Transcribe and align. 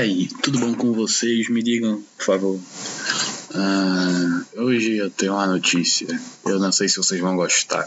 aí, 0.00 0.28
tudo 0.42 0.58
bom 0.58 0.74
com 0.74 0.92
vocês? 0.92 1.48
Me 1.50 1.62
digam, 1.62 2.02
por 2.16 2.24
favor. 2.24 2.60
Ah, 3.54 4.42
hoje 4.56 4.96
eu 4.96 5.10
tenho 5.10 5.34
uma 5.34 5.46
notícia. 5.46 6.08
Eu 6.46 6.58
não 6.58 6.72
sei 6.72 6.88
se 6.88 6.96
vocês 6.96 7.20
vão 7.20 7.36
gostar, 7.36 7.86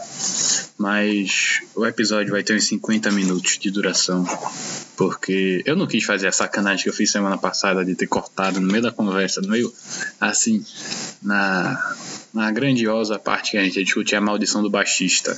mas 0.78 1.60
o 1.74 1.84
episódio 1.84 2.30
vai 2.30 2.44
ter 2.44 2.54
uns 2.54 2.64
50 2.64 3.10
minutos 3.10 3.58
de 3.58 3.70
duração. 3.70 4.24
Porque 4.96 5.60
eu 5.66 5.74
não 5.74 5.88
quis 5.88 6.04
fazer 6.04 6.28
a 6.28 6.32
sacanagem 6.32 6.84
que 6.84 6.88
eu 6.88 6.94
fiz 6.94 7.10
semana 7.10 7.36
passada 7.36 7.84
de 7.84 7.96
ter 7.96 8.06
cortado 8.06 8.60
no 8.60 8.68
meio 8.68 8.82
da 8.82 8.92
conversa, 8.92 9.40
no 9.40 9.48
meio 9.48 9.72
assim, 10.20 10.64
na, 11.20 11.96
na 12.32 12.52
grandiosa 12.52 13.18
parte 13.18 13.52
que 13.52 13.58
a 13.58 13.64
gente 13.64 13.82
discute 13.82 14.14
a 14.14 14.20
maldição 14.20 14.62
do 14.62 14.70
baixista. 14.70 15.36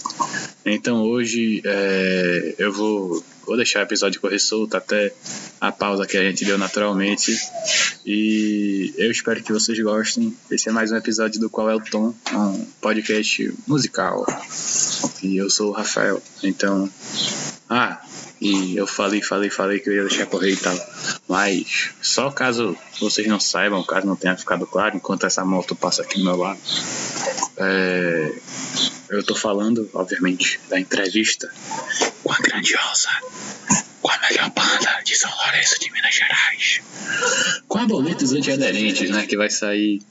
Então 0.64 1.02
hoje 1.04 1.62
é, 1.64 2.54
eu 2.58 2.70
vou, 2.70 3.24
vou 3.46 3.56
deixar 3.56 3.80
o 3.80 3.82
episódio 3.82 4.20
correr 4.20 4.40
solto 4.40 4.76
até 4.76 5.12
a 5.60 5.70
pausa 5.70 6.06
que 6.06 6.16
a 6.16 6.22
gente 6.22 6.44
deu 6.44 6.58
naturalmente. 6.58 7.32
E 8.04 8.92
eu 8.96 9.10
espero 9.10 9.42
que 9.42 9.52
vocês 9.52 9.78
gostem. 9.80 10.36
Esse 10.50 10.68
é 10.68 10.72
mais 10.72 10.90
um 10.90 10.96
episódio 10.96 11.40
do 11.40 11.48
Qual 11.48 11.70
é 11.70 11.74
o 11.74 11.80
Tom, 11.80 12.12
um 12.32 12.66
podcast 12.80 13.54
musical. 13.66 14.26
E 15.22 15.36
eu 15.36 15.48
sou 15.48 15.70
o 15.70 15.72
Rafael. 15.72 16.20
Então. 16.42 16.90
Ah, 17.70 18.00
e 18.40 18.76
eu 18.76 18.86
falei, 18.86 19.22
falei, 19.22 19.48
falei 19.48 19.80
que 19.80 19.88
eu 19.88 19.94
ia 19.94 20.04
deixar 20.04 20.26
correr 20.26 20.52
e 20.52 20.56
tal. 20.56 20.78
Mas, 21.28 21.90
só 22.02 22.30
caso 22.30 22.76
vocês 23.00 23.26
não 23.26 23.40
saibam, 23.40 23.82
caso 23.82 24.06
não 24.06 24.16
tenha 24.16 24.36
ficado 24.36 24.66
claro, 24.66 24.96
enquanto 24.96 25.24
essa 25.24 25.44
moto 25.44 25.74
passa 25.74 26.02
aqui 26.02 26.18
do 26.18 26.24
meu 26.24 26.36
lado, 26.36 26.58
é, 27.56 28.32
eu 29.08 29.22
tô 29.22 29.34
falando, 29.34 29.88
obviamente, 29.94 30.60
da 30.68 30.78
entrevista 30.78 31.50
com 32.22 32.32
a 32.32 32.38
grandiosa, 32.38 33.08
com 34.02 34.10
a 34.10 34.18
melhor 34.28 34.50
banda 34.50 35.02
de 35.04 35.16
São 35.16 35.30
Lourenço 35.30 35.78
de 35.80 35.90
Minas 35.92 36.14
Gerais, 36.14 36.80
com 37.68 37.78
a 37.78 37.86
Boletos 37.86 38.32
Antiaderentes, 38.32 39.10
né, 39.10 39.26
que 39.26 39.36
vai 39.36 39.50
sair 39.50 40.02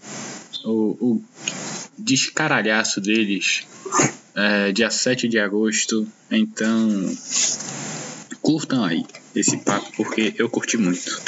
o, 0.64 0.98
o 1.00 1.24
descaralhaço 1.98 3.02
deles 3.02 3.66
é, 4.36 4.72
dia 4.72 4.90
7 4.90 5.28
de 5.28 5.40
agosto. 5.40 6.08
Então, 6.30 7.16
curtam 8.42 8.84
aí 8.84 9.06
esse 9.36 9.58
papo 9.58 9.92
porque 9.96 10.34
eu 10.38 10.50
curti 10.50 10.78
muito. 10.78 11.22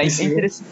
É, 0.00 0.24
interessante. 0.24 0.68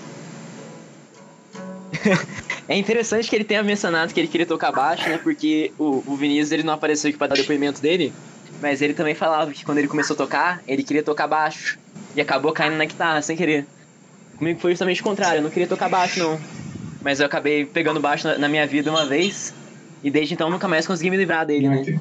é 2.68 2.76
interessante 2.76 3.28
que 3.28 3.36
ele 3.36 3.44
tenha 3.44 3.62
mencionado 3.62 4.12
que 4.12 4.20
ele 4.20 4.28
queria 4.28 4.46
tocar 4.46 4.72
baixo, 4.72 5.08
né? 5.08 5.18
Porque 5.18 5.72
o, 5.78 6.02
o 6.06 6.16
Vinícius 6.16 6.52
ele 6.52 6.62
não 6.62 6.74
apareceu 6.74 7.08
aqui 7.08 7.18
para 7.18 7.28
dar 7.28 7.36
depoimento 7.36 7.80
dele, 7.80 8.12
mas 8.60 8.82
ele 8.82 8.94
também 8.94 9.14
falava 9.14 9.50
que 9.52 9.64
quando 9.64 9.78
ele 9.78 9.88
começou 9.88 10.14
a 10.14 10.16
tocar, 10.16 10.62
ele 10.66 10.82
queria 10.82 11.02
tocar 11.02 11.26
baixo 11.26 11.78
e 12.14 12.20
acabou 12.20 12.52
caindo 12.52 12.76
na 12.76 12.84
guitarra 12.84 13.22
sem 13.22 13.36
querer. 13.36 13.66
Comigo 14.36 14.60
foi 14.60 14.72
justamente 14.72 15.00
o 15.00 15.04
contrário, 15.04 15.38
eu 15.38 15.42
não 15.42 15.50
queria 15.50 15.66
tocar 15.66 15.88
baixo 15.88 16.20
não, 16.20 16.40
mas 17.02 17.20
eu 17.20 17.26
acabei 17.26 17.64
pegando 17.64 17.98
baixo 17.98 18.28
na, 18.28 18.38
na 18.38 18.48
minha 18.48 18.66
vida 18.66 18.90
uma 18.90 19.04
vez 19.04 19.52
e 20.02 20.10
desde 20.10 20.34
então 20.34 20.48
nunca 20.48 20.68
mais 20.68 20.86
consegui 20.86 21.10
me 21.10 21.16
livrar 21.16 21.44
dele, 21.44 21.68
né? 21.68 22.00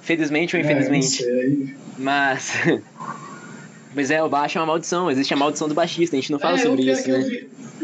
Felizmente 0.00 0.56
ou 0.56 0.62
infelizmente. 0.62 1.24
É, 1.24 1.74
mas 1.98 2.52
Mas 3.94 4.10
é, 4.10 4.22
o 4.22 4.28
baixo 4.28 4.58
é 4.58 4.60
uma 4.60 4.66
maldição, 4.66 5.10
existe 5.10 5.34
a 5.34 5.36
maldição 5.36 5.68
do 5.68 5.74
baixista, 5.74 6.16
a 6.16 6.20
gente 6.20 6.32
não 6.32 6.38
fala 6.38 6.56
é, 6.56 6.62
sobre 6.62 6.90
isso, 6.90 7.10
né? 7.10 7.24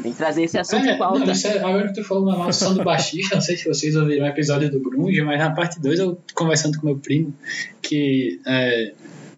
Tem 0.02 0.12
que 0.12 0.18
trazer 0.18 0.44
esse 0.44 0.58
assunto 0.58 0.86
é, 0.86 0.94
em 0.94 0.98
pauta. 0.98 1.18
Não, 1.18 1.32
é, 1.32 1.58
agora 1.58 1.88
que 1.88 1.94
tu 1.94 2.04
falou 2.04 2.30
da 2.30 2.36
maldição 2.36 2.74
do 2.74 2.82
baixista, 2.82 3.34
não 3.34 3.42
sei 3.42 3.56
se 3.56 3.68
vocês 3.68 3.94
ouviram 3.96 4.24
o 4.24 4.28
episódio 4.28 4.70
do 4.70 4.80
Grunge, 4.80 5.20
mas 5.22 5.38
na 5.38 5.50
parte 5.50 5.80
2 5.80 5.98
eu 5.98 6.18
conversando 6.34 6.78
com 6.78 6.86
meu 6.86 6.96
primo, 6.96 7.34
que 7.82 8.40
é, 8.46 8.92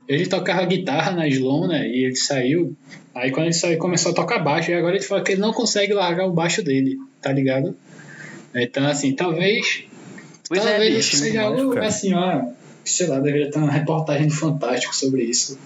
ele 0.06 0.26
tocava 0.26 0.64
guitarra 0.66 1.12
na 1.12 1.26
Slon, 1.28 1.66
né, 1.66 1.88
e 1.88 2.04
ele 2.04 2.16
saiu, 2.16 2.76
aí 3.14 3.30
quando 3.30 3.46
ele 3.46 3.54
saiu 3.54 3.78
começou 3.78 4.12
a 4.12 4.14
tocar 4.14 4.38
baixo, 4.38 4.70
e 4.70 4.74
agora 4.74 4.96
ele 4.96 5.04
fala 5.04 5.22
que 5.22 5.32
ele 5.32 5.40
não 5.40 5.52
consegue 5.52 5.92
largar 5.92 6.26
o 6.26 6.32
baixo 6.32 6.62
dele, 6.62 6.98
tá 7.20 7.32
ligado? 7.32 7.76
Então, 8.54 8.86
assim, 8.86 9.12
talvez... 9.12 9.84
Pois 10.48 10.66
é, 10.66 10.70
talvez 10.70 10.96
é, 10.96 11.16
seja 11.16 11.42
algo, 11.42 11.78
assim, 11.78 12.12
ó, 12.12 12.42
sei 12.84 13.06
lá, 13.06 13.20
deveria 13.20 13.50
ter 13.50 13.58
uma 13.58 13.70
reportagem 13.70 14.26
do 14.26 14.34
Fantástico 14.34 14.94
sobre 14.94 15.22
isso. 15.22 15.58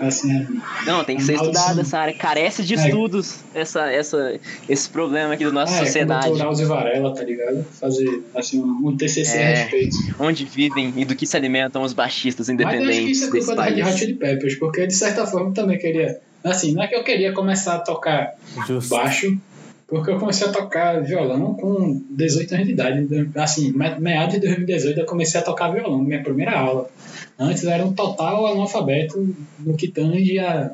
Assim, 0.00 0.46
não, 0.86 1.04
tem 1.04 1.18
que 1.18 1.22
ser 1.22 1.34
estudada 1.34 1.82
essa 1.82 1.98
área. 1.98 2.14
Carece 2.14 2.64
de 2.64 2.74
é. 2.74 2.86
estudos 2.86 3.40
essa, 3.54 3.92
essa, 3.92 4.40
esse 4.66 4.88
problema 4.88 5.34
aqui 5.34 5.44
da 5.44 5.52
nossa 5.52 5.74
é, 5.74 5.84
sociedade. 5.84 6.24
Como 6.24 6.38
Drauzio 6.38 6.68
Varela, 6.68 7.14
tá 7.14 7.22
ligado? 7.22 7.62
Fazer 7.78 8.22
assim, 8.34 8.62
um 8.62 8.96
TCC 8.96 9.36
é, 9.36 9.52
a 9.52 9.56
respeito. 9.56 9.96
Onde 10.18 10.46
vivem 10.46 10.94
e 10.96 11.04
do 11.04 11.14
que 11.14 11.26
se 11.26 11.36
alimentam 11.36 11.82
os 11.82 11.92
baixistas 11.92 12.48
independentes. 12.48 12.86
Mas 12.86 12.96
acho 12.96 13.04
que 13.04 13.12
isso 13.12 13.24
é 13.24 13.38
culpa 13.38 13.54
da 13.56 13.64
Red 13.64 13.82
Hot 13.82 13.98
Chili 13.98 14.14
Peppers, 14.14 14.54
porque 14.54 14.86
de 14.86 14.94
certa 14.94 15.26
forma 15.26 15.52
também 15.52 15.76
queria. 15.76 16.18
Assim, 16.42 16.72
não 16.72 16.82
é 16.82 16.88
que 16.88 16.94
eu 16.94 17.04
queria 17.04 17.34
começar 17.34 17.74
a 17.74 17.80
tocar 17.80 18.32
Justo. 18.66 18.94
baixo, 18.94 19.38
porque 19.90 20.12
eu 20.12 20.20
comecei 20.20 20.46
a 20.46 20.52
tocar 20.52 21.02
violão 21.02 21.54
com 21.54 22.00
18 22.10 22.54
anos 22.54 22.66
de 22.68 22.72
idade. 22.72 23.08
Assim, 23.34 23.72
meados 23.72 24.34
de 24.34 24.40
2018 24.40 25.00
eu 25.00 25.04
comecei 25.04 25.40
a 25.40 25.42
tocar 25.42 25.72
violão, 25.72 25.98
minha 25.98 26.22
primeira 26.22 26.56
aula. 26.56 26.88
Antes 27.36 27.64
era 27.64 27.84
um 27.84 27.92
total 27.92 28.46
analfabeto 28.46 29.34
no 29.58 29.76
que 29.76 29.88
tange 29.88 30.38
a 30.38 30.70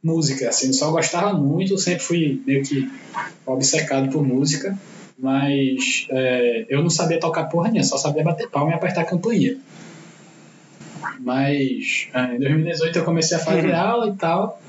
música. 0.00 0.48
Assim, 0.48 0.68
eu 0.68 0.72
só 0.72 0.92
gostava 0.92 1.32
muito, 1.32 1.76
sempre 1.78 2.04
fui 2.04 2.40
meio 2.46 2.62
que 2.62 2.88
obcecado 3.44 4.08
por 4.08 4.24
música, 4.24 4.78
mas 5.18 6.06
é, 6.08 6.66
eu 6.68 6.80
não 6.80 6.90
sabia 6.90 7.18
tocar 7.18 7.46
porra 7.46 7.70
nenhuma, 7.70 7.82
só 7.82 7.96
sabia 7.96 8.22
bater 8.22 8.48
palma 8.48 8.70
e 8.70 8.74
apertar 8.74 9.00
a 9.00 9.04
campainha. 9.04 9.58
Mas 11.18 12.08
é, 12.14 12.36
em 12.36 12.38
2018 12.38 13.00
eu 13.00 13.04
comecei 13.04 13.36
a 13.36 13.40
fazer 13.40 13.66
uhum. 13.66 13.76
aula 13.76 14.08
e 14.10 14.14
tal. 14.14 14.62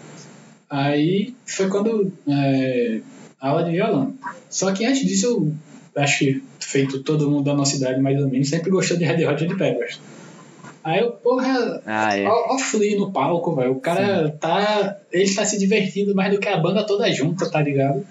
Aí 0.67 1.35
foi 1.45 1.69
quando. 1.69 2.11
É, 2.27 3.01
aula 3.41 3.63
de 3.63 3.71
violão. 3.71 4.13
Só 4.49 4.71
que 4.71 4.85
antes 4.85 5.05
disso 5.05 5.51
eu 5.95 6.01
acho 6.01 6.19
que 6.19 6.43
feito 6.59 7.03
todo 7.03 7.29
mundo 7.29 7.45
da 7.45 7.53
nossa 7.53 7.75
idade 7.75 7.99
mais 7.99 8.21
ou 8.21 8.29
menos 8.29 8.49
sempre 8.49 8.69
gostou 8.69 8.97
de 8.97 9.03
Red 9.03 9.25
Hot 9.25 9.39
Chili 9.39 9.57
Peppers. 9.57 9.99
Aí 10.83 10.99
eu, 10.99 11.11
porra, 11.11 11.81
ah, 11.85 12.17
é. 12.17 12.25
ó, 12.27 12.55
ó 12.55 12.57
Flea 12.57 12.97
no 12.97 13.11
palco, 13.11 13.55
velho. 13.55 13.73
O 13.73 13.79
cara 13.79 14.27
Sim. 14.27 14.37
tá. 14.39 14.97
Ele 15.11 15.31
tá 15.31 15.45
se 15.45 15.59
divertindo 15.59 16.15
mais 16.15 16.33
do 16.33 16.39
que 16.39 16.47
a 16.47 16.57
banda 16.57 16.83
toda 16.83 17.11
junta, 17.11 17.49
tá 17.49 17.61
ligado? 17.61 18.03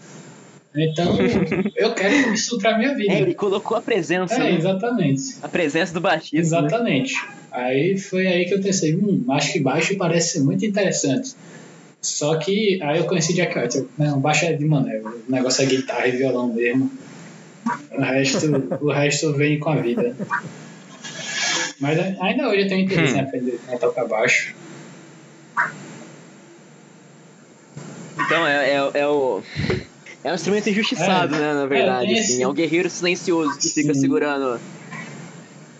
Então, 0.74 1.16
eu 1.74 1.94
quero 1.94 2.32
isso 2.32 2.58
pra 2.58 2.78
minha 2.78 2.94
vida. 2.94 3.12
É, 3.12 3.20
ele 3.20 3.34
colocou 3.34 3.76
a 3.76 3.80
presença. 3.80 4.34
É, 4.34 4.38
né? 4.38 4.54
exatamente. 4.54 5.36
A 5.42 5.48
presença 5.48 5.92
do 5.92 6.00
baixista. 6.00 6.36
Né? 6.36 6.66
Exatamente. 6.68 7.14
Né? 7.14 7.28
Aí 7.50 7.98
foi 7.98 8.26
aí 8.28 8.44
que 8.44 8.54
eu 8.54 8.60
pensei, 8.60 8.94
hum, 8.94 9.24
acho 9.30 9.52
que 9.52 9.60
baixo 9.60 9.96
parece 9.96 10.38
ser 10.38 10.44
muito 10.44 10.64
interessante. 10.64 11.34
Só 12.02 12.36
que 12.36 12.82
aí 12.82 12.98
eu 12.98 13.04
conheci 13.04 13.34
Jack 13.34 13.58
White. 13.58 13.86
Não, 13.98 14.20
baixo 14.20 14.46
é 14.46 14.52
de 14.54 14.64
mané, 14.64 15.00
o 15.00 15.30
negócio 15.30 15.62
é 15.62 15.66
guitarra 15.66 16.06
e 16.06 16.12
violão 16.12 16.52
mesmo. 16.52 16.90
O 17.92 18.00
resto, 18.00 18.46
o 18.80 18.90
resto 18.90 19.32
vem 19.34 19.58
com 19.58 19.70
a 19.70 19.76
vida. 19.76 20.16
Mas 21.78 21.98
ainda 22.20 22.48
hoje 22.48 22.62
eu 22.62 22.68
tenho 22.68 22.84
interesse 22.84 23.14
hum. 23.14 23.18
em 23.18 23.20
aprender 23.20 23.60
a 23.68 23.76
tocar 23.76 24.06
baixo. 24.06 24.54
Então 28.18 28.46
é, 28.46 28.70
é, 28.70 28.90
é 28.94 29.06
o. 29.06 29.42
É 30.22 30.30
um 30.30 30.34
instrumento 30.34 30.68
injustiçado, 30.68 31.34
é, 31.34 31.38
né, 31.38 31.54
na 31.54 31.66
verdade. 31.66 32.14
É, 32.14 32.20
assim, 32.20 32.42
é 32.42 32.48
um 32.48 32.52
guerreiro 32.52 32.90
silencioso 32.90 33.58
que 33.58 33.68
Sim. 33.68 33.82
fica 33.82 33.94
segurando. 33.94 34.60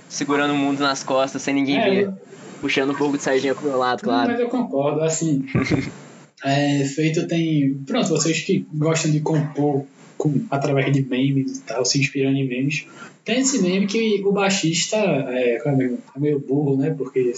Segurando 0.09 0.53
o 0.53 0.57
mundo 0.57 0.81
nas 0.81 1.03
costas 1.03 1.41
sem 1.43 1.55
ninguém 1.55 1.79
é, 1.79 1.91
ver. 1.91 2.13
Puxando 2.61 2.91
um 2.91 2.95
pouco 2.95 3.17
de 3.17 3.23
sardinha 3.23 3.55
pro 3.55 3.69
meu 3.69 3.79
lado, 3.79 4.03
claro. 4.03 4.33
Mas 4.33 4.41
eu 4.41 4.49
concordo, 4.49 5.03
assim. 5.03 5.45
é, 6.45 6.85
feito 6.85 7.27
tem. 7.27 7.75
Pronto, 7.87 8.09
vocês 8.09 8.41
que 8.41 8.67
gostam 8.73 9.11
de 9.11 9.21
compor 9.21 9.85
com, 10.17 10.43
através 10.51 10.93
de 10.93 11.03
memes 11.03 11.59
e 11.59 11.63
tal, 11.63 11.85
se 11.85 11.99
inspirando 11.99 12.37
em 12.37 12.47
memes. 12.47 12.87
Tem 13.25 13.41
esse 13.41 13.63
meme 13.63 13.87
que 13.87 14.23
o 14.25 14.33
baixista 14.33 14.97
é, 14.97 15.57
é, 15.57 15.63
é 15.67 16.19
meio 16.19 16.39
burro, 16.39 16.77
né? 16.77 16.95
Porque 16.97 17.33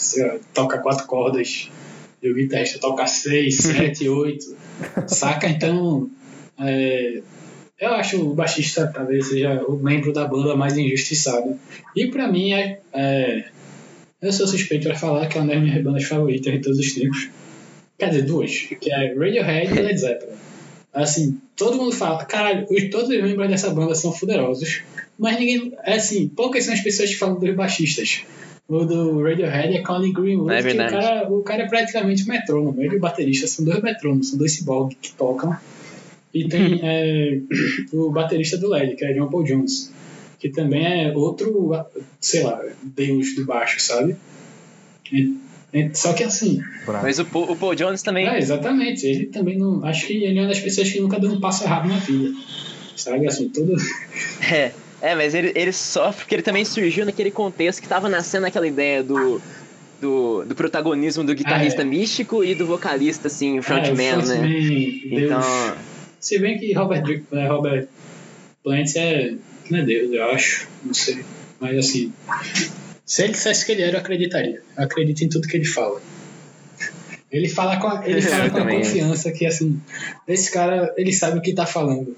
toca 0.54 0.78
quatro 0.78 1.06
cordas 1.06 1.70
e 2.22 2.30
o 2.30 2.34
guitarrista 2.34 2.78
toca 2.78 3.06
seis, 3.06 3.56
sete, 3.62 4.08
oito. 4.08 4.56
Saca? 5.06 5.48
Então, 5.48 6.08
é, 6.58 7.20
eu 7.80 7.92
acho 7.94 8.20
o 8.20 8.34
baixista 8.34 8.86
talvez 8.86 9.26
seja 9.26 9.64
o 9.64 9.76
membro 9.76 10.12
da 10.12 10.26
banda 10.26 10.56
mais 10.56 10.76
injustiçado. 10.76 11.58
E 11.96 12.06
pra 12.06 12.30
mim, 12.30 12.52
é, 12.52 12.78
é 12.92 13.44
eu 14.22 14.32
sou 14.32 14.46
suspeito 14.46 14.86
para 14.86 14.96
falar 14.96 15.26
que 15.26 15.36
é 15.36 15.40
uma 15.40 15.52
das 15.52 15.60
minhas 15.60 15.82
bandas 15.82 16.04
favoritas 16.04 16.52
de 16.52 16.60
todos 16.60 16.78
os 16.78 16.94
tempos. 16.94 17.28
Quer 18.02 18.08
dizer, 18.08 18.22
duas, 18.22 18.50
que 18.80 18.90
é 18.90 19.14
Radiohead 19.14 19.78
e 19.78 19.80
Led 19.80 19.96
Zeppelin. 19.96 20.34
Assim, 20.92 21.40
todo 21.54 21.76
mundo 21.76 21.92
fala, 21.92 22.24
caralho, 22.24 22.66
todos 22.90 23.08
os 23.08 23.22
membros 23.22 23.48
dessa 23.48 23.70
banda 23.70 23.94
são 23.94 24.12
fuderosos, 24.12 24.82
mas 25.16 25.38
ninguém, 25.38 25.72
é 25.84 25.94
assim, 25.94 26.26
poucas 26.26 26.64
são 26.64 26.74
as 26.74 26.80
pessoas 26.80 27.10
que 27.10 27.16
falam 27.16 27.38
dos 27.38 27.54
baixistas. 27.54 28.24
O 28.66 28.84
do 28.84 29.22
Radiohead 29.22 29.76
é 29.76 29.82
Colin 29.82 30.12
Greenwood, 30.12 30.52
É 30.52 30.62
que 30.62 30.72
o 30.72 30.76
cara, 30.76 31.32
o 31.32 31.42
cara 31.44 31.62
é 31.62 31.68
praticamente 31.68 32.26
metrônomo. 32.28 32.82
Ele 32.82 32.94
e 32.94 32.96
o 32.96 33.00
baterista 33.00 33.46
são 33.46 33.64
dois 33.64 33.80
metrônomos, 33.80 34.30
são 34.30 34.38
dois 34.38 34.50
ciborgues 34.50 34.96
que 35.00 35.12
tocam. 35.12 35.56
E 36.34 36.48
tem 36.48 36.80
é, 36.82 37.38
o 37.92 38.10
baterista 38.10 38.58
do 38.58 38.68
LED, 38.68 38.96
que 38.96 39.04
é 39.04 39.12
John 39.12 39.30
Paul 39.30 39.44
Jones, 39.44 39.92
que 40.40 40.48
também 40.48 41.06
é 41.06 41.12
outro, 41.16 41.72
sei 42.20 42.42
lá, 42.42 42.60
deus 42.82 43.36
do 43.36 43.46
baixo, 43.46 43.80
sabe? 43.80 44.16
E- 45.12 45.40
só 45.94 46.12
que 46.12 46.24
assim, 46.24 46.62
Bravo. 46.84 47.04
Mas 47.04 47.18
o 47.18 47.24
Paul, 47.24 47.50
o 47.52 47.56
Paul 47.56 47.74
Jones 47.74 48.02
também. 48.02 48.26
é, 48.26 48.38
exatamente, 48.38 49.06
ele 49.06 49.26
também 49.26 49.56
não. 49.56 49.84
Acho 49.84 50.06
que 50.06 50.12
ele 50.12 50.38
é 50.38 50.42
uma 50.42 50.48
das 50.48 50.60
pessoas 50.60 50.90
que 50.90 51.00
nunca 51.00 51.18
deu 51.18 51.30
um 51.30 51.40
passo 51.40 51.64
errado 51.64 51.88
na 51.88 51.96
vida. 51.96 52.34
Sabe, 52.96 53.26
assim, 53.26 53.48
todo. 53.48 53.74
É, 54.52 54.72
é, 55.00 55.14
mas 55.14 55.34
ele, 55.34 55.52
ele 55.54 55.72
sofre 55.72 56.22
porque 56.22 56.34
ele 56.34 56.42
também 56.42 56.64
surgiu 56.64 57.04
naquele 57.06 57.30
contexto 57.30 57.80
que 57.80 57.88
tava 57.88 58.08
nascendo 58.08 58.46
aquela 58.46 58.66
ideia 58.66 59.02
do, 59.02 59.40
do, 60.00 60.44
do 60.44 60.54
protagonismo 60.54 61.24
do 61.24 61.34
guitarrista 61.34 61.82
é. 61.82 61.84
místico 61.84 62.44
e 62.44 62.54
do 62.54 62.66
vocalista, 62.66 63.28
assim, 63.28 63.60
frontman, 63.62 64.06
é, 64.06 64.16
né? 64.16 64.22
frontman, 64.22 65.00
Deus. 65.10 65.22
Então, 65.22 65.42
Se 66.20 66.38
bem 66.38 66.58
que 66.58 66.72
Robert, 66.72 67.02
Dri- 67.02 67.24
é, 67.32 67.46
Robert 67.46 67.88
Plant 68.62 68.94
é. 68.96 69.34
Não 69.70 69.78
é 69.78 69.82
Deus, 69.84 70.12
eu 70.12 70.24
acho. 70.30 70.68
Não 70.84 70.92
sei. 70.92 71.24
Mas 71.58 71.78
assim. 71.78 72.12
Se 73.12 73.24
ele 73.24 73.32
dissesse 73.32 73.66
que 73.66 73.72
ele 73.72 73.82
era, 73.82 73.96
eu 73.96 74.00
acreditaria. 74.00 74.62
Eu 74.74 74.84
acredito 74.84 75.22
em 75.22 75.28
tudo 75.28 75.46
que 75.46 75.54
ele 75.54 75.66
fala. 75.66 76.00
Ele 77.30 77.46
fala 77.46 77.78
com 77.78 77.86
a, 77.86 78.08
ele 78.08 78.20
Eu 78.24 78.30
fala 78.30 78.48
com 78.48 78.56
a 78.56 78.66
confiança 78.66 79.30
que, 79.30 79.44
assim, 79.44 79.78
esse 80.26 80.50
cara, 80.50 80.94
ele 80.96 81.12
sabe 81.12 81.36
o 81.36 81.42
que 81.42 81.52
tá 81.52 81.66
falando. 81.66 82.16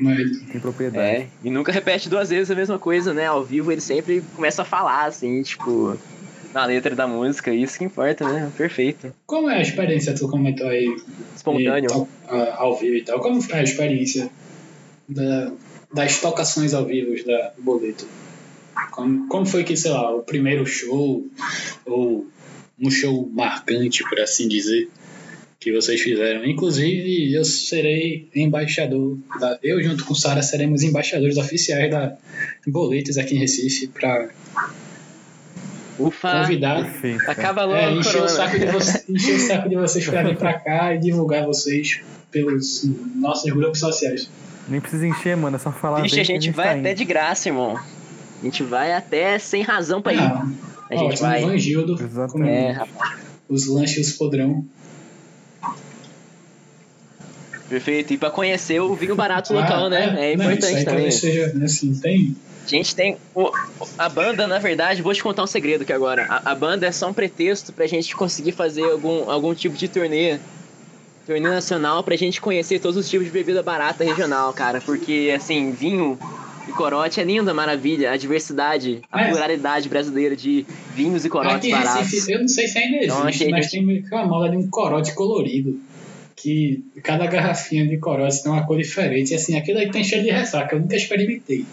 Mas, 0.00 0.36
têm 0.50 0.60
propriedade. 0.60 0.98
é, 1.06 1.28
e 1.44 1.48
nunca 1.48 1.70
repete 1.70 2.08
duas 2.08 2.30
vezes 2.30 2.50
a 2.50 2.56
mesma 2.56 2.76
coisa, 2.76 3.14
né? 3.14 3.26
Ao 3.26 3.44
vivo 3.44 3.70
ele 3.70 3.80
sempre 3.80 4.20
começa 4.34 4.62
a 4.62 4.64
falar, 4.64 5.04
assim, 5.04 5.40
tipo, 5.44 5.96
na 6.52 6.64
letra 6.64 6.96
da 6.96 7.06
música, 7.06 7.54
isso 7.54 7.78
que 7.78 7.84
importa, 7.84 8.28
né? 8.28 8.50
Perfeito. 8.56 9.14
como 9.24 9.48
é 9.48 9.58
a 9.58 9.62
experiência? 9.62 10.12
Tu 10.12 10.26
comentou 10.26 10.66
aí 10.66 10.88
Espontâneo. 11.36 11.84
e 11.84 11.86
tal, 11.86 12.08
ao 12.56 12.76
vivo 12.76 12.96
e 12.96 13.02
tal. 13.04 13.20
Como 13.20 13.40
foi 13.40 13.60
a 13.60 13.62
experiência 13.62 14.28
da- 15.08 15.52
das 15.92 16.20
tocações 16.20 16.74
ao 16.74 16.84
vivo 16.84 17.12
da 17.24 17.50
do 17.50 17.62
boleto? 17.62 18.06
Como, 18.90 19.28
como 19.28 19.46
foi 19.46 19.64
que, 19.64 19.76
sei 19.76 19.90
lá, 19.90 20.14
o 20.14 20.22
primeiro 20.22 20.66
show, 20.66 21.26
ou 21.84 22.26
um 22.80 22.90
show 22.90 23.28
marcante, 23.32 24.02
por 24.08 24.20
assim 24.20 24.48
dizer, 24.48 24.88
que 25.62 25.72
vocês 25.72 26.00
fizeram? 26.00 26.44
Inclusive, 26.44 27.32
eu 27.32 27.44
serei 27.44 28.28
embaixador, 28.34 29.16
da, 29.38 29.58
eu 29.62 29.82
junto 29.82 30.04
com 30.04 30.14
Sara 30.14 30.42
seremos 30.42 30.82
embaixadores 30.82 31.36
oficiais 31.36 31.90
da 31.90 32.16
Boletos 32.66 33.16
aqui 33.16 33.36
em 33.36 33.38
Recife 33.38 33.86
para 33.86 34.30
Ufa! 35.98 36.40
convidar 36.40 36.82
Perfeito. 36.84 37.18
cara. 37.18 37.32
Acaba 37.32 37.64
logo, 37.64 37.76
é, 37.76 37.92
encher, 37.92 38.22
o 38.22 38.28
saco 38.28 38.58
de 38.58 38.66
você, 38.72 39.04
encher 39.08 39.36
o 39.36 39.38
saco 39.38 39.68
de 39.68 39.76
vocês 39.76 40.06
pra 40.06 40.22
vir 40.22 40.36
pra 40.36 40.58
cá 40.58 40.94
e 40.94 40.98
divulgar 40.98 41.46
vocês 41.46 42.00
pelos 42.30 42.84
nossos 43.14 43.50
grupos 43.52 43.78
sociais. 43.78 44.28
Nem 44.68 44.80
precisa 44.80 45.06
encher, 45.06 45.36
mano. 45.36 45.56
É 45.56 45.58
só 45.58 45.72
falar. 45.72 46.02
Vixe, 46.02 46.16
bem 46.16 46.22
a 46.22 46.26
que 46.26 46.32
gente 46.32 46.52
tá 46.52 46.62
vai 46.62 46.72
indo. 46.78 46.80
até 46.80 46.94
de 46.94 47.04
graça, 47.04 47.48
irmão. 47.48 47.76
A 47.76 48.44
gente 48.44 48.62
vai 48.62 48.92
até 48.92 49.38
sem 49.38 49.62
razão 49.62 50.00
pra 50.02 50.12
ir. 50.14 50.18
Ah, 50.20 50.46
a 50.90 50.94
gente 50.96 51.12
ótimo, 51.12 51.28
vai. 51.28 51.40
Como 52.30 52.44
É, 52.44 52.70
rapaz, 52.72 53.18
os 53.48 53.66
lanches 53.66 54.12
podrão. 54.12 54.64
perfeito. 57.68 58.12
E 58.12 58.18
pra 58.18 58.30
conhecer 58.30 58.80
o 58.80 58.94
vinho 58.94 59.14
barato 59.14 59.52
Ah, 59.56 59.60
local, 59.60 59.88
né? 59.90 60.04
É, 60.32 60.36
não, 60.36 60.44
isso 60.52 60.52
importante 60.66 60.84
também. 60.84 61.10
seja, 61.10 61.52
assim, 61.64 61.94
tem... 61.94 62.36
A 62.64 62.68
gente 62.68 62.94
tem. 62.94 63.16
o- 63.34 63.50
a 63.98 64.08
banda, 64.08 64.46
na 64.46 64.58
verdade, 64.60 65.02
vou 65.02 65.12
te 65.12 65.20
contar 65.22 65.42
um 65.42 65.46
segredo 65.48 65.82
aqui 65.82 65.92
agora. 65.92 66.26
A, 66.28 66.52
a 66.52 66.54
banda 66.54 66.86
é 66.86 66.92
só 66.92 67.08
um 67.08 67.12
pretexto 67.12 67.72
pra 67.72 67.88
gente 67.88 68.14
conseguir 68.14 68.52
fazer 68.52 68.84
algum, 68.84 69.28
algum 69.28 69.52
tipo 69.52 69.76
de 69.76 69.88
turnê. 69.88 70.38
Turnê 71.26 71.48
nacional 71.48 72.02
pra 72.02 72.16
gente 72.16 72.40
conhecer 72.40 72.80
todos 72.80 72.96
os 72.96 73.08
tipos 73.08 73.26
de 73.26 73.32
bebida 73.32 73.62
barata 73.62 74.02
regional, 74.04 74.52
cara. 74.52 74.80
Porque, 74.80 75.32
assim, 75.34 75.70
vinho 75.70 76.18
e 76.68 76.72
corote 76.72 77.20
é 77.20 77.24
linda, 77.24 77.54
maravilha. 77.54 78.10
A 78.10 78.16
diversidade, 78.16 79.00
a 79.10 79.22
É. 79.22 79.28
pluralidade 79.30 79.88
brasileira 79.88 80.34
de 80.34 80.66
vinhos 80.94 81.24
e 81.24 81.28
corotes 81.28 81.70
baratos. 81.70 82.10
Recife, 82.10 82.32
eu 82.32 82.40
não 82.40 82.48
sei 82.48 82.66
se 82.66 82.78
ainda 82.78 82.96
Então, 83.04 83.28
existe, 83.28 83.44
aqui 83.44 83.52
a 83.52 83.56
mas 83.56 83.70
tem 83.70 83.84
uma 84.12 84.26
moda 84.26 84.50
de 84.50 84.56
um 84.56 84.68
corote 84.68 85.14
colorido. 85.14 85.78
Que 86.34 86.82
cada 87.04 87.24
garrafinha 87.26 87.86
de 87.86 87.98
corote 87.98 88.42
tem 88.42 88.50
uma 88.50 88.66
cor 88.66 88.76
diferente. 88.76 89.30
E 89.30 89.36
assim, 89.36 89.56
aquilo 89.56 89.78
aí 89.78 89.90
tem 89.92 90.02
cheiro 90.02 90.24
de 90.24 90.30
ressaca, 90.30 90.74
eu 90.74 90.80
nunca 90.80 90.96
experimentei. 90.96 91.64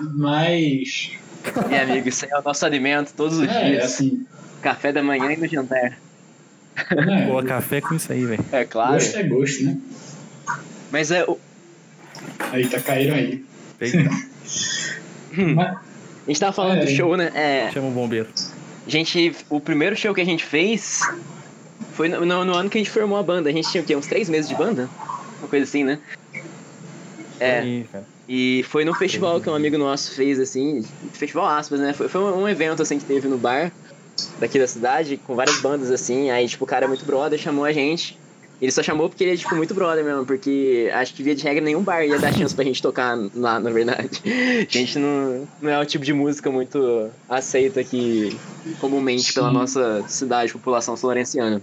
Mas. 0.00 1.10
E, 1.70 1.74
amigo, 1.76 2.08
isso 2.08 2.24
aí 2.24 2.30
é 2.32 2.38
o 2.38 2.42
nosso 2.42 2.64
alimento 2.64 3.12
todos 3.14 3.36
os 3.38 3.48
É, 3.48 3.70
dias. 3.70 3.84
assim. 3.84 4.24
Café 4.62 4.90
da 4.92 5.02
manhã 5.02 5.32
e 5.32 5.36
no 5.36 5.46
jantar. 5.46 5.98
Né, 7.06 7.26
Boa 7.26 7.42
café 7.44 7.80
com 7.80 7.94
isso 7.94 8.12
aí, 8.12 8.24
velho. 8.24 8.44
É 8.52 8.64
claro. 8.64 8.94
Gosto 8.94 9.16
é 9.16 9.22
gosto, 9.22 9.64
né? 9.64 9.78
Mas 10.90 11.10
é. 11.10 11.24
o- 11.24 11.38
Aí 12.52 12.66
tá 12.68 12.80
caíram 12.80 13.16
aí. 13.16 13.44
Mas, 13.80 13.94
A 15.36 16.28
gente 16.28 16.40
tava 16.40 16.52
falando 16.52 16.78
É. 16.82 16.84
do 16.84 16.90
show, 16.90 17.16
né? 17.16 17.30
É. 17.34 17.70
Chama 17.72 17.88
o 17.88 17.90
bombeiro. 17.90 18.28
A 18.86 18.90
gente, 18.90 19.34
o 19.50 19.60
primeiro 19.60 19.96
show 19.96 20.14
que 20.14 20.20
a 20.20 20.24
gente 20.24 20.44
fez 20.44 21.00
foi 21.94 22.08
no, 22.08 22.24
no- 22.24 22.44
no 22.44 22.54
ano 22.54 22.68
que 22.70 22.78
a 22.78 22.80
gente 22.80 22.90
formou 22.90 23.18
a 23.18 23.22
banda. 23.22 23.48
A 23.50 23.52
gente 23.52 23.70
tinha 23.70 23.82
o 23.82 23.86
quê? 23.86 23.94
Uns 23.96 24.06
três 24.06 24.28
meses 24.28 24.48
de 24.48 24.54
banda? 24.54 24.88
Uma 25.40 25.48
coisa 25.48 25.64
assim, 25.64 25.84
né? 25.84 25.98
É, 27.40 27.58
Aí, 27.60 27.86
cara. 27.90 28.04
e 28.28 28.64
foi 28.68 28.84
num 28.84 28.94
festival 28.94 29.40
que 29.40 29.50
um 29.50 29.54
amigo 29.54 29.76
nosso 29.76 30.14
fez, 30.14 30.38
assim, 30.38 30.82
festival 31.12 31.46
aspas, 31.46 31.80
né? 31.80 31.92
Foi, 31.92 32.08
foi 32.08 32.20
um, 32.20 32.42
um 32.42 32.48
evento, 32.48 32.80
assim, 32.82 32.98
que 32.98 33.04
teve 33.04 33.26
no 33.28 33.36
bar 33.36 33.70
daqui 34.38 34.58
da 34.58 34.66
cidade, 34.66 35.16
com 35.16 35.34
várias 35.34 35.60
bandas, 35.60 35.90
assim. 35.90 36.30
Aí, 36.30 36.48
tipo, 36.48 36.64
o 36.64 36.66
cara 36.66 36.84
é 36.84 36.88
muito 36.88 37.04
brother, 37.04 37.38
chamou 37.38 37.64
a 37.64 37.72
gente. 37.72 38.18
Ele 38.62 38.70
só 38.70 38.82
chamou 38.82 39.08
porque 39.08 39.24
ele 39.24 39.32
é, 39.32 39.36
tipo, 39.36 39.54
muito 39.56 39.74
brother 39.74 40.04
mesmo, 40.04 40.24
porque 40.24 40.88
acho 40.94 41.12
que 41.12 41.22
via 41.22 41.34
de 41.34 41.42
regra 41.42 41.62
nenhum 41.62 41.82
bar 41.82 42.02
ia 42.04 42.18
dar 42.18 42.32
chance 42.32 42.54
pra 42.54 42.64
gente 42.64 42.80
tocar 42.80 43.18
lá, 43.34 43.58
na 43.58 43.70
verdade. 43.70 44.22
A 44.24 44.72
gente 44.78 44.98
não, 44.98 45.46
não 45.60 45.70
é 45.70 45.78
o 45.80 45.84
tipo 45.84 46.04
de 46.04 46.12
música 46.12 46.50
muito 46.50 47.10
aceita 47.28 47.80
aqui 47.80 48.38
comumente 48.80 49.32
pela 49.32 49.48
Sim. 49.48 49.54
nossa 49.54 50.04
cidade, 50.08 50.52
população 50.52 50.96
florenciana. 50.96 51.60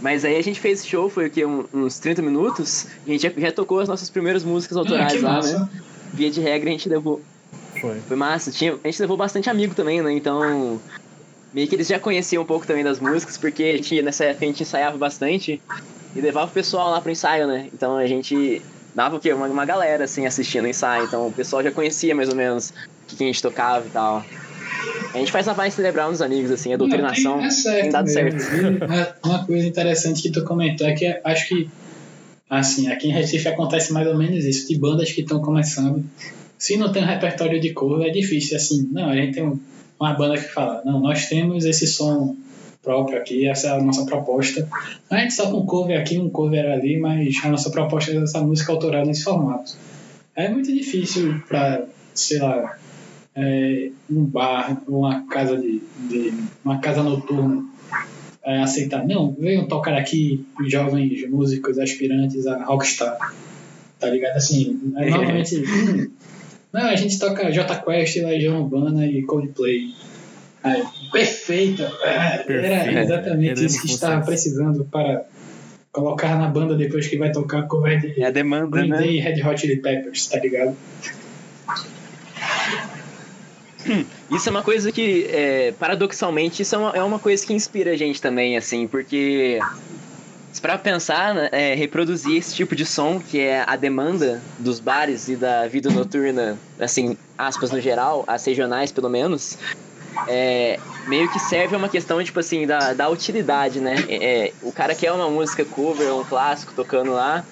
Mas 0.00 0.24
aí 0.24 0.36
a 0.36 0.42
gente 0.42 0.60
fez 0.60 0.80
esse 0.80 0.88
show, 0.88 1.10
foi 1.10 1.26
o 1.26 1.30
quê? 1.30 1.44
Um- 1.44 1.64
uns 1.74 1.98
30 1.98 2.22
minutos. 2.22 2.86
A 3.06 3.10
gente 3.10 3.22
já, 3.22 3.30
já 3.36 3.52
tocou 3.52 3.80
as 3.80 3.88
nossas 3.88 4.08
primeiras 4.08 4.42
músicas 4.44 4.76
ah, 4.76 4.80
autorais 4.80 5.20
lá, 5.20 5.32
massa. 5.34 5.58
né? 5.58 5.68
Via 6.12 6.30
de 6.30 6.40
regra 6.40 6.70
a 6.70 6.72
gente 6.72 6.88
levou. 6.88 7.20
Foi. 7.80 8.00
Foi 8.00 8.16
massa. 8.16 8.50
Tinha, 8.50 8.78
a 8.82 8.86
gente 8.88 9.00
levou 9.00 9.16
bastante 9.16 9.50
amigo 9.50 9.74
também, 9.74 10.00
né? 10.00 10.12
Então. 10.12 10.80
Meio 11.54 11.68
que 11.68 11.76
eles 11.76 11.86
já 11.86 11.98
conheciam 12.00 12.42
um 12.42 12.46
pouco 12.46 12.66
também 12.66 12.82
das 12.82 12.98
músicas, 12.98 13.38
porque 13.38 13.62
a 13.62 13.76
gente, 13.76 14.02
nessa 14.02 14.24
época 14.24 14.44
a 14.44 14.48
gente 14.48 14.62
ensaiava 14.62 14.98
bastante 14.98 15.62
e 16.16 16.20
levava 16.20 16.50
o 16.50 16.52
pessoal 16.54 16.90
lá 16.90 17.00
pro 17.00 17.12
ensaio, 17.12 17.46
né? 17.46 17.68
Então 17.72 17.96
a 17.96 18.06
gente 18.06 18.60
dava 18.94 19.16
o 19.16 19.20
quê? 19.20 19.32
Uma, 19.32 19.46
uma 19.46 19.64
galera 19.64 20.04
assim 20.04 20.26
assistindo 20.26 20.64
o 20.64 20.68
ensaio. 20.68 21.04
Então 21.04 21.28
o 21.28 21.32
pessoal 21.32 21.62
já 21.62 21.70
conhecia 21.70 22.14
mais 22.14 22.28
ou 22.28 22.34
menos 22.34 22.70
o 22.70 22.74
que, 23.06 23.16
que 23.16 23.22
a 23.22 23.26
gente 23.26 23.40
tocava 23.40 23.86
e 23.86 23.90
tal. 23.90 24.24
A 25.14 25.18
gente 25.18 25.30
faz 25.30 25.46
a 25.46 25.52
vibe 25.52 25.70
cerebral 25.72 26.10
nos 26.10 26.20
amigos, 26.20 26.50
assim, 26.50 26.74
a 26.74 26.76
doutrinação 26.76 27.34
Não, 27.34 27.38
tem, 27.38 27.46
é 27.46 27.50
certo 27.50 27.80
tem 27.82 27.90
dado 27.90 28.04
mesmo. 28.06 28.40
certo. 28.40 29.24
Uma 29.24 29.44
coisa 29.46 29.66
interessante 29.66 30.20
que 30.20 30.30
tu 30.32 30.42
comentou 30.44 30.88
é 30.88 30.92
que 30.92 31.20
acho 31.22 31.48
que, 31.48 31.70
assim, 32.50 32.88
aqui 32.88 33.08
em 33.08 33.12
Recife 33.12 33.46
acontece 33.46 33.92
mais 33.92 34.08
ou 34.08 34.18
menos 34.18 34.44
isso, 34.44 34.66
de 34.66 34.76
bandas 34.76 35.12
que 35.12 35.20
estão 35.20 35.40
começando. 35.40 36.04
Se 36.58 36.76
não 36.76 36.90
tem 36.90 37.02
um 37.02 37.06
repertório 37.06 37.60
de 37.60 37.72
cover, 37.72 38.08
é 38.08 38.10
difícil, 38.10 38.56
assim, 38.56 38.88
não, 38.90 39.08
a 39.08 39.14
gente 39.14 39.34
tem 39.34 39.44
um- 39.44 39.60
uma 39.98 40.14
banda 40.14 40.34
que 40.34 40.48
fala, 40.48 40.82
não, 40.84 41.00
nós 41.00 41.26
temos 41.28 41.64
esse 41.64 41.86
som 41.86 42.36
próprio 42.82 43.18
aqui, 43.18 43.48
essa 43.48 43.68
é 43.68 43.70
a 43.70 43.82
nossa 43.82 44.04
proposta. 44.04 44.68
A 45.10 45.18
gente 45.18 45.32
só 45.32 45.50
com 45.50 45.58
um 45.58 45.66
cover 45.66 45.98
aqui, 45.98 46.18
um 46.18 46.28
cover 46.28 46.70
ali, 46.70 46.98
mas 46.98 47.36
a 47.42 47.48
nossa 47.48 47.70
proposta 47.70 48.12
é 48.12 48.16
essa 48.16 48.40
música 48.40 48.72
autoral 48.72 49.06
nesse 49.06 49.24
formato. 49.24 49.72
É 50.36 50.48
muito 50.48 50.72
difícil 50.72 51.40
para, 51.48 51.86
sei 52.12 52.38
lá, 52.38 52.76
é, 53.34 53.90
um 54.10 54.24
bar, 54.24 54.82
uma 54.86 55.26
casa 55.26 55.56
de, 55.56 55.82
de 56.08 56.32
uma 56.64 56.78
casa 56.78 57.02
noturna 57.02 57.64
é, 58.44 58.62
aceitar. 58.62 59.06
Não, 59.06 59.34
venham 59.38 59.66
tocar 59.66 59.94
aqui 59.94 60.44
jovens 60.66 61.28
músicos 61.30 61.78
aspirantes 61.78 62.46
a 62.46 62.62
rockstar. 62.64 63.16
Tá 63.98 64.08
ligado? 64.10 64.36
Assim, 64.36 64.92
é, 64.96 65.08
normalmente. 65.10 65.62
Hum, 66.74 66.80
não, 66.80 66.88
a 66.88 66.96
gente 66.96 67.18
toca 67.18 67.50
J 67.50 67.76
Quest, 67.76 68.16
Legião 68.16 68.62
Urbana 68.62 69.06
e 69.06 69.22
Coldplay. 69.22 69.94
Aí, 70.62 70.82
perfeita! 71.12 71.92
É, 72.02 72.08
Era 72.08 72.44
Perfeito. 72.44 72.98
exatamente 72.98 73.54
Queremos 73.54 73.60
isso 73.74 73.82
que 73.82 73.90
estava 73.92 74.14
vocês. 74.16 74.26
precisando 74.26 74.84
para 74.84 75.24
colocar 75.92 76.36
na 76.38 76.48
banda 76.48 76.74
depois 76.74 77.06
que 77.06 77.16
vai 77.16 77.30
tocar 77.30 77.62
cover 77.68 78.00
de 78.00 78.20
É 78.20 78.26
a 78.26 78.30
demanda, 78.30 78.66
Green 78.78 78.88
né? 78.88 78.98
Day 78.98 79.16
e 79.16 79.20
Red 79.20 79.42
Hot 79.46 79.60
Chili 79.60 79.76
Peppers, 79.76 80.26
tá 80.26 80.38
ligado? 80.40 80.76
Isso 84.30 84.48
é 84.48 84.50
uma 84.50 84.62
coisa 84.62 84.90
que, 84.90 85.26
é, 85.30 85.72
paradoxalmente, 85.78 86.62
isso 86.62 86.74
é 86.74 86.78
uma, 86.78 86.90
é 86.96 87.02
uma 87.02 87.18
coisa 87.18 87.46
que 87.46 87.52
inspira 87.52 87.92
a 87.92 87.96
gente 87.96 88.20
também, 88.20 88.56
assim, 88.56 88.86
porque 88.86 89.58
Pra 90.60 90.78
pensar, 90.78 91.34
né, 91.34 91.48
é, 91.52 91.74
reproduzir 91.74 92.38
esse 92.38 92.54
tipo 92.54 92.74
de 92.74 92.86
som, 92.86 93.20
que 93.20 93.38
é 93.40 93.64
a 93.66 93.76
demanda 93.76 94.40
dos 94.58 94.80
bares 94.80 95.28
e 95.28 95.36
da 95.36 95.66
vida 95.66 95.90
noturna, 95.90 96.58
assim, 96.80 97.18
aspas 97.36 97.70
no 97.70 97.80
geral, 97.80 98.24
as 98.26 98.44
regionais 98.44 98.90
pelo 98.90 99.10
menos, 99.10 99.58
é, 100.28 100.78
meio 101.08 101.30
que 101.30 101.38
serve 101.38 101.74
a 101.74 101.78
uma 101.78 101.88
questão, 101.88 102.22
tipo 102.22 102.40
assim, 102.40 102.66
da, 102.66 102.94
da 102.94 103.08
utilidade, 103.08 103.80
né? 103.80 103.94
É, 104.08 104.52
o 104.62 104.72
cara 104.72 104.94
quer 104.94 105.12
uma 105.12 105.28
música 105.28 105.64
cover, 105.64 106.14
um 106.14 106.24
clássico 106.24 106.72
tocando 106.74 107.12
lá, 107.12 107.44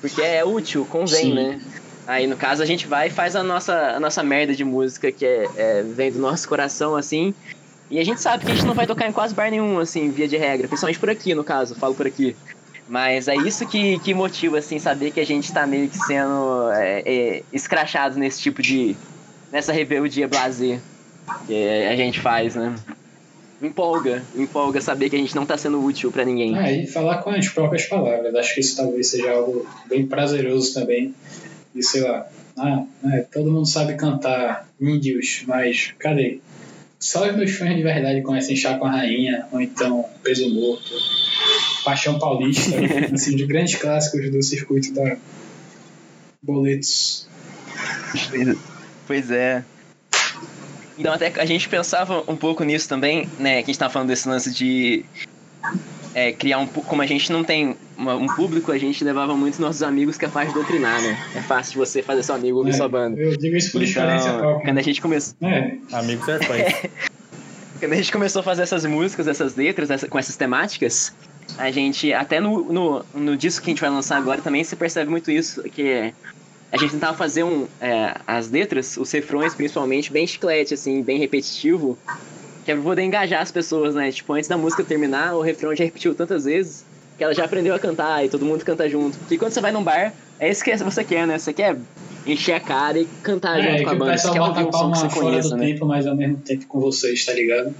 porque 0.00 0.22
é 0.22 0.44
útil, 0.44 0.84
convém, 0.84 1.24
Sim. 1.24 1.34
né? 1.34 1.60
Aí, 2.06 2.26
no 2.26 2.36
caso, 2.36 2.62
a 2.62 2.66
gente 2.66 2.86
vai 2.86 3.06
e 3.06 3.10
faz 3.10 3.36
a 3.36 3.42
nossa, 3.42 3.92
a 3.92 4.00
nossa 4.00 4.22
merda 4.22 4.54
de 4.54 4.64
música, 4.64 5.12
que 5.12 5.24
é, 5.24 5.48
é, 5.56 5.82
vem 5.82 6.10
do 6.10 6.18
nosso 6.18 6.48
coração, 6.48 6.96
assim. 6.96 7.34
E 7.90 7.98
a 7.98 8.04
gente 8.04 8.20
sabe 8.20 8.44
que 8.44 8.52
a 8.52 8.54
gente 8.54 8.66
não 8.66 8.74
vai 8.74 8.86
tocar 8.86 9.08
em 9.08 9.12
quase 9.12 9.34
bar 9.34 9.50
nenhum, 9.50 9.78
assim, 9.78 10.10
via 10.10 10.28
de 10.28 10.36
regra. 10.36 10.68
Principalmente 10.68 10.98
por 11.00 11.10
aqui, 11.10 11.34
no 11.34 11.42
caso, 11.42 11.74
falo 11.74 11.94
por 11.94 12.06
aqui. 12.06 12.36
Mas 12.88 13.28
é 13.28 13.36
isso 13.36 13.66
que, 13.66 13.98
que 14.00 14.14
motiva, 14.14 14.58
assim, 14.58 14.78
saber 14.78 15.10
que 15.10 15.20
a 15.20 15.26
gente 15.26 15.52
tá 15.52 15.66
meio 15.66 15.88
que 15.88 15.98
sendo 15.98 16.70
é, 16.72 17.02
é, 17.04 17.42
escrachado 17.52 18.18
nesse 18.18 18.40
tipo 18.40 18.62
de... 18.62 18.96
Nessa 19.50 19.72
rebeldia 19.72 20.28
blazer 20.28 20.78
que 21.46 21.68
a 21.88 21.96
gente 21.96 22.20
faz, 22.20 22.54
né? 22.54 22.74
empolga, 23.62 24.22
empolga 24.34 24.80
saber 24.80 25.10
que 25.10 25.16
a 25.16 25.18
gente 25.18 25.34
não 25.34 25.42
está 25.42 25.56
sendo 25.56 25.82
útil 25.82 26.10
para 26.10 26.24
ninguém. 26.24 26.56
É, 26.56 26.82
e 26.82 26.86
falar 26.86 27.18
com 27.18 27.30
as 27.30 27.48
próprias 27.48 27.84
palavras. 27.86 28.34
Acho 28.34 28.54
que 28.54 28.60
isso 28.60 28.76
talvez 28.76 29.08
seja 29.08 29.32
algo 29.32 29.66
bem 29.86 30.06
prazeroso 30.06 30.72
também. 30.72 31.14
E 31.74 31.82
sei 31.82 32.00
lá, 32.02 32.26
ah, 32.56 32.84
né, 33.02 33.26
todo 33.32 33.50
mundo 33.50 33.66
sabe 33.66 33.94
cantar 33.94 34.66
índios, 34.80 35.44
mas 35.46 35.94
cadê? 35.98 36.40
Só 37.00 37.26
os 37.26 37.34
meus 37.34 37.52
fãs 37.52 37.74
de 37.74 37.82
verdade 37.82 38.20
conhecem 38.20 38.54
Chá 38.54 38.76
com 38.76 38.84
a 38.84 38.90
Rainha, 38.90 39.46
ou 39.50 39.60
então 39.60 40.04
Peso 40.22 40.52
Morto, 40.52 40.90
Paixão 41.82 42.18
Paulista, 42.18 42.76
assim, 43.10 43.34
de 43.34 43.46
grandes 43.46 43.76
clássicos 43.76 44.30
do 44.30 44.42
circuito 44.42 44.92
da 44.92 45.16
Boletos. 46.42 47.26
Pois 49.06 49.30
é. 49.30 49.64
Então 50.98 51.14
até 51.14 51.32
a 51.40 51.46
gente 51.46 51.68
pensava 51.70 52.22
um 52.30 52.36
pouco 52.36 52.62
nisso 52.64 52.86
também, 52.86 53.26
né? 53.38 53.62
Que 53.62 53.70
a 53.70 53.72
gente 53.72 53.78
tava 53.78 53.92
falando 53.92 54.08
desse 54.08 54.28
lance 54.28 54.52
de 54.52 55.04
é, 56.14 56.32
criar 56.32 56.58
um. 56.58 56.66
Como 56.66 57.02
a 57.02 57.06
gente 57.06 57.30
não 57.32 57.44
tem 57.44 57.76
uma, 57.96 58.14
um 58.14 58.26
público, 58.26 58.72
a 58.72 58.78
gente 58.78 59.02
levava 59.04 59.36
muito 59.36 59.60
nossos 59.60 59.82
amigos 59.82 60.16
que 60.16 60.24
é 60.24 60.28
fácil 60.28 60.52
doutrinar, 60.54 61.00
né? 61.02 61.18
É 61.34 61.42
fácil 61.42 61.72
de 61.72 61.78
você 61.78 62.02
fazer 62.02 62.22
seu 62.22 62.34
amigo 62.34 62.58
ouvir 62.58 62.70
é, 62.70 62.72
sua 62.74 62.88
banda. 62.88 63.20
Eu 63.20 63.36
digo 63.36 63.56
isso 63.56 63.72
por 63.72 63.82
então, 63.82 64.02
experiência 64.02 64.32
própria. 64.32 64.64
Quando 64.64 64.78
a 64.78 64.82
gente 64.82 65.00
começou. 65.00 65.36
É. 65.42 65.76
Amigos 65.92 66.28
é 66.28 66.38
quando 67.80 67.92
a 67.92 67.96
gente 67.96 68.12
começou 68.12 68.40
a 68.40 68.42
fazer 68.42 68.62
essas 68.62 68.84
músicas, 68.84 69.26
essas 69.26 69.56
letras, 69.56 69.90
essa, 69.90 70.06
com 70.06 70.18
essas 70.18 70.36
temáticas, 70.36 71.14
a 71.56 71.70
gente, 71.70 72.12
até 72.12 72.40
no, 72.40 72.72
no, 72.72 73.04
no 73.14 73.36
disco 73.36 73.64
que 73.64 73.70
a 73.70 73.72
gente 73.72 73.80
vai 73.80 73.90
lançar 73.90 74.18
agora 74.18 74.40
também 74.42 74.62
se 74.62 74.76
percebe 74.76 75.10
muito 75.10 75.30
isso, 75.30 75.62
que 75.62 76.12
a 76.70 76.76
gente 76.76 76.92
tentava 76.92 77.16
fazer 77.16 77.42
um, 77.42 77.66
é, 77.80 78.14
as 78.26 78.50
letras, 78.50 78.96
os 78.96 79.10
refrões 79.10 79.54
principalmente, 79.54 80.12
bem 80.12 80.26
chiclete, 80.26 80.74
assim, 80.74 81.02
bem 81.02 81.18
repetitivo, 81.18 81.98
que 82.74 82.80
é 82.80 82.82
poder 82.82 83.02
engajar 83.02 83.42
as 83.42 83.50
pessoas, 83.50 83.94
né? 83.94 84.12
Tipo, 84.12 84.32
antes 84.34 84.48
da 84.48 84.56
música 84.56 84.84
terminar, 84.84 85.34
o 85.34 85.40
refrão 85.40 85.74
já 85.74 85.84
repetiu 85.84 86.14
tantas 86.14 86.44
vezes 86.44 86.84
que 87.18 87.24
ela 87.24 87.34
já 87.34 87.44
aprendeu 87.44 87.74
a 87.74 87.78
cantar 87.78 88.24
e 88.24 88.28
todo 88.28 88.44
mundo 88.44 88.64
canta 88.64 88.88
junto. 88.88 89.18
Porque 89.18 89.36
quando 89.36 89.52
você 89.52 89.60
vai 89.60 89.72
num 89.72 89.82
bar, 89.82 90.12
é 90.38 90.48
isso 90.48 90.62
que 90.62 90.74
você 90.76 91.04
quer, 91.04 91.26
né? 91.26 91.38
Você 91.38 91.52
quer 91.52 91.76
encher 92.26 92.54
a 92.54 92.60
cara 92.60 92.98
e 92.98 93.06
cantar 93.22 93.58
é, 93.58 93.72
junto 93.72 93.84
com 93.84 93.90
a 93.90 93.94
banda. 93.94 94.18
Você 94.18 94.30
quer 94.30 94.40
ouvir 94.40 94.64
um 94.64 94.72
som 94.72 94.92
que 94.92 94.98
você 94.98 95.08
conheça, 95.08 95.56
né? 95.56 95.66
tempo, 95.66 95.86
mas 95.86 96.06
ao 96.06 96.16
mesmo 96.16 96.36
tempo 96.38 96.66
com 96.66 96.80
vocês, 96.80 97.24
tá 97.24 97.32
ligado? 97.32 97.74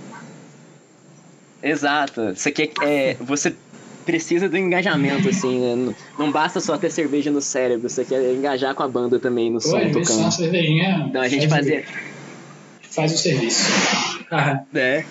Exato. 1.63 2.35
Você 2.35 2.51
quer. 2.51 2.71
É, 2.83 3.17
você 3.21 3.55
precisa 4.05 4.49
do 4.49 4.57
engajamento, 4.57 5.29
assim, 5.29 5.61
né? 5.61 5.95
Não 6.19 6.33
basta 6.33 6.59
só 6.59 6.77
ter 6.77 6.91
cerveja 6.91 7.31
no 7.31 7.41
cérebro, 7.41 7.89
você 7.89 8.05
quer 8.05 8.35
engajar 8.35 8.75
com 8.75 8.83
a 8.83 8.89
banda 8.89 9.19
também 9.21 9.51
no 9.51 9.61
som 9.61 9.79
Pô, 9.79 10.01
tocando. 10.01 10.21
Uma 10.21 10.31
cervejinha 10.31 11.07
então 11.09 11.23
a 11.23 11.29
gente 11.29 11.47
fazia. 11.49 11.85
Faz 12.91 13.13
o 13.13 13.19
serviço. 13.19 13.65
é. 14.75 15.05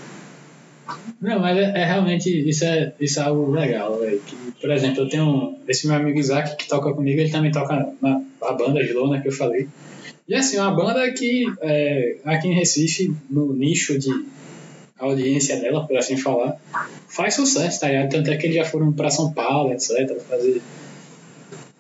Não, 1.21 1.39
mas 1.39 1.57
é, 1.57 1.81
é, 1.81 1.85
realmente 1.85 2.29
isso 2.49 2.65
é, 2.65 2.93
isso 2.99 3.19
é 3.19 3.23
algo 3.23 3.51
legal, 3.51 3.99
véio. 3.99 4.21
Que, 4.25 4.35
por 4.59 4.71
exemplo, 4.71 5.03
eu 5.03 5.09
tenho 5.09 5.57
esse 5.67 5.87
meu 5.87 5.95
amigo 5.95 6.17
Isaac 6.17 6.55
que 6.55 6.67
toca 6.67 6.93
comigo, 6.93 7.19
ele 7.19 7.29
também 7.29 7.51
toca 7.51 7.93
na 8.01 8.21
a 8.41 8.53
banda 8.53 8.83
Gilona 8.83 9.21
que 9.21 9.27
eu 9.27 9.31
falei. 9.31 9.67
E 10.27 10.35
assim, 10.35 10.57
uma 10.57 10.71
banda 10.71 11.11
que 11.11 11.45
é, 11.61 12.17
aqui 12.23 12.47
em 12.47 12.53
Recife, 12.53 13.13
no 13.29 13.53
nicho 13.53 13.97
de 13.97 14.09
audiência 14.97 15.59
dela, 15.59 15.85
por 15.85 15.97
assim 15.97 16.17
falar, 16.17 16.57
faz 17.07 17.33
sucesso, 17.33 17.79
tá 17.79 17.87
ligado? 17.87 18.11
Tanto 18.11 18.29
é 18.29 18.37
que 18.37 18.45
eles 18.45 18.57
já 18.57 18.65
foram 18.65 18.91
pra 18.91 19.09
São 19.09 19.31
Paulo, 19.31 19.71
etc, 19.71 20.19
fazer... 20.29 20.61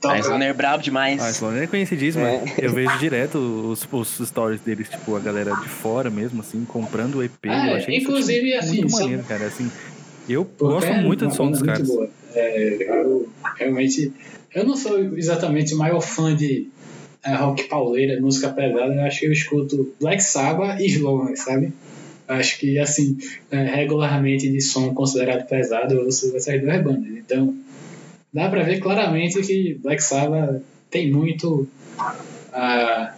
A 0.03 0.19
Sloner 0.19 0.49
é 0.49 0.53
brabo 0.53 0.81
demais. 0.81 1.21
A 1.21 1.29
Sloner 1.31 1.63
é 1.63 1.67
conhecidíssima. 1.67 2.27
É. 2.27 2.43
Eu 2.57 2.73
vejo 2.73 2.97
direto 2.99 3.37
os, 3.37 3.87
os 3.91 4.27
stories 4.27 4.61
deles, 4.61 4.89
tipo, 4.89 5.15
a 5.15 5.19
galera 5.19 5.53
de 5.55 5.67
fora 5.67 6.09
mesmo, 6.09 6.41
assim, 6.41 6.63
comprando 6.65 7.15
o 7.15 7.23
EP. 7.23 7.45
É, 7.45 7.71
eu 7.71 7.75
achei 7.75 7.97
inclusive, 7.97 8.49
isso, 8.49 8.59
assim, 8.59 8.77
muito 8.79 8.91
maneiro, 8.91 9.23
cara. 9.23 9.45
Assim, 9.45 9.69
eu 10.27 10.49
gosto 10.57 10.87
é 10.87 11.01
muito 11.01 11.27
do 11.27 11.33
som 11.33 11.51
dos 11.51 11.61
caras. 11.61 11.89
É, 12.33 13.01
eu 13.03 13.27
realmente... 13.57 14.13
Eu 14.53 14.65
não 14.65 14.75
sou 14.75 14.99
exatamente 15.17 15.73
o 15.75 15.77
maior 15.77 16.01
fã 16.01 16.35
de 16.35 16.67
é, 17.23 17.35
rock 17.35 17.65
pauleira, 17.65 18.19
música 18.21 18.49
pesada. 18.49 18.93
Eu 18.93 19.01
acho 19.01 19.19
que 19.19 19.25
eu 19.25 19.31
escuto 19.31 19.93
Black 19.99 20.23
Sabbath 20.23 20.79
e 20.79 20.87
Sloner, 20.87 21.37
sabe? 21.37 21.73
acho 22.29 22.59
que, 22.59 22.77
assim, 22.77 23.17
é, 23.49 23.63
regularmente 23.63 24.47
de 24.49 24.61
som 24.61 24.93
considerado 24.93 25.47
pesado, 25.47 25.95
eu 25.95 26.05
ouço 26.05 26.35
essas 26.35 26.61
duas 26.61 26.83
bandas. 26.83 27.11
Então, 27.17 27.55
dá 28.33 28.49
pra 28.49 28.63
ver 28.63 28.79
claramente 28.79 29.41
que 29.41 29.75
Black 29.81 30.01
Sabbath 30.01 30.61
tem 30.89 31.11
muito 31.11 31.67
a, 32.53 33.13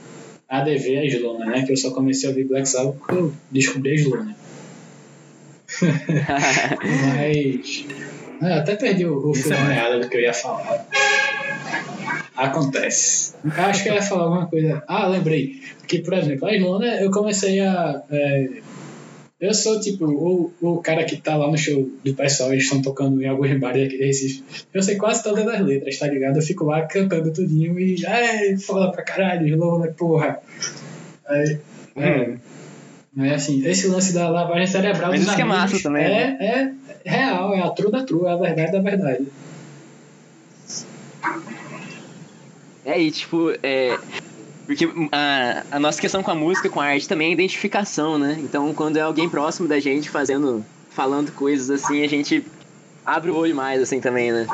a 0.48 0.62
dever 0.62 1.00
a 1.00 1.06
Slona, 1.06 1.46
né? 1.46 1.65
Que 1.65 1.74
eu 1.74 1.77
só 1.77 1.91
comecei 1.91 2.27
a 2.27 2.32
ouvir 2.32 2.46
Black 2.46 2.68
Sabbath 2.68 2.98
porque 2.98 3.15
eu 3.15 3.34
descobri 3.51 3.91
a 3.91 3.96
Slona. 3.96 4.36
Mas. 7.15 7.86
Eu 8.41 8.48
é, 8.48 8.53
até 8.58 8.75
perdi 8.75 9.06
o, 9.06 9.30
o 9.30 9.34
fio 9.36 9.53
é 9.53 10.00
do 10.00 10.10
que 10.10 10.18
eu 10.18 10.22
ia 10.22 10.34
falar. 10.34 10.88
Acontece. 12.36 13.36
Acho 13.46 13.84
que 13.84 13.89
eu 13.89 13.94
ia 13.94 14.01
falar 14.01 14.24
alguma 14.24 14.48
coisa. 14.48 14.84
Ah, 14.88 15.08
lembrei. 15.08 15.62
Que, 15.88 16.00
por 16.00 16.13
exemplo, 16.15 16.48
a 16.48 16.56
Slona 16.56 16.88
eu 17.01 17.12
comecei 17.12 17.60
a. 17.60 18.01
É, 18.10 18.50
eu 19.42 19.56
sou, 19.56 19.80
tipo, 19.80 20.06
o, 20.06 20.54
o 20.62 20.78
cara 20.78 21.04
que 21.04 21.18
tá 21.18 21.36
lá 21.36 21.50
no 21.50 21.58
show 21.58 21.90
do 22.06 22.14
pessoal, 22.14 22.54
eles 22.54 22.64
estão 22.64 22.80
tocando 22.80 23.20
em 23.24 23.28
alguns 23.28 23.60
bares 23.60 23.88
aqui 23.88 23.98
de 23.98 24.06
Recife. 24.06 24.44
Eu 24.72 24.84
sei 24.84 24.98
quase 24.98 25.24
todas 25.24 25.48
as 25.48 25.60
letras, 25.60 25.98
tá 25.98 26.08
ligado? 26.08 26.38
Eu 26.38 26.44
fico 26.44 26.64
lá 26.66 26.84
cantando 26.84 27.34
tudinho 27.34 27.80
e, 27.80 28.06
ai, 28.06 28.56
foda 28.58 28.92
pra 28.92 29.04
caralho, 29.04 29.58
Lola, 29.58 29.88
porra. 29.88 30.40
Aí, 31.26 31.58
é. 31.96 32.36
Mas 33.14 33.32
assim, 33.34 33.66
esse 33.68 33.88
lance 33.88 34.14
da 34.14 34.30
lavagem 34.30 34.68
cerebral 34.68 35.10
Mas 35.10 35.24
isso 35.24 35.36
que 35.36 35.42
é 35.42 35.46
massa 35.46 35.82
também. 35.82 36.06
É, 36.06 36.38
né? 36.38 36.76
é 37.04 37.10
real, 37.10 37.54
é 37.56 37.62
a 37.62 37.70
true 37.72 37.92
da 37.92 38.04
true, 38.04 38.28
é 38.28 38.32
a 38.32 38.36
verdade 38.36 38.72
da 38.72 38.80
verdade. 38.80 39.26
É, 42.86 43.02
e 43.02 43.12
tipo, 43.12 43.52
é, 43.64 43.98
porque 44.72 44.90
a, 45.12 45.63
a 45.70 45.80
nossa 45.80 46.00
questão 46.00 46.24
com 46.24 46.32
a 46.32 46.36
música, 46.36 46.70
com 46.70 46.80
a 46.80 46.86
arte 46.86 47.06
também 47.06 47.28
é 47.28 47.32
identificação, 47.34 48.18
né? 48.18 48.38
Então, 48.40 48.74
quando 48.74 48.96
é 48.96 49.01
alguém 49.01 49.28
próximo 49.28 49.68
da 49.68 49.82
gente 49.82 50.10
fazendo, 50.10 50.66
falando 50.90 51.30
coisas 51.34 51.70
assim, 51.70 52.01
a 52.01 52.08
gente 52.08 52.42
abre 53.06 53.30
o 53.30 53.36
olho 53.36 53.54
mais, 53.54 53.82
assim, 53.82 54.00
também, 54.00 54.32
né? 54.32 54.48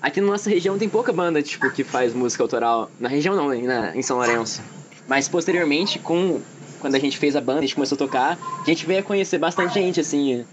Aqui 0.00 0.20
na 0.20 0.28
nossa 0.28 0.48
região 0.48 0.78
tem 0.78 0.88
pouca 0.88 1.12
banda, 1.12 1.42
tipo, 1.42 1.68
que 1.72 1.82
faz 1.82 2.14
música 2.14 2.44
autoral. 2.44 2.88
Na 3.00 3.08
região 3.08 3.34
não, 3.34 3.48
né? 3.48 3.92
em 3.96 4.02
São 4.02 4.18
Lourenço. 4.18 4.62
Mas 5.08 5.26
posteriormente, 5.26 5.98
com 5.98 6.40
quando 6.78 6.94
a 6.94 7.00
gente 7.00 7.18
fez 7.18 7.34
a 7.34 7.40
banda, 7.40 7.58
a 7.58 7.62
gente 7.62 7.74
começou 7.74 7.96
a 7.96 7.98
tocar, 7.98 8.38
a 8.62 8.64
gente 8.64 8.86
veio 8.86 9.00
a 9.00 9.02
conhecer 9.02 9.38
bastante 9.38 9.74
gente, 9.74 9.98
assim. 9.98 10.44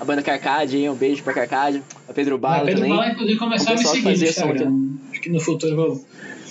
A 0.00 0.04
banda 0.04 0.22
Carcade, 0.22 0.88
um 0.88 0.94
beijo 0.94 1.22
pra 1.22 1.34
Carcade, 1.34 1.82
a 2.08 2.12
Pedro 2.14 2.38
Bala 2.38 2.64
Pedro 2.64 2.76
também. 2.76 2.90
Pedro 2.90 2.96
Bala, 2.96 3.12
inclusive, 3.12 3.38
começou 3.38 3.72
a 3.74 3.76
me 3.76 3.86
seguir 4.16 4.30
Acho 5.10 5.20
que 5.20 5.28
no 5.28 5.40
futuro 5.40 5.72
eu 5.72 5.76
vou 5.76 6.04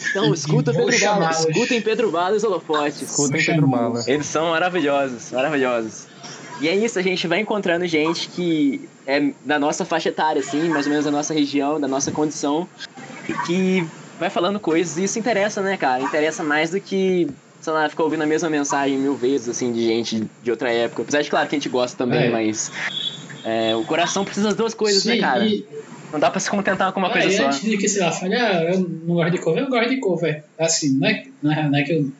então, 0.09 0.33
escuta 0.33 0.73
Pedro 0.73 0.99
Bala, 0.99 1.31
escutem 1.31 1.81
Pedro 1.81 2.11
Bala 2.11 2.33
e 2.33 2.37
os 2.37 2.43
holofotes. 2.43 3.01
Escutem 3.01 3.43
Pedro 3.43 3.67
Bala. 3.67 4.03
Eles 4.07 4.25
são 4.25 4.51
maravilhosos, 4.51 5.31
maravilhosos. 5.31 6.07
E 6.61 6.67
é 6.67 6.75
isso, 6.75 6.99
a 6.99 7.01
gente 7.01 7.27
vai 7.27 7.39
encontrando 7.39 7.85
gente 7.87 8.29
que 8.29 8.87
é 9.05 9.31
da 9.43 9.59
nossa 9.59 9.83
faixa 9.83 10.09
etária, 10.09 10.39
assim, 10.39 10.69
mais 10.69 10.85
ou 10.85 10.91
menos 10.91 11.05
da 11.05 11.11
nossa 11.11 11.33
região, 11.33 11.79
da 11.79 11.87
nossa 11.87 12.11
condição, 12.11 12.67
que 13.45 13.85
vai 14.19 14.29
falando 14.29 14.59
coisas 14.59 14.97
e 14.97 15.03
isso 15.03 15.19
interessa, 15.19 15.61
né, 15.61 15.75
cara? 15.77 16.01
Interessa 16.01 16.43
mais 16.43 16.69
do 16.69 16.79
que, 16.79 17.27
sei 17.59 17.73
lá, 17.73 17.89
ficar 17.89 18.03
ouvindo 18.03 18.21
a 18.21 18.27
mesma 18.27 18.49
mensagem 18.49 18.97
mil 18.97 19.15
vezes, 19.15 19.49
assim, 19.49 19.73
de 19.73 19.83
gente 19.85 20.23
de 20.41 20.51
outra 20.51 20.71
época. 20.71 21.01
Apesar 21.01 21.21
de, 21.21 21.29
claro, 21.29 21.49
que 21.49 21.55
a 21.55 21.59
gente 21.59 21.69
gosta 21.69 21.97
também, 21.97 22.27
é. 22.27 22.29
mas 22.29 22.71
é, 23.43 23.75
o 23.75 23.83
coração 23.83 24.23
precisa 24.23 24.47
das 24.47 24.55
duas 24.55 24.73
coisas, 24.73 25.03
né, 25.05 25.15
Sim, 25.15 25.21
né, 25.21 25.27
cara? 25.27 25.45
E 25.45 25.65
não 26.13 26.19
dá 26.19 26.29
pra 26.29 26.39
se 26.39 26.49
contentar 26.49 26.93
com 26.93 26.99
uma 26.99 27.09
ah, 27.09 27.13
coisa 27.13 27.35
só. 27.35 27.47
antes 27.47 27.61
de 27.61 27.75
que, 27.75 27.89
sei 27.89 28.03
lá, 28.03 28.11
fale, 28.11 28.35
ah, 28.35 28.71
eu 28.71 28.79
não 28.79 29.15
gosto 29.15 29.31
de 29.31 29.39
cover, 29.39 29.63
eu 29.63 29.69
gosto 29.69 29.89
de 29.89 29.99
cover. 29.99 30.43
Assim, 30.59 30.97
não 30.99 31.07
é, 31.07 31.25
não 31.41 31.51
é, 31.51 31.69
não 31.69 31.79
é 31.79 31.83
que 31.83 31.91
eu 31.91 32.11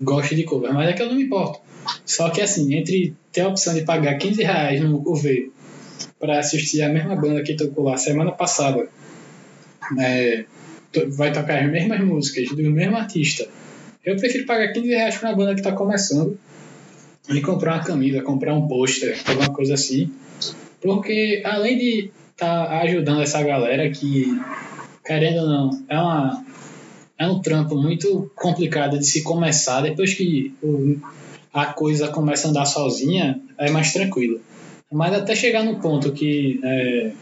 gosto 0.00 0.36
de 0.36 0.44
cover, 0.44 0.72
mas 0.72 0.88
é 0.88 0.92
que 0.92 1.02
eu 1.02 1.08
não 1.08 1.16
me 1.16 1.24
importo. 1.24 1.58
Só 2.06 2.30
que 2.30 2.40
assim, 2.40 2.74
entre 2.74 3.12
ter 3.32 3.40
a 3.40 3.48
opção 3.48 3.74
de 3.74 3.82
pagar 3.82 4.14
15 4.16 4.42
reais 4.42 4.80
no 4.80 5.02
cover 5.02 5.50
para 6.20 6.38
assistir 6.38 6.80
a 6.82 6.88
mesma 6.88 7.16
banda 7.16 7.42
que 7.42 7.54
tocou 7.56 7.84
lá 7.84 7.96
semana 7.96 8.30
passada, 8.30 8.88
é, 9.98 10.44
to- 10.92 11.10
vai 11.10 11.32
tocar 11.32 11.60
as 11.62 11.70
mesmas 11.70 12.00
músicas 12.00 12.48
do 12.50 12.70
mesmo 12.70 12.96
artista, 12.96 13.48
eu 14.04 14.16
prefiro 14.16 14.46
pagar 14.46 14.72
15 14.72 14.86
reais 14.88 15.16
pra 15.16 15.30
uma 15.30 15.36
banda 15.36 15.54
que 15.56 15.62
tá 15.62 15.72
começando 15.72 16.38
e 17.28 17.40
comprar 17.40 17.74
uma 17.74 17.84
camisa, 17.84 18.22
comprar 18.22 18.54
um 18.54 18.68
pôster, 18.68 19.18
alguma 19.26 19.52
coisa 19.52 19.74
assim. 19.74 20.12
Porque 20.80 21.42
além 21.44 21.78
de 21.78 22.10
tá 22.36 22.80
ajudando 22.80 23.22
essa 23.22 23.42
galera 23.42 23.88
que, 23.90 24.26
querendo 25.04 25.42
ou 25.42 25.48
não, 25.48 25.70
é 25.88 25.98
uma 25.98 26.44
é 27.16 27.26
um 27.28 27.40
trampo 27.40 27.76
muito 27.76 28.30
complicado 28.34 28.98
de 28.98 29.06
se 29.06 29.22
começar. 29.22 29.80
Depois 29.82 30.14
que 30.14 30.52
o- 30.62 30.96
a 31.52 31.66
coisa 31.66 32.08
começa 32.08 32.48
a 32.48 32.50
andar 32.50 32.66
sozinha, 32.66 33.40
é 33.56 33.70
mais 33.70 33.92
tranquilo. 33.92 34.40
Mas 34.90 35.14
até 35.14 35.36
chegar 35.36 35.62
no 35.64 35.78
ponto 35.80 36.12
que 36.12 36.58
é, 36.64 37.12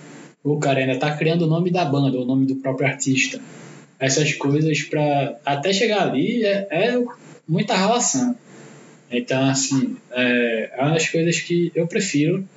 o 0.42 0.58
cara 0.58 0.80
ainda 0.80 0.96
tá 0.98 1.14
criando 1.14 1.42
o 1.42 1.46
nome 1.46 1.70
da 1.70 1.84
banda, 1.84 2.18
o 2.18 2.24
nome 2.24 2.46
do 2.46 2.56
próprio 2.56 2.88
artista. 2.88 3.38
Essas 4.00 4.32
coisas 4.32 4.82
para 4.82 5.36
até 5.44 5.72
chegar 5.74 6.08
ali 6.08 6.42
é, 6.42 6.66
é 6.70 7.02
muita 7.46 7.76
relação. 7.76 8.34
Então, 9.10 9.44
assim, 9.50 9.94
é, 10.10 10.70
é 10.74 10.82
uma 10.82 10.92
das 10.94 11.06
coisas 11.08 11.38
que 11.40 11.70
eu 11.74 11.86
prefiro. 11.86 12.48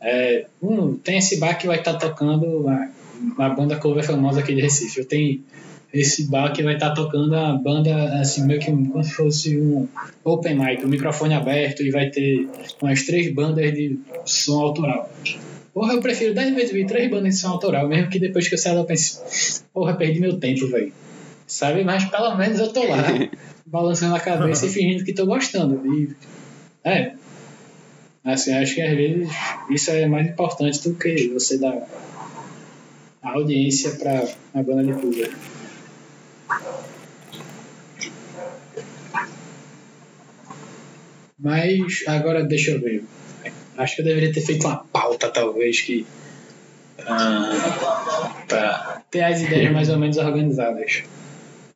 É, 0.00 0.46
um, 0.62 0.94
tem 0.94 1.18
esse 1.18 1.38
bar 1.38 1.54
que 1.58 1.66
vai 1.66 1.78
estar 1.78 1.94
tocando 1.94 2.44
uma, 2.46 2.90
uma 3.36 3.48
banda 3.50 3.76
cover 3.76 4.04
famosa 4.04 4.40
aqui 4.40 4.54
de 4.54 4.60
Recife. 4.62 5.00
Eu 5.00 5.04
tenho 5.04 5.40
esse 5.92 6.28
bar 6.30 6.52
que 6.52 6.62
vai 6.62 6.74
estar 6.74 6.90
tocando 6.92 7.34
a 7.34 7.52
banda, 7.54 8.20
assim, 8.20 8.46
meio 8.46 8.60
que 8.60 8.70
um- 8.70 8.86
como 8.86 9.02
se 9.04 9.12
fosse 9.12 9.58
um 9.60 9.86
open 10.24 10.54
mic, 10.56 10.84
um 10.84 10.88
microfone 10.88 11.34
aberto 11.34 11.82
e 11.82 11.90
vai 11.90 12.08
ter 12.10 12.48
umas 12.80 13.02
três 13.04 13.32
bandas 13.34 13.72
de 13.74 13.98
som 14.24 14.60
autoral. 14.60 15.10
Porra, 15.74 15.94
eu 15.94 16.00
prefiro 16.00 16.34
10 16.34 16.54
vezes 16.54 16.72
ver 16.72 16.86
três 16.86 17.10
bandas 17.10 17.34
de 17.34 17.40
som 17.40 17.48
autoral, 17.50 17.88
mesmo 17.88 18.08
que 18.08 18.18
depois 18.18 18.48
que 18.48 18.54
eu 18.54 18.58
sair 18.58 18.74
lá 18.74 18.80
eu 18.80 18.84
pense, 18.84 19.62
porra, 19.72 19.94
perdi 19.94 20.20
meu 20.20 20.38
tempo, 20.38 20.66
velho. 20.68 20.92
Sabe? 21.46 21.82
Mas 21.84 22.04
pelo 22.04 22.36
menos 22.36 22.58
eu 22.60 22.72
tô 22.72 22.84
lá, 22.86 22.96
balançando 23.66 24.14
a 24.14 24.20
cabeça 24.20 24.66
e 24.66 24.68
fingindo 24.68 25.04
que 25.04 25.12
tô 25.12 25.26
gostando. 25.26 25.80
E, 25.84 26.08
é. 26.84 27.12
Assim, 28.24 28.52
acho 28.54 28.74
que 28.74 28.82
às 28.82 28.94
vezes 28.94 29.28
isso 29.70 29.90
é 29.90 30.06
mais 30.06 30.28
importante 30.28 30.86
do 30.88 30.94
que 30.94 31.28
você 31.28 31.58
dar 31.58 31.86
a 33.22 33.30
audiência 33.30 33.92
pra 33.92 34.28
uma 34.52 34.62
banda 34.62 34.84
de 34.84 34.92
cover. 35.00 35.34
Mas 41.38 42.04
agora 42.06 42.44
deixa 42.44 42.72
eu 42.72 42.80
ver. 42.80 43.04
Acho 43.76 43.96
que 43.96 44.02
eu 44.02 44.04
deveria 44.04 44.32
ter 44.32 44.42
feito 44.42 44.66
uma 44.66 44.76
pauta, 44.76 45.30
talvez, 45.30 45.80
que. 45.80 46.06
ah, 47.06 48.44
pra 48.46 49.02
ter 49.10 49.22
as 49.22 49.40
ideias 49.40 49.72
mais 49.72 49.88
ou 49.88 49.96
menos 49.96 50.18
organizadas. 50.18 51.02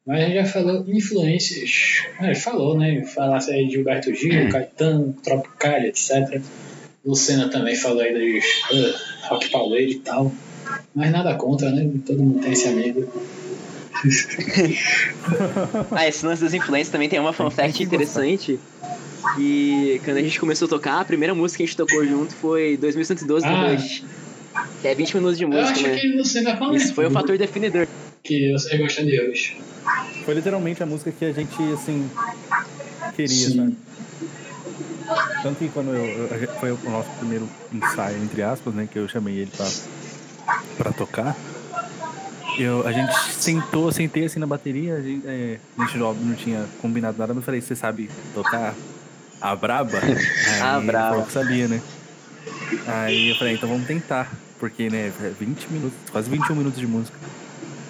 Mas 0.06 0.20
a 0.20 0.24
gente 0.26 0.34
já 0.34 0.44
falou 0.44 0.84
influências. 0.86 2.02
É, 2.20 2.34
falou, 2.34 2.76
né? 2.78 3.04
Falasse 3.04 3.50
aí 3.52 3.66
de 3.66 3.72
Gilberto 3.72 4.14
Gil, 4.14 4.48
Caetano, 4.50 5.14
Tropicália, 5.22 5.88
etc. 5.88 6.42
Lucena 7.04 7.48
também 7.48 7.74
falou 7.74 8.00
aí 8.02 8.12
dos 8.12 8.44
uh, 8.70 9.28
rock 9.28 9.48
pauleiro 9.50 9.92
e 9.92 9.98
tal. 10.00 10.32
Mas 10.94 11.10
nada 11.10 11.34
contra, 11.36 11.70
né? 11.70 11.90
Todo 12.06 12.22
mundo 12.22 12.40
tem 12.42 12.52
esse 12.52 12.68
amigo. 12.68 13.10
Ah, 15.90 16.06
esse 16.06 16.26
lance 16.26 16.42
das 16.42 16.52
influências 16.52 16.90
também 16.90 17.08
tem 17.08 17.18
uma 17.18 17.32
fun 17.32 17.48
fact 17.50 17.82
interessante. 17.82 18.58
E 19.38 20.00
quando 20.04 20.18
a 20.18 20.22
gente 20.22 20.38
começou 20.38 20.66
a 20.66 20.68
tocar, 20.68 21.00
a 21.00 21.04
primeira 21.04 21.34
música 21.34 21.58
que 21.58 21.62
a 21.62 21.66
gente 21.66 21.76
tocou 21.76 22.04
junto 22.06 22.34
foi 22.34 22.76
2112 22.76 23.46
do 23.46 23.52
Ah. 23.52 23.72
Rush. 23.72 24.04
Que 24.82 24.88
é 24.88 24.94
20 24.94 25.14
minutos 25.16 25.38
de 25.38 25.44
Eu 25.44 25.48
música, 25.48 25.70
acho 25.70 25.82
né? 25.82 25.96
que 25.98 26.08
Lucena 26.08 26.56
falou 26.56 26.76
Isso 26.76 26.92
foi 26.94 27.06
o 27.06 27.10
fator 27.10 27.38
definidor. 27.38 27.86
Que 28.24 28.50
você 28.52 28.78
gosta 28.78 29.04
de 29.04 29.20
hoje. 29.20 29.56
Foi 30.24 30.32
literalmente 30.34 30.82
a 30.82 30.86
música 30.86 31.12
que 31.12 31.26
a 31.26 31.32
gente, 31.32 31.62
assim, 31.74 32.10
queria, 33.14 33.28
Sim. 33.28 33.56
sabe? 33.56 33.76
Tanto 35.42 35.58
que 35.58 35.68
quando 35.68 35.90
eu, 35.94 36.04
eu- 36.28 36.48
foi 36.58 36.72
o 36.72 36.78
nosso 36.90 37.10
primeiro 37.18 37.46
ensaio, 37.70 38.16
entre 38.24 38.42
aspas, 38.42 38.74
né? 38.74 38.88
Que 38.90 38.98
eu 38.98 39.06
chamei 39.06 39.36
ele 39.36 39.50
pra, 39.54 39.68
pra 40.78 40.92
tocar. 40.92 41.36
Eu, 42.58 42.86
a 42.86 42.92
gente 42.92 43.12
sentou, 43.32 43.92
sentei 43.92 44.24
assim 44.24 44.38
na 44.40 44.46
bateria, 44.46 44.94
a 44.94 45.02
gente, 45.02 45.26
é, 45.26 45.58
a 45.76 45.84
gente 45.84 46.00
óbvio, 46.00 46.24
não 46.26 46.34
tinha 46.34 46.64
combinado 46.80 47.18
nada, 47.18 47.34
mas 47.34 47.42
eu 47.42 47.44
falei, 47.44 47.60
você 47.60 47.76
sabe 47.76 48.08
tocar 48.32 48.74
a 49.40 49.54
braba? 49.54 49.98
Aí 50.00 50.62
A 50.62 50.80
braba. 50.80 51.22
que 51.24 51.32
sabia, 51.32 51.68
né? 51.68 51.82
Aí 52.86 53.28
eu 53.28 53.36
falei, 53.36 53.54
então 53.54 53.68
vamos 53.68 53.86
tentar, 53.86 54.32
porque, 54.58 54.88
né, 54.88 55.12
é 55.20 55.30
20 55.38 55.66
minutos, 55.70 55.98
quase 56.10 56.30
21 56.30 56.54
minutos 56.56 56.80
de 56.80 56.86
música. 56.86 57.18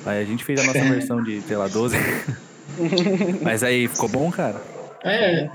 Aí 0.06 0.22
a 0.22 0.24
gente 0.24 0.44
fez 0.44 0.60
a 0.60 0.64
nossa 0.64 0.80
versão 0.84 1.22
de, 1.22 1.40
sei 1.42 1.56
lá, 1.56 1.68
12. 1.68 1.96
Mas 3.42 3.62
aí 3.62 3.88
ficou 3.88 4.08
bom, 4.08 4.30
cara. 4.30 4.60
É, 5.04 5.50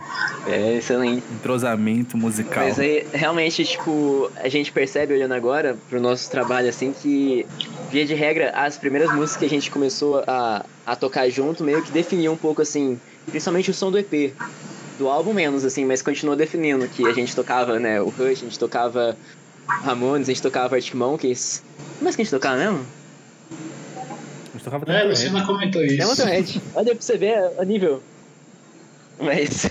É, 0.45 0.75
excelente. 0.75 1.23
Entrosamento 1.33 2.15
musical. 2.15 2.63
Mas 2.63 2.79
aí, 2.79 3.05
realmente, 3.11 3.65
tipo, 3.65 4.31
a 4.35 4.47
gente 4.47 4.71
percebe 4.71 5.13
olhando 5.13 5.33
agora 5.33 5.75
pro 5.89 5.99
nosso 5.99 6.29
trabalho, 6.29 6.69
assim, 6.69 6.93
que, 6.93 7.47
via 7.91 8.05
de 8.05 8.13
regra, 8.13 8.51
as 8.51 8.77
primeiras 8.77 9.11
músicas 9.11 9.37
que 9.37 9.45
a 9.45 9.49
gente 9.49 9.71
começou 9.71 10.23
a, 10.27 10.63
a 10.85 10.95
tocar 10.95 11.27
junto 11.29 11.63
meio 11.63 11.81
que 11.81 11.91
definiam 11.91 12.35
um 12.35 12.37
pouco, 12.37 12.61
assim, 12.61 12.99
principalmente 13.25 13.71
o 13.71 13.73
som 13.73 13.89
do 13.89 13.97
EP. 13.97 14.33
Do 14.99 15.07
álbum 15.07 15.33
menos, 15.33 15.65
assim, 15.65 15.83
mas 15.83 16.01
continuou 16.01 16.35
definindo 16.35 16.87
que 16.87 17.07
a 17.07 17.13
gente 17.13 17.35
tocava, 17.35 17.79
né, 17.79 17.99
o 17.99 18.09
Rush, 18.09 18.41
a 18.41 18.45
gente 18.45 18.59
tocava 18.59 19.17
Ramones, 19.65 20.29
a 20.29 20.31
gente 20.31 20.43
tocava 20.43 20.75
Arctic 20.75 20.93
Monkeys. 20.93 21.63
Como 21.97 22.07
é 22.07 22.13
que 22.13 22.21
a 22.21 22.23
gente 22.23 22.31
tocava 22.31 22.57
mesmo? 22.57 22.85
A 24.59 24.61
gente 24.61 24.63
tocava 24.63 24.85
é, 24.91 24.97
tanto 24.99 25.09
Lucena 25.09 25.45
comentou 25.45 25.83
isso. 25.83 26.01
É 26.01 26.05
Motorhead. 26.05 26.61
Olha 26.75 26.85
pra 26.95 27.01
você 27.01 27.17
ver 27.17 27.37
a 27.57 27.63
nível. 27.65 28.03
Mas, 29.21 29.69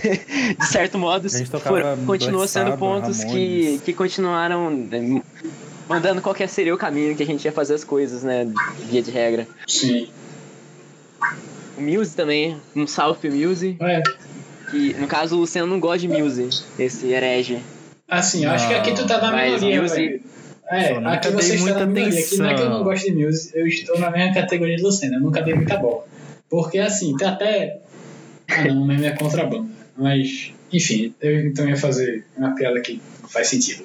de 0.59 0.65
certo 0.65 0.97
modo, 0.99 1.27
for- 1.29 1.47
tocava 1.49 1.97
continua 2.05 2.47
sendo 2.47 2.77
pontos 2.77 3.23
que, 3.23 3.63
Ramones. 3.63 3.81
que 3.81 3.93
continuaram 3.93 4.69
né, 4.69 5.21
mandando 5.87 6.21
qual 6.21 6.35
que 6.35 6.47
seria 6.47 6.73
o 6.73 6.77
caminho 6.77 7.15
que 7.15 7.23
a 7.23 7.25
gente 7.25 7.43
ia 7.45 7.51
fazer 7.51 7.73
as 7.73 7.83
coisas, 7.83 8.21
né? 8.23 8.47
Via 8.89 9.01
de 9.01 9.09
regra. 9.09 9.47
Sim. 9.67 10.07
O 11.77 11.81
Muse 11.81 12.15
também, 12.15 12.57
um 12.75 12.85
salve 12.85 13.19
pro 13.27 13.31
Muse. 13.35 13.75
É, 13.81 14.03
Que, 14.69 14.93
no 14.99 15.07
caso, 15.07 15.35
o 15.35 15.39
Luciano 15.39 15.67
não 15.67 15.79
gosta 15.79 15.99
de 15.99 16.07
Muse, 16.09 16.49
esse 16.77 17.07
herege. 17.07 17.59
assim, 18.07 18.45
eu 18.45 18.51
acho 18.51 18.67
que 18.67 18.73
aqui 18.75 18.93
tu 18.93 19.07
tá 19.07 19.19
na 19.19 19.31
Mas 19.31 19.61
minoria, 19.63 19.81
Muse- 19.81 19.95
velho. 19.95 20.21
É, 20.69 20.89
Só 20.93 21.01
nunca 21.01 21.13
aqui 21.13 21.27
dei 21.27 21.35
você 21.35 21.55
está 21.55 21.85
muita. 21.85 22.19
Aqui 22.19 22.37
não 22.37 22.45
é 22.45 22.53
que 22.53 22.61
eu 22.61 22.69
não 22.69 22.75
atenção. 22.75 22.83
gosto 22.83 23.05
de 23.05 23.25
Muse, 23.25 23.51
eu 23.55 23.67
estou 23.67 23.99
na 23.99 24.11
mesma 24.11 24.33
categoria 24.33 24.75
de 24.75 24.83
Lucena. 24.83 25.15
Eu 25.17 25.21
nunca 25.21 25.41
dei 25.41 25.55
muita 25.55 25.77
bola. 25.77 26.05
Porque, 26.49 26.77
assim, 26.77 27.15
tem 27.17 27.27
até... 27.27 27.81
Ah, 28.47 28.65
não, 28.65 28.83
o 28.83 28.85
meme 28.85 29.05
é 29.05 29.11
contrabando. 29.11 29.69
Mas, 29.97 30.53
enfim, 30.71 31.13
eu 31.21 31.47
então 31.47 31.67
ia 31.67 31.75
fazer 31.75 32.23
uma 32.37 32.53
piada 32.55 32.79
que 32.81 33.01
não 33.21 33.29
faz 33.29 33.47
sentido. 33.47 33.83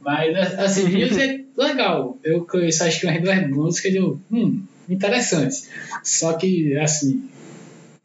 Mas, 0.00 0.36
assim, 0.58 0.88
Muse 0.92 1.20
é 1.22 1.40
legal. 1.56 2.18
Eu 2.22 2.44
conheço, 2.46 2.84
acho 2.84 3.00
que 3.00 3.06
umas 3.06 3.22
duas 3.22 3.48
músicas 3.48 3.94
eu... 3.94 4.20
Hum, 4.30 4.62
interessante. 4.88 5.56
Só 6.04 6.34
que, 6.34 6.76
assim... 6.76 7.24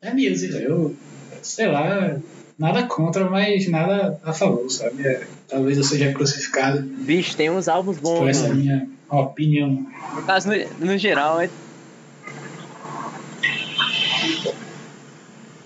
É 0.02 0.14
velho. 0.48 0.70
Eu, 0.70 0.96
sei 1.42 1.68
lá... 1.68 2.18
Nada 2.58 2.84
contra, 2.84 3.30
mas 3.30 3.68
nada 3.68 4.18
a 4.24 4.32
favor, 4.32 4.70
sabe? 4.70 5.06
É, 5.06 5.28
talvez 5.48 5.78
eu 5.78 5.84
seja 5.84 6.14
crucificado 6.14 6.82
Bicho, 6.82 7.36
tem 7.36 7.50
uns 7.50 7.68
álbuns 7.68 8.00
por 8.00 8.20
bons, 8.20 8.30
essa 8.30 8.48
mano. 8.48 8.56
minha 8.56 8.88
opinião. 9.10 9.86
No 10.16 10.24
caso, 10.24 10.50
no, 10.50 10.86
no 10.86 10.98
geral, 10.98 11.42
é. 11.42 11.50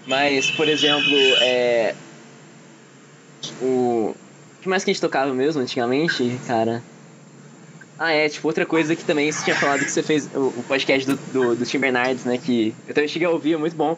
Mas, 0.07 0.49
por 0.51 0.67
exemplo, 0.67 1.15
é. 1.41 1.93
O. 3.61 4.15
O 4.57 4.61
que 4.61 4.67
mais 4.67 4.83
que 4.83 4.89
a 4.89 4.93
gente 4.93 5.01
tocava 5.01 5.33
mesmo 5.33 5.61
antigamente, 5.61 6.37
cara? 6.45 6.83
Ah, 7.97 8.11
é, 8.11 8.27
tipo, 8.27 8.47
outra 8.47 8.65
coisa 8.65 8.95
que 8.95 9.05
também 9.05 9.31
você 9.31 9.43
tinha 9.43 9.55
falado 9.55 9.79
que 9.79 9.91
você 9.91 10.01
fez 10.01 10.27
o, 10.33 10.47
o 10.47 10.63
podcast 10.67 11.07
do, 11.07 11.15
do, 11.31 11.55
do 11.55 11.65
Tim 11.65 11.79
Bernardes, 11.79 12.25
né? 12.25 12.37
Que 12.37 12.73
eu 12.87 12.93
também 12.93 13.07
cheguei 13.07 13.27
a 13.27 13.31
ouvir, 13.31 13.53
é 13.53 13.57
muito 13.57 13.75
bom. 13.75 13.97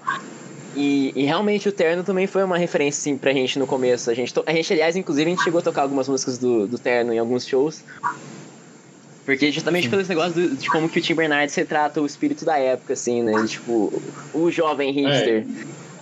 E, 0.75 1.11
e 1.15 1.23
realmente 1.25 1.67
o 1.67 1.71
Terno 1.71 2.03
também 2.03 2.27
foi 2.27 2.43
uma 2.43 2.57
referência, 2.57 2.99
assim, 3.01 3.17
pra 3.17 3.33
gente 3.33 3.59
no 3.59 3.67
começo. 3.67 4.09
A 4.09 4.13
gente, 4.13 4.33
a 4.45 4.53
gente 4.53 4.71
aliás, 4.71 4.95
inclusive, 4.95 5.27
a 5.29 5.33
gente 5.33 5.43
chegou 5.43 5.59
a 5.59 5.63
tocar 5.63 5.81
algumas 5.81 6.07
músicas 6.07 6.37
do, 6.37 6.67
do 6.67 6.77
Terno 6.77 7.11
em 7.13 7.19
alguns 7.19 7.45
shows. 7.45 7.83
Porque 9.25 9.51
justamente 9.51 9.87
pelo 9.87 10.01
esse 10.01 10.09
negócio 10.09 10.33
do- 10.33 10.55
de 10.55 10.69
como 10.69 10.89
que 10.89 10.99
o 10.99 11.01
Tim 11.01 11.13
Bernardes 11.13 11.53
retrata 11.55 12.01
o 12.01 12.05
espírito 12.05 12.43
da 12.43 12.57
época, 12.57 12.93
assim, 12.93 13.21
né? 13.21 13.45
Tipo, 13.45 14.01
o 14.33 14.49
jovem 14.49 14.91
hipster. 14.91 15.45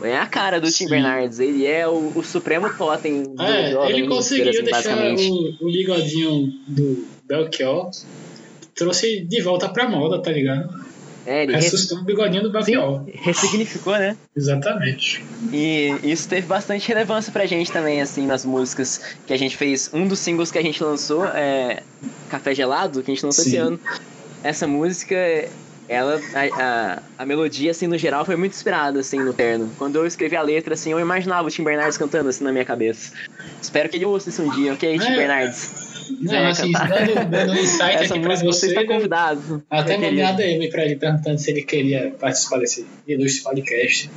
É, 0.01 0.17
a 0.17 0.25
cara 0.25 0.61
do 0.61 0.67
Tim 0.67 0.85
Sim. 0.85 0.89
Bernardes, 0.89 1.39
ele 1.39 1.65
é 1.65 1.85
o, 1.87 2.13
o 2.15 2.23
supremo 2.23 2.69
totem 2.77 3.23
do 3.23 3.43
É, 3.43 3.71
jovem 3.71 3.89
ele 3.89 4.01
hipster, 4.03 4.17
conseguiu 4.17 4.49
assim, 4.49 4.63
deixar 4.63 4.97
o, 4.97 5.67
o 5.67 5.71
bigodinho 5.71 6.53
do 6.67 7.05
Belchior, 7.27 7.91
trouxe 8.73 9.19
de 9.19 9.41
volta 9.41 9.67
pra 9.67 9.89
moda, 9.89 10.21
tá 10.21 10.31
ligado? 10.31 10.69
É, 11.31 11.43
ele 11.43 11.53
res- 11.53 11.65
Ressuscitou 11.65 11.99
o 11.99 12.03
bigodinho 12.03 12.41
do 12.41 12.51
Belchior. 12.51 13.03
ressignificou, 13.13 13.93
né? 13.93 14.17
Exatamente. 14.35 15.23
E 15.53 15.95
isso 16.03 16.27
teve 16.27 16.47
bastante 16.47 16.87
relevância 16.87 17.31
pra 17.31 17.45
gente 17.45 17.71
também, 17.71 18.01
assim, 18.01 18.25
nas 18.25 18.43
músicas 18.43 18.99
que 19.27 19.31
a 19.33 19.37
gente 19.37 19.55
fez. 19.55 19.91
Um 19.93 20.07
dos 20.07 20.17
singles 20.17 20.49
que 20.51 20.57
a 20.57 20.61
gente 20.63 20.83
lançou 20.83 21.25
é 21.27 21.83
Café 22.29 22.55
Gelado, 22.55 23.03
que 23.03 23.11
a 23.11 23.13
gente 23.13 23.23
lançou 23.23 23.43
Sim. 23.43 23.49
esse 23.51 23.57
ano. 23.57 23.79
Essa 24.43 24.65
música, 24.65 25.15
ela, 25.87 26.19
a, 26.33 26.63
a, 26.63 26.99
a 27.19 27.25
melodia, 27.27 27.69
assim, 27.71 27.85
no 27.85 27.97
geral, 27.97 28.25
foi 28.25 28.35
muito 28.35 28.53
inspirada, 28.53 28.99
assim, 28.99 29.19
no 29.19 29.31
terno. 29.33 29.69
Quando 29.77 29.97
eu 29.97 30.07
escrevi 30.07 30.35
a 30.35 30.41
letra, 30.41 30.73
assim, 30.73 30.91
eu 30.91 30.99
imaginava 30.99 31.47
o 31.47 31.51
Tim 31.51 31.63
Bernardes 31.63 31.97
cantando, 31.97 32.29
assim, 32.29 32.43
na 32.43 32.51
minha 32.51 32.65
cabeça. 32.65 33.11
Espero 33.61 33.87
que 33.87 33.97
ele 33.97 34.05
ouça 34.05 34.29
isso 34.29 34.41
um 34.41 34.49
dia, 34.49 34.73
ok, 34.73 34.97
Tim 34.97 35.11
É. 35.11 35.15
Bernardes? 35.15 35.88
Não, 36.21 36.33
É, 36.33 36.47
assim, 36.47 36.71
cantar. 36.71 36.89
dando, 37.05 37.29
dando 37.29 37.51
um 37.51 37.55
insight 37.55 37.95
Essa 37.95 38.13
aqui 38.15 38.23
pra 38.23 38.35
você 38.35 38.45
você. 38.45 38.67
está 38.67 38.81
eu 38.81 38.87
convidado. 38.87 39.63
Até 39.69 39.97
mandei 39.97 40.21
a. 40.23 40.31
DM 40.31 40.69
pra 40.69 40.85
ele 40.85 40.95
perguntando 40.95 41.37
se 41.37 41.51
ele 41.51 41.61
queria 41.63 42.11
participar 42.19 42.59
desse 42.59 42.85
ilustre 43.07 43.43
podcast. 43.43 44.09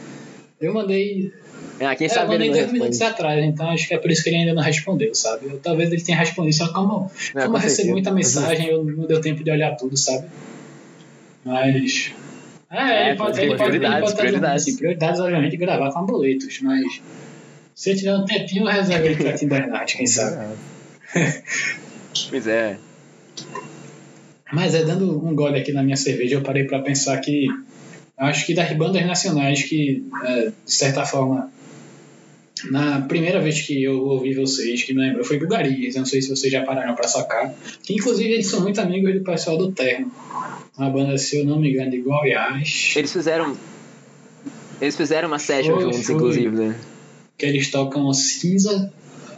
Eu 0.61 0.73
mandei. 0.75 1.33
Ah, 1.81 1.97
quem 1.97 2.07
É, 2.07 2.11
eu 2.11 2.15
sabe 2.15 2.35
ele 2.35 2.45
mandei 2.45 2.49
não 2.49 2.55
10 2.55 2.73
minutos 2.73 2.99
responde. 2.99 3.13
atrás, 3.21 3.45
então 3.45 3.71
acho 3.71 3.89
que 3.89 3.95
é 3.95 3.99
por 3.99 4.11
isso 4.11 4.23
que 4.23 4.31
ele 4.31 4.37
ainda 4.37 4.55
não 4.55 4.63
respondeu, 4.63 5.15
sabe? 5.15 5.47
Eu- 5.47 5.59
talvez 5.59 5.91
ele 5.93 6.01
tenha 6.03 6.17
respondido, 6.19 6.55
só 6.55 6.69
que 6.69 6.75
como, 6.75 7.11
Não, 7.35 7.43
como 7.43 7.49
com 7.53 7.57
eu 7.57 7.63
recebi 7.63 7.91
muita 7.91 8.11
mensagem, 8.13 8.69
eu 8.69 8.85
não 8.85 9.07
deu 9.07 9.21
tempo 9.21 9.43
de 9.43 9.51
olhar 9.51 9.75
tudo, 9.77 9.97
sabe? 9.97 10.27
Mas. 11.45 12.13
É, 12.71 12.77
É, 12.79 13.09
ele 13.11 13.19
pode, 13.19 13.41
ele 13.41 13.57
pode, 13.57 13.77
ele 13.77 14.01
pode 14.01 14.17
prioridades. 14.17 14.63
Assim, 14.63 14.77
prioridades, 14.77 15.21
obviamente, 15.21 15.57
gravar 15.57 15.91
com 15.93 16.07
boletos, 16.07 16.61
mas. 16.63 17.01
Se 17.75 17.91
eu 17.91 17.97
tiver 17.97 18.15
um 18.15 18.25
tempinho, 18.25 18.63
eu 18.65 18.71
reservo 18.73 19.05
ele 19.07 19.17
pra 19.17 19.33
Tim 19.33 19.49
Bernard, 19.49 19.97
quem 19.97 20.07
sabe? 20.07 20.55
Pois 22.33 22.47
é. 22.47 22.79
Mas 24.51 24.75
é 24.75 24.83
dando 24.83 25.23
um 25.27 25.35
gole 25.35 25.59
aqui 25.59 25.71
na 25.71 25.83
minha 25.83 25.97
cerveja, 25.97 26.37
eu 26.37 26.41
parei 26.41 26.65
pra 26.65 26.81
pensar 26.81 27.19
que 27.19 27.47
acho 28.17 28.47
que 28.47 28.55
das 28.55 28.73
bandas 28.73 29.05
nacionais 29.05 29.63
que, 29.63 30.03
é, 30.25 30.47
de 30.47 30.73
certa 30.73 31.05
forma, 31.05 31.53
na 32.71 33.03
primeira 33.03 33.39
vez 33.39 33.61
que 33.61 33.83
eu 33.83 34.03
ouvi 34.03 34.33
vocês, 34.33 34.83
que 34.83 34.95
me 34.95 35.03
lembrou, 35.03 35.25
foi 35.25 35.39
Bulgarias. 35.39 35.95
Eu 35.95 36.01
não 36.01 36.07
sei 36.07 36.23
se 36.23 36.31
vocês 36.31 36.51
já 36.51 36.65
pararam 36.65 36.95
pra 36.95 37.07
sacar. 37.07 37.55
Que 37.83 37.93
inclusive 37.93 38.31
eles 38.31 38.47
são 38.47 38.63
muito 38.63 38.81
amigos 38.81 39.13
do 39.13 39.21
pessoal 39.21 39.59
do 39.59 39.71
Terno. 39.73 40.11
Uma 40.79 40.89
banda, 40.89 41.19
se 41.19 41.39
eu 41.39 41.45
não 41.45 41.61
me 41.61 41.71
engano, 41.71 41.91
de 41.91 41.99
Goiás. 41.99 42.95
Eles 42.97 43.13
fizeram. 43.13 43.55
Eles 44.81 44.97
fizeram 44.97 45.29
uma 45.29 45.39
session 45.39 45.75
Foi, 45.75 45.83
juntos, 45.83 46.07
foi. 46.07 46.15
inclusive, 46.15 46.57
né? 46.57 46.77
Que 47.37 47.45
eles 47.45 47.71
tocam 47.71 48.11
Cinza, 48.15 48.91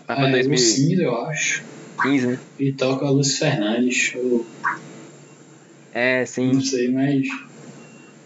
pra 0.07 0.21
é, 0.21 0.29
o 0.29 0.31
2015, 0.31 0.75
Cinza, 0.75 1.03
eu 1.03 1.17
acho. 1.27 1.74
Né? 2.05 2.39
E 2.59 2.73
toca 2.73 3.07
a 3.07 3.11
Lúcio 3.11 3.39
Fernandes. 3.39 4.13
Eu 4.15 4.47
É, 5.93 6.25
sim. 6.27 6.53
não 6.53 6.61
sei, 6.61 6.89
mas. 6.91 7.27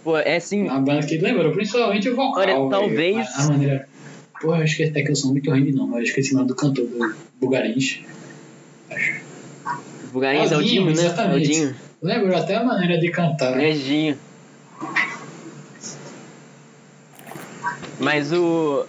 Pô, 0.05 0.17
é 0.19 0.39
sim. 0.41 0.65
Uma 0.65 0.81
banda 0.81 1.07
que 1.07 1.19
lembrou, 1.19 1.53
principalmente 1.53 2.09
o 2.09 2.17
vocal. 2.17 2.43
Olha, 2.43 2.71
talvez- 2.71 3.29
A, 3.39 3.43
a 3.45 3.49
maneira. 3.49 3.89
Porra, 4.41 4.59
eu 4.59 4.65
esqueci 4.65 4.91
até 4.91 5.03
que 5.03 5.11
eu 5.11 5.17
sou 5.17 5.33
muito 5.33 5.51
ruim 5.51 5.65
de 5.65 5.73
nome, 5.73 5.91
mas 5.91 5.99
eu 6.01 6.05
esqueci 6.07 6.33
o 6.33 6.37
nome 6.37 6.49
do 6.49 6.55
cantor, 6.55 6.87
do 6.87 7.15
Bugarins. 7.41 8.01
Bugarins 10.13 10.53
é 10.53 10.57
o 10.57 10.63
Dinho, 10.63 10.85
né? 10.87 10.91
É 10.93 10.95
o 10.95 10.99
exatamente. 11.01 11.49
Dinho. 11.49 11.77
Lembrou 12.01 12.37
até 12.37 12.55
a 12.55 12.65
maneira 12.65 12.99
de 12.99 13.11
cantar. 13.11 13.53
Grandinho. 13.55 14.17
Mas 18.01 18.33
o. 18.33 18.87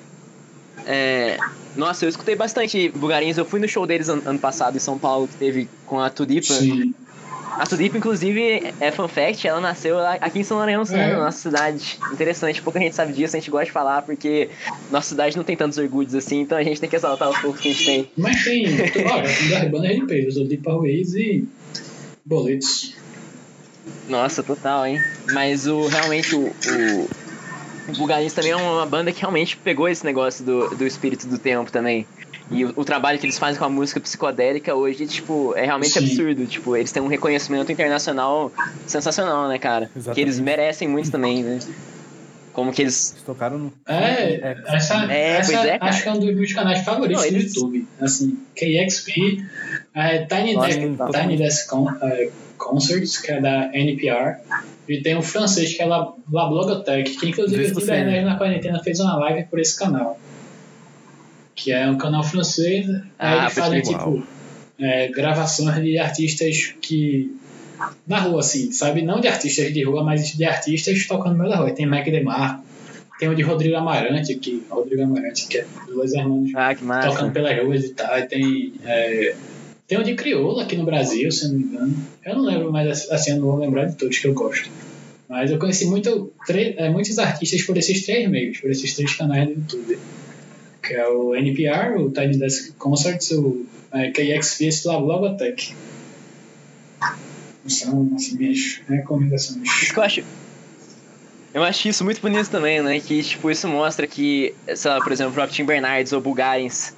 É, 0.86 1.38
nossa, 1.76 2.06
eu 2.06 2.10
escutei 2.10 2.36
bastante 2.36 2.90
Bugarins. 2.90 3.38
Eu 3.38 3.46
fui 3.46 3.60
no 3.60 3.68
show 3.68 3.86
deles 3.86 4.10
an- 4.10 4.22
ano 4.26 4.40
passado 4.40 4.76
em 4.76 4.80
São 4.80 4.98
Paulo, 4.98 5.28
que 5.28 5.36
teve 5.36 5.70
com 5.86 6.00
a 6.00 6.10
Tulipa. 6.10 6.54
Sim. 6.54 6.94
A 7.58 7.66
Tulipa, 7.66 7.98
inclusive, 7.98 8.74
é 8.80 8.92
fun 8.92 9.08
fact, 9.08 9.46
ela 9.48 9.60
nasceu 9.60 10.00
aqui 10.00 10.40
em 10.40 10.44
São 10.44 10.58
Lourenço, 10.58 10.94
né, 10.94 11.10
É. 11.10 11.14
na 11.14 11.26
nossa 11.26 11.40
cidade. 11.40 12.00
Interessante, 12.14 12.62
pouca 12.62 12.80
gente 12.80 12.96
sabe 12.96 13.12
disso, 13.12 13.36
a 13.36 13.40
gente 13.40 13.50
gosta 13.52 13.66
de 13.66 13.72
falar, 13.72 14.02
porque 14.04 14.50
nossa 14.92 15.10
cidade 15.10 15.36
não 15.36 15.44
tem 15.44 15.58
tantos 15.58 15.78
orgulhos 15.78 16.14
assim, 16.16 16.42
então 16.42 16.58
a 16.58 16.64
gente 16.64 16.80
tem 16.80 16.90
que 16.90 16.96
exaltar 16.96 17.30
os 17.30 17.38
poucos 17.40 17.60
que 17.60 17.70
a 17.70 17.72
gente 17.74 17.86
tem. 17.86 18.12
Mas 18.16 18.44
tem. 18.44 18.66
Olha, 19.06 19.70
bandas 19.70 19.96
de 19.96 20.06
peso, 20.06 20.48
de 20.48 20.56
Ruiz 20.66 21.14
e 21.16 21.44
Boletos. 22.24 22.94
Nossa, 24.08 24.42
total, 24.44 24.86
hein? 24.86 25.02
Mas 25.34 25.66
o 25.68 25.88
realmente 25.88 26.36
o, 26.36 26.48
o 26.48 27.10
Bugarins 27.98 28.34
também 28.34 28.52
é 28.52 28.56
uma 28.56 28.86
banda 28.86 29.12
que 29.12 29.22
realmente 29.22 29.58
pegou 29.58 29.88
esse 29.88 30.06
negócio 30.06 30.44
do, 30.46 30.70
do 30.76 30.86
espírito 30.86 31.28
do 31.28 31.38
tempo 31.38 31.72
também. 31.72 32.06
E 32.52 32.66
o, 32.66 32.74
o 32.78 32.84
trabalho 32.86 33.20
que 33.20 33.26
eles 33.26 33.38
fazem 33.38 33.60
com 33.60 33.66
a 33.66 33.70
música 33.70 34.00
psicodélica 34.00 34.74
hoje, 34.74 35.06
tipo, 35.06 35.54
é 35.56 35.66
realmente 35.66 35.92
Sim. 35.92 36.00
absurdo. 36.00 36.46
Tipo, 36.48 36.76
eles 36.76 36.92
têm 36.92 37.02
um 37.02 37.08
reconhecimento 37.08 37.72
internacional 37.72 38.52
sensacional, 38.88 39.48
né, 39.48 39.60
cara? 39.60 39.86
Que 39.94 40.00
Exatamente. 40.00 40.22
eles 40.22 40.40
merecem 40.40 40.88
muito 40.88 41.12
também, 41.12 41.44
né? 41.44 41.60
Como 42.52 42.74
que 42.74 42.82
eles. 42.82 43.12
Eles 43.14 43.24
tocaram 43.24 43.58
no. 43.60 43.74
É, 43.88 44.58
essa, 44.68 45.06
É, 45.14 45.38
essa 45.38 45.54
é, 45.54 45.78
acho 45.80 46.02
que 46.04 46.10
é 46.10 46.12
um 46.12 46.20
dos 46.20 46.36
meus 46.36 46.52
canais 46.52 46.84
favoritos 46.84 47.24
Não, 47.24 47.30
do 47.30 47.36
eles- 47.38 47.54
YouTube. 47.56 47.88
Assim, 48.02 48.38
KXP, 48.56 49.46
é, 49.94 50.26
Tiny, 50.26 50.56
Nossa, 50.56 50.68
Desk, 50.70 50.98
total. 50.98 51.12
Tiny 51.22 51.38
Desk 51.38 51.70
Con- 51.70 51.96
é, 52.02 52.30
Concerts, 52.70 53.18
que 53.18 53.32
é 53.32 53.40
da 53.42 53.70
NPR. 53.74 54.38
E 54.88 55.02
tem 55.02 55.16
um 55.18 55.22
francês 55.22 55.74
que 55.74 55.82
é 55.82 55.86
La, 55.86 56.14
La 56.32 56.48
Blogotech, 56.48 57.18
que 57.18 57.30
inclusive 57.30 57.72
o 57.74 57.86
Bernard 57.86 58.26
na 58.26 58.38
quarentena 58.38 58.80
fez 58.84 59.00
uma 59.00 59.16
live 59.18 59.44
por 59.48 59.60
esse 59.60 59.78
canal. 59.78 60.20
Que 61.56 61.72
é 61.72 61.88
um 61.90 61.98
canal 61.98 62.24
francês. 62.24 62.88
Aí 62.90 63.04
Ah, 63.20 63.42
eles 63.44 63.54
fazem 63.54 63.82
percebi. 63.82 64.00
tipo 64.00 64.24
é, 64.80 65.08
gravações 65.10 65.84
de 65.84 65.98
artistas 65.98 66.74
que. 66.82 67.36
Na 68.08 68.20
rua, 68.20 68.40
assim, 68.42 68.72
sabe? 68.72 69.02
Não 69.02 69.22
de 69.22 69.28
artistas 69.28 69.74
de 69.74 69.84
rua, 69.84 70.04
mas 70.04 70.36
de 70.36 70.44
artistas 70.44 71.06
tocando 71.08 71.34
no 71.34 71.40
meio 71.40 71.50
da 71.52 71.58
rua. 71.58 71.72
Tem 71.72 71.86
Mac 71.86 72.04
DeMarco, 72.06 72.64
tem 73.20 73.30
o 73.30 73.36
de 73.36 73.42
Rodrigo 73.42 73.76
Amarante, 73.78 74.36
que 74.36 74.64
Rodrigo 74.70 75.04
Amarante, 75.04 75.48
que 75.48 75.60
é 75.60 75.66
dois 75.88 76.14
irmãos 76.14 76.50
Ah, 76.56 76.74
tocando 77.06 77.32
pelas 77.32 77.58
ruas 77.64 77.86
e 77.86 77.90
tal. 77.94 78.12
Aí 78.12 78.24
Tem, 78.28 78.74
é, 78.86 79.34
tem 79.88 79.98
o 79.98 80.04
de 80.04 80.14
Crioula 80.16 80.64
aqui 80.64 80.76
no 80.76 80.84
Brasil, 80.86 81.32
se 81.32 81.48
não 81.48 81.56
me 81.58 81.64
engano. 81.64 81.96
Eu 82.24 82.36
não 82.36 82.44
lembro, 82.44 82.72
mas 82.72 83.10
assim, 83.10 83.32
eu 83.32 83.38
não 83.38 83.48
vou 83.48 83.60
lembrar 83.60 83.86
de 83.86 83.96
todos 83.96 84.18
que 84.18 84.28
eu 84.28 84.34
gosto. 84.34 84.70
Mas 85.28 85.52
eu 85.52 85.60
conheci 85.60 85.86
muito, 85.86 86.34
é, 86.50 86.90
muitos 86.90 87.20
artistas 87.20 87.62
por 87.62 87.78
esses 87.78 88.06
três 88.06 88.28
meios, 88.30 88.60
por 88.60 88.72
esses 88.72 88.94
três 88.96 89.14
canais 89.14 89.48
do 89.48 89.54
YouTube. 89.54 90.00
Que 90.82 90.94
é 90.96 91.08
o 91.08 91.36
NPR, 91.36 91.98
o 91.98 92.10
Tiny 92.10 92.38
Desk 92.38 92.74
Concerts, 92.74 93.32
o 93.32 93.66
é, 93.92 94.12
KXP 94.12 94.66
e 94.66 94.88
o 94.88 95.00
Logotech. 95.00 95.76
São 97.68 98.12
assim, 98.16 98.38
minhas 98.38 98.82
recomendações. 98.88 99.92
Eu 99.96 100.04
acho. 100.04 100.24
Eu 101.54 101.64
acho 101.64 101.88
isso 101.88 102.04
muito 102.04 102.22
bonito 102.22 102.50
também, 102.50 102.82
né? 102.82 103.00
Que, 103.00 103.22
tipo, 103.22 103.50
isso 103.52 103.68
mostra 103.68 104.08
que, 104.08 104.54
sei 104.76 104.92
lá, 104.92 105.00
por 105.00 105.12
exemplo, 105.12 105.32
o 105.32 105.34
próprio 105.36 105.56
Tim 105.56 105.66
Bernardes 105.66 106.14
ou 106.14 106.22
Bulgarins, 106.22 106.94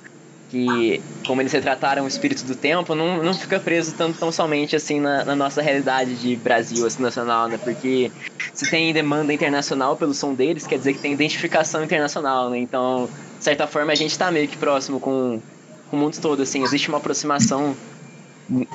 que, 0.51 1.01
como 1.25 1.41
eles 1.41 1.53
retrataram 1.53 2.03
o 2.03 2.07
espírito 2.07 2.43
do 2.43 2.55
tempo, 2.55 2.93
não, 2.93 3.23
não 3.23 3.33
fica 3.33 3.57
preso 3.57 3.93
tão, 3.93 4.11
tão 4.11 4.31
somente, 4.33 4.75
assim, 4.75 4.99
na, 4.99 5.23
na 5.23 5.35
nossa 5.35 5.61
realidade 5.61 6.13
de 6.15 6.35
Brasil, 6.35 6.85
assim, 6.85 7.01
nacional, 7.01 7.47
né? 7.47 7.57
Porque 7.57 8.11
se 8.53 8.69
tem 8.69 8.91
demanda 8.91 9.31
internacional 9.31 9.95
pelo 9.95 10.13
som 10.13 10.33
deles, 10.33 10.67
quer 10.67 10.77
dizer 10.77 10.93
que 10.93 10.99
tem 10.99 11.13
identificação 11.13 11.81
internacional, 11.85 12.49
né? 12.49 12.57
Então, 12.57 13.09
de 13.37 13.43
certa 13.43 13.65
forma, 13.65 13.93
a 13.93 13.95
gente 13.95 14.17
tá 14.19 14.29
meio 14.29 14.47
que 14.49 14.57
próximo 14.57 14.99
com, 14.99 15.41
com 15.89 15.95
o 15.95 15.99
mundo 15.99 16.19
todo, 16.19 16.43
assim. 16.43 16.61
Existe 16.61 16.89
uma 16.89 16.97
aproximação 16.97 17.73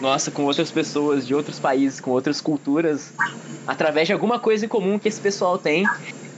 nossa 0.00 0.30
com 0.30 0.44
outras 0.44 0.70
pessoas 0.70 1.26
de 1.26 1.34
outros 1.34 1.58
países, 1.58 2.00
com 2.00 2.10
outras 2.10 2.40
culturas, 2.40 3.12
através 3.66 4.06
de 4.06 4.14
alguma 4.14 4.38
coisa 4.38 4.64
em 4.64 4.68
comum 4.68 4.98
que 4.98 5.08
esse 5.08 5.20
pessoal 5.20 5.58
tem, 5.58 5.84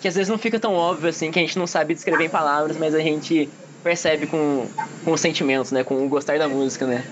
que 0.01 0.09
às 0.09 0.17
vezes 0.17 0.29
não 0.29 0.39
fica 0.39 0.59
tão 0.59 0.75
óbvio 0.75 1.09
assim, 1.09 1.31
que 1.31 1.39
a 1.39 1.43
gente 1.43 1.57
não 1.57 1.67
sabe 1.67 1.95
descrever 1.95 2.25
em 2.25 2.29
palavras, 2.29 2.77
mas 2.77 2.93
a 2.93 2.99
gente 2.99 3.49
percebe 3.83 4.27
com, 4.27 4.67
com 5.05 5.13
os 5.13 5.21
sentimentos, 5.21 5.71
né? 5.73 5.85
Com 5.85 6.05
o 6.05 6.09
gostar 6.09 6.39
da 6.39 6.49
música, 6.49 6.87
né? 6.87 7.05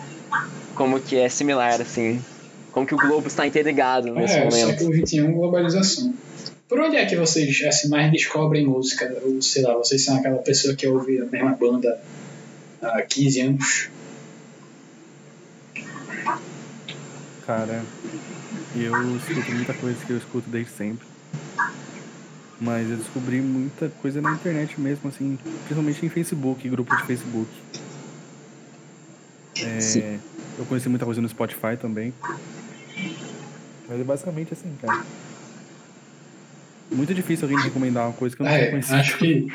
Como 0.74 1.00
que 1.00 1.16
é 1.16 1.29
similar, 1.29 1.81
assim. 1.81 2.22
Como 2.72 2.87
que 2.87 2.94
o 2.94 2.98
globo 2.98 3.26
está 3.26 3.46
interligado 3.46 4.12
nesse 4.12 4.35
É, 4.35 4.44
momento. 4.44 4.79
século 4.79 4.94
XXI, 4.94 5.20
globalização. 5.22 6.14
Por 6.68 6.81
onde 6.81 6.96
é 6.96 7.07
que 7.07 7.16
vocês 7.16 7.62
assim, 7.64 7.88
mais 7.88 8.11
descobrem 8.11 8.66
música? 8.66 9.16
Ou 9.24 9.40
sei 9.40 9.62
lá, 9.62 9.74
vocês 9.74 10.02
são 10.05 10.16
aquela 10.16 10.38
pessoa 10.38 10.74
que 10.74 10.87
ouve 10.87 11.20
a 11.20 11.24
mesma 11.24 11.52
banda 11.52 11.98
há 12.83 13.00
15 13.02 13.40
anos? 13.40 13.88
Cara, 17.46 17.83
eu 18.74 19.16
escuto 19.16 19.52
muita 19.52 19.72
coisa 19.74 20.05
que 20.05 20.12
eu 20.12 20.18
escuto 20.18 20.50
desde 20.50 20.72
sempre. 20.72 21.07
Mas 22.61 22.90
eu 22.90 22.97
descobri 22.97 23.40
muita 23.40 23.88
coisa 24.01 24.21
na 24.23 24.33
internet 24.33 24.81
mesmo, 24.81 25.09
assim, 25.11 25.38
principalmente 25.64 26.07
em 26.07 26.09
Facebook, 26.09 26.66
grupo 26.69 26.97
de 26.97 27.03
Facebook. 27.05 27.51
É, 29.62 29.81
Sim. 29.81 30.19
eu 30.59 30.64
conheci 30.64 30.88
muita 30.88 31.05
coisa 31.05 31.21
no 31.21 31.29
Spotify 31.29 31.77
também. 31.81 32.14
Mas 33.88 34.01
é 34.01 34.05
basicamente 34.05 34.53
assim, 34.55 34.73
cara. 34.81 35.03
Muito 36.90 37.12
difícil 37.12 37.45
alguém 37.45 37.59
me 37.59 37.64
recomendar 37.64 38.07
uma 38.07 38.12
coisa 38.12 38.35
que 38.35 38.40
eu 38.42 38.47
não 38.47 38.53
É, 38.53 38.66
conhecido. 38.71 38.95
acho 38.97 39.19
que 39.19 39.47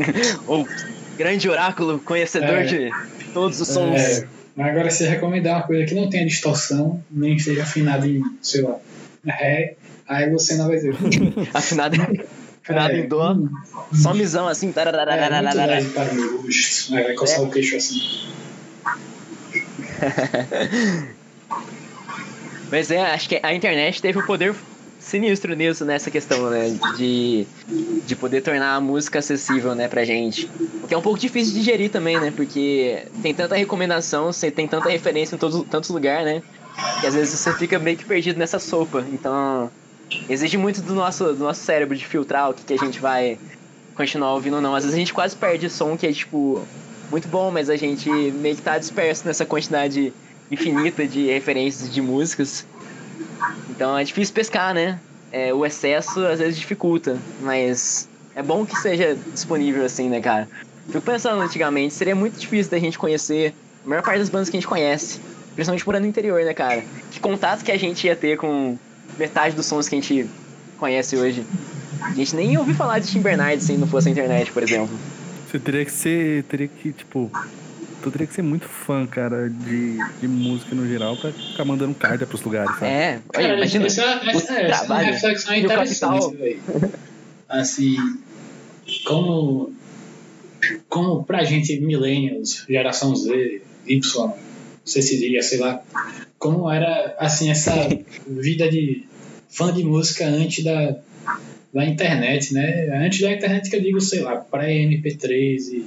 Ou 0.46 0.68
grande 1.16 1.48
oráculo, 1.48 1.98
conhecedor 2.00 2.48
É. 2.58 2.62
de 2.64 2.90
todos 3.32 3.60
os 3.60 3.68
sons. 3.68 3.98
é, 4.00 4.26
mas 4.56 4.66
agora 4.68 4.90
se 4.90 5.04
recomendar 5.06 5.56
uma 5.58 5.66
coisa 5.66 5.86
que 5.86 5.94
não 5.94 6.10
tenha 6.10 6.26
distorção, 6.26 7.02
nem 7.10 7.38
seja 7.38 7.62
afinada 7.62 8.06
em, 8.06 8.22
sei 8.42 8.62
lá, 8.62 8.76
ré, 9.24 9.76
aí 10.06 10.30
você 10.30 10.56
não 10.56 10.66
vai 10.68 10.78
ver. 10.78 10.94
Afinado, 11.54 11.96
afinado 11.96 12.24
É, 12.68 12.98
em 12.98 13.08
dó. 13.08 13.36
Só 13.92 14.14
misão 14.14 14.46
assim. 14.46 14.72
É, 14.76 15.42
muito 15.42 15.56
leve 15.56 15.88
para 15.90 16.10
o 16.10 16.14
meu 16.14 16.42
gosto. 16.42 16.92
Vai 16.92 17.14
coçar 17.14 17.42
o 17.42 17.50
queixo 17.50 17.76
assim. 17.76 18.28
Mas 22.70 22.90
é, 22.90 23.00
acho 23.12 23.28
que 23.28 23.40
a 23.42 23.52
internet 23.52 24.00
teve 24.00 24.18
um 24.18 24.22
poder 24.22 24.54
sinistro 25.00 25.54
nisso, 25.56 25.84
nessa 25.84 26.10
questão, 26.10 26.50
né? 26.50 26.70
De, 26.96 27.46
de 28.06 28.14
poder 28.14 28.42
tornar 28.42 28.76
a 28.76 28.80
música 28.80 29.18
acessível, 29.18 29.74
né, 29.74 29.88
pra 29.88 30.04
gente. 30.04 30.48
O 30.82 30.86
que 30.86 30.94
é 30.94 30.96
um 30.96 31.02
pouco 31.02 31.18
difícil 31.18 31.52
de 31.52 31.60
digerir 31.60 31.90
também, 31.90 32.20
né? 32.20 32.32
Porque 32.34 33.06
tem 33.22 33.34
tanta 33.34 33.56
recomendação, 33.56 34.26
você 34.26 34.50
tem 34.50 34.68
tanta 34.68 34.88
referência 34.88 35.34
em 35.34 35.38
todos, 35.38 35.66
tantos 35.68 35.90
lugares, 35.90 36.26
né? 36.26 36.42
Que 37.00 37.06
às 37.06 37.14
vezes 37.14 37.38
você 37.38 37.52
fica 37.54 37.78
meio 37.78 37.96
que 37.96 38.04
perdido 38.04 38.38
nessa 38.38 38.58
sopa. 38.58 39.04
Então, 39.12 39.70
exige 40.28 40.56
muito 40.56 40.80
do 40.82 40.94
nosso, 40.94 41.24
do 41.32 41.44
nosso 41.44 41.62
cérebro 41.62 41.96
de 41.96 42.04
filtrar 42.06 42.50
o 42.50 42.54
que, 42.54 42.64
que 42.64 42.74
a 42.74 42.76
gente 42.76 43.00
vai 43.00 43.38
continuar 43.94 44.34
ouvindo 44.34 44.56
ou 44.56 44.62
não. 44.62 44.74
Às 44.74 44.84
vezes 44.84 44.96
a 44.96 44.98
gente 44.98 45.12
quase 45.12 45.36
perde 45.36 45.68
som 45.68 45.96
que 45.96 46.06
é, 46.06 46.12
tipo, 46.12 46.62
muito 47.10 47.28
bom, 47.28 47.50
mas 47.50 47.68
a 47.68 47.76
gente 47.76 48.08
meio 48.10 48.56
que 48.56 48.62
tá 48.62 48.78
disperso 48.78 49.26
nessa 49.26 49.44
quantidade 49.44 50.12
infinita 50.50 51.06
de 51.06 51.26
referências 51.26 51.92
de 51.92 52.00
músicas. 52.00 52.66
Então 53.68 53.96
é 53.96 54.04
difícil 54.04 54.34
pescar, 54.34 54.74
né? 54.74 54.98
É, 55.32 55.54
o 55.54 55.64
excesso 55.64 56.24
às 56.26 56.40
vezes 56.40 56.58
dificulta, 56.58 57.16
mas 57.40 58.08
é 58.34 58.42
bom 58.42 58.66
que 58.66 58.76
seja 58.76 59.16
disponível 59.32 59.84
assim, 59.84 60.08
né, 60.08 60.20
cara? 60.20 60.48
Fico 60.86 61.00
pensando 61.02 61.40
antigamente, 61.40 61.94
seria 61.94 62.16
muito 62.16 62.38
difícil 62.38 62.70
da 62.70 62.78
gente 62.78 62.98
conhecer 62.98 63.54
a 63.84 63.88
maior 63.88 64.02
parte 64.02 64.18
das 64.18 64.28
bandas 64.28 64.50
que 64.50 64.56
a 64.56 64.60
gente 64.60 64.68
conhece, 64.68 65.20
principalmente 65.54 65.84
por 65.84 66.00
no 66.00 66.06
interior, 66.06 66.42
né, 66.44 66.52
cara? 66.52 66.82
Que 67.12 67.20
contato 67.20 67.64
que 67.64 67.70
a 67.70 67.78
gente 67.78 68.06
ia 68.06 68.16
ter 68.16 68.36
com 68.36 68.76
metade 69.20 69.54
dos 69.54 69.66
sons 69.66 69.88
que 69.88 69.94
a 69.94 70.00
gente 70.00 70.28
conhece 70.78 71.16
hoje. 71.16 71.44
A 72.00 72.14
gente 72.14 72.34
nem 72.34 72.56
ouviu 72.56 72.74
falar 72.74 72.98
de 72.98 73.06
Tim 73.08 73.20
Bernard 73.20 73.62
se 73.62 73.74
não 73.74 73.86
fosse 73.86 74.08
a 74.08 74.10
internet, 74.10 74.50
por 74.50 74.62
exemplo. 74.62 74.98
Você 75.48 75.58
teria 75.58 75.84
que 75.84 75.92
ser. 75.92 76.42
Teria 76.44 76.66
que, 76.66 76.92
tipo. 76.92 77.30
Tu 78.02 78.10
teria 78.10 78.26
que 78.26 78.32
ser 78.32 78.40
muito 78.40 78.64
fã, 78.64 79.06
cara, 79.06 79.50
de, 79.50 79.98
de 80.22 80.26
música 80.26 80.74
no 80.74 80.88
geral 80.88 81.18
pra 81.18 81.30
ficar 81.32 81.66
mandando 81.66 81.94
carta 81.94 82.26
pros 82.26 82.40
lugares, 82.40 82.70
sabe? 82.78 82.86
É, 82.86 83.20
olha, 83.36 83.48
Cara, 83.48 83.56
imagina 83.58 83.86
essa, 83.86 84.02
essa, 84.02 84.24
o 84.24 84.28
essa 84.30 84.54
é 84.54 84.62
uma 84.62 84.78
trabalho 84.78 85.12
reflexão 85.12 85.54
e 85.54 85.60
o 85.60 85.64
interessante, 85.66 86.36
velho. 86.36 86.62
Assim, 87.46 87.96
como, 89.04 89.70
como 90.88 91.24
pra 91.24 91.44
gente, 91.44 91.78
millennials, 91.78 92.64
geração 92.66 93.14
Z, 93.14 93.60
Y, 93.86 94.26
não 94.26 94.34
sei 94.82 95.02
se 95.02 95.18
diria, 95.18 95.42
sei 95.42 95.58
lá, 95.58 95.82
como 96.38 96.70
era, 96.70 97.14
assim, 97.18 97.50
essa 97.50 97.74
vida 98.26 98.70
de 98.70 99.04
fã 99.50 99.72
de 99.72 99.82
música 99.84 100.24
antes 100.26 100.64
da, 100.64 100.96
da 101.74 101.84
internet, 101.84 102.54
né? 102.54 102.88
Antes 103.04 103.20
da 103.20 103.32
internet 103.32 103.68
que 103.68 103.76
eu 103.76 103.80
digo, 103.82 104.00
sei 104.00 104.20
lá, 104.20 104.36
pré-MP3 104.36 105.30
e, 105.30 105.84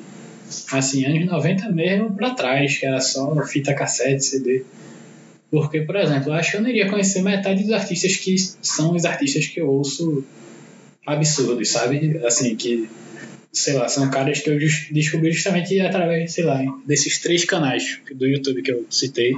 assim, 0.72 1.06
anos 1.06 1.26
90 1.26 1.70
mesmo 1.72 2.14
pra 2.16 2.32
trás, 2.32 2.78
que 2.78 2.86
era 2.86 3.00
só 3.00 3.42
fita 3.46 3.74
cassete, 3.74 4.24
CD. 4.26 4.64
Porque, 5.50 5.82
por 5.82 5.96
exemplo, 5.96 6.30
eu 6.30 6.34
acho 6.34 6.52
que 6.52 6.58
eu 6.58 6.62
não 6.62 6.70
iria 6.70 6.90
conhecer 6.90 7.22
metade 7.22 7.64
dos 7.64 7.72
artistas 7.72 8.16
que 8.16 8.36
são 8.62 8.96
os 8.96 9.06
artistas 9.06 9.48
que 9.48 9.62
eu 9.62 9.70
ouço 9.70 10.24
absurdos, 11.06 11.70
sabe? 11.70 12.20
Assim, 12.26 12.56
que, 12.56 12.90
sei 13.52 13.74
lá, 13.74 13.88
são 13.88 14.10
caras 14.10 14.40
que 14.40 14.50
eu 14.50 14.58
des- 14.58 14.88
descobri 14.90 15.32
justamente 15.32 15.80
através, 15.80 16.32
sei 16.34 16.44
lá, 16.44 16.60
desses 16.88 17.20
três 17.20 17.46
canais 17.46 18.00
do 18.16 18.26
YouTube 18.26 18.62
que 18.64 18.72
eu 18.72 18.86
citei. 18.90 19.34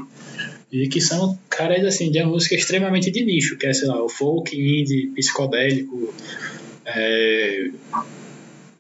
E 0.84 0.90
que 0.90 1.00
são 1.00 1.40
caras, 1.50 1.86
assim, 1.86 2.12
de 2.12 2.20
uma 2.22 2.32
música 2.32 2.54
extremamente 2.56 3.10
de 3.10 3.24
nicho, 3.24 3.58
que 3.58 3.66
é, 3.66 3.74
sei 3.74 3.88
lá, 3.88 4.04
o 4.04 4.10
folk, 4.10 4.56
indie, 4.56 5.08
psicodélico, 5.16 6.14
é, 6.86 7.70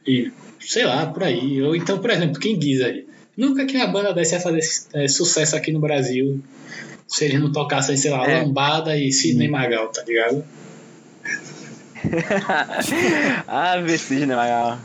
e, 0.05 0.31
sei 0.59 0.85
lá, 0.85 1.05
por 1.05 1.23
aí. 1.23 1.61
Ou 1.61 1.75
então, 1.75 1.99
por 1.99 2.09
exemplo, 2.09 2.39
King 2.39 2.63
Gizzard. 2.63 3.05
Nunca 3.37 3.65
que 3.65 3.75
uma 3.77 3.87
banda 3.87 4.13
dessa 4.13 4.35
ia 4.35 4.41
fazer 4.41 4.59
é, 4.93 5.07
sucesso 5.07 5.55
aqui 5.55 5.71
no 5.71 5.79
Brasil 5.79 6.41
se 7.07 7.25
eles 7.25 7.39
não 7.39 7.51
tocassem, 7.51 7.95
sei 7.95 8.11
lá, 8.11 8.29
É. 8.29 8.41
Lambada 8.41 8.97
e 8.97 9.11
Sidney 9.11 9.47
Magal, 9.47 9.87
tá 9.89 10.03
ligado? 10.03 10.43
ah, 13.47 13.77
né, 13.77 14.35
Magal? 14.35 14.79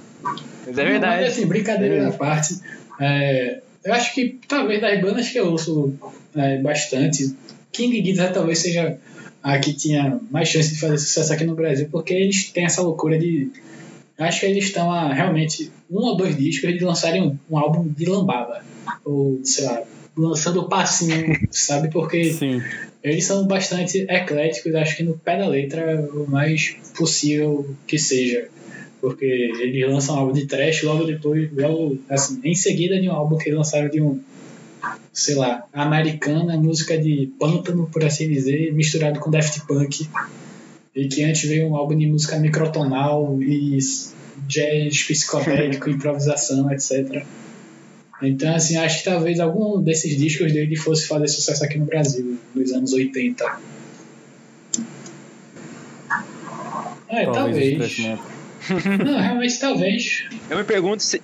Mas 0.66 0.78
é 0.78 0.82
Não, 0.84 0.90
verdade. 0.90 1.22
Mas, 1.22 1.32
assim, 1.32 1.46
brincadeira 1.46 1.96
É. 1.96 2.06
à 2.06 2.12
parte. 2.12 2.60
é, 3.00 3.60
eu 3.84 3.94
acho 3.94 4.14
que 4.14 4.38
talvez 4.46 4.80
das 4.80 5.00
bandas 5.00 5.28
que 5.28 5.38
eu 5.38 5.48
ouço 5.50 5.94
é, 6.34 6.58
bastante, 6.58 7.34
King 7.72 8.04
Gizzard 8.04 8.34
talvez 8.34 8.58
seja 8.58 8.98
a 9.42 9.58
que 9.58 9.72
tinha 9.72 10.20
mais 10.30 10.48
chance 10.48 10.74
de 10.74 10.80
fazer 10.80 10.98
sucesso 10.98 11.32
aqui 11.32 11.44
no 11.44 11.54
Brasil, 11.54 11.88
porque 11.90 12.12
eles 12.12 12.50
têm 12.50 12.64
essa 12.64 12.82
loucura 12.82 13.18
de. 13.18 13.50
Acho 14.18 14.40
que 14.40 14.46
eles 14.46 14.64
estão 14.64 14.92
a 14.92 15.12
realmente 15.12 15.70
um 15.90 16.00
ou 16.00 16.16
dois 16.16 16.36
discos 16.36 16.76
de 16.76 16.84
lançarem 16.84 17.22
um, 17.22 17.38
um 17.50 17.56
álbum 17.56 17.88
de 17.88 18.04
lambada. 18.04 18.62
Ou, 19.02 19.40
sei 19.42 19.64
lá, 19.64 19.82
lançando 20.14 20.60
o 20.60 20.68
passinho, 20.68 21.38
sabe? 21.50 21.88
Porque 21.90 22.24
Sim. 22.24 22.60
eles 23.02 23.24
são 23.24 23.46
bastante 23.46 24.04
ecléticos, 24.08 24.74
acho 24.74 24.96
que 24.98 25.02
no 25.02 25.16
pé 25.16 25.38
da 25.38 25.48
letra 25.48 26.06
o 26.12 26.28
mais 26.28 26.76
possível 26.94 27.74
que 27.86 27.98
seja. 27.98 28.48
Porque 29.00 29.24
eles 29.24 29.88
lançam 29.88 30.16
um 30.16 30.18
álbum 30.18 30.32
de 30.34 30.46
trash 30.46 30.82
logo 30.82 31.04
depois, 31.04 31.50
logo 31.56 31.98
assim, 32.10 32.38
em 32.44 32.54
seguida 32.54 33.00
de 33.00 33.08
um 33.08 33.12
álbum 33.12 33.38
que 33.38 33.48
eles 33.48 33.56
lançaram 33.56 33.88
de 33.88 34.02
um, 34.02 34.20
sei 35.12 35.34
lá, 35.34 35.64
americana, 35.72 36.56
música 36.56 36.96
de 36.96 37.30
pântano, 37.38 37.88
por 37.92 38.04
assim 38.04 38.28
dizer, 38.28 38.72
misturado 38.72 39.20
com 39.20 39.30
Daft 39.30 39.60
Punk. 39.66 40.08
E 40.94 41.08
que 41.08 41.22
antes 41.24 41.48
veio 41.48 41.68
um 41.68 41.76
álbum 41.76 41.96
de 41.96 42.06
música 42.06 42.38
microtonal 42.38 43.40
e 43.40 43.78
jazz 44.46 45.02
psicodélico, 45.04 45.88
improvisação, 45.90 46.70
etc. 46.72 47.24
Então, 48.22 48.54
assim, 48.54 48.76
acho 48.76 48.98
que 48.98 49.04
talvez 49.04 49.40
algum 49.40 49.80
desses 49.80 50.16
discos 50.16 50.52
dele 50.52 50.76
fosse 50.76 51.06
fazer 51.06 51.28
sucesso 51.28 51.64
aqui 51.64 51.78
no 51.78 51.86
Brasil, 51.86 52.38
nos 52.54 52.72
anos 52.72 52.92
80. 52.92 53.58
É, 57.08 57.24
Talvez. 57.24 57.98
talvez. 57.98 58.20
Não, 59.04 59.18
realmente 59.18 59.58
talvez. 59.58 60.24
Eu 60.48 60.58
me 60.58 60.64
pergunto 60.64 61.02
se. 61.02 61.20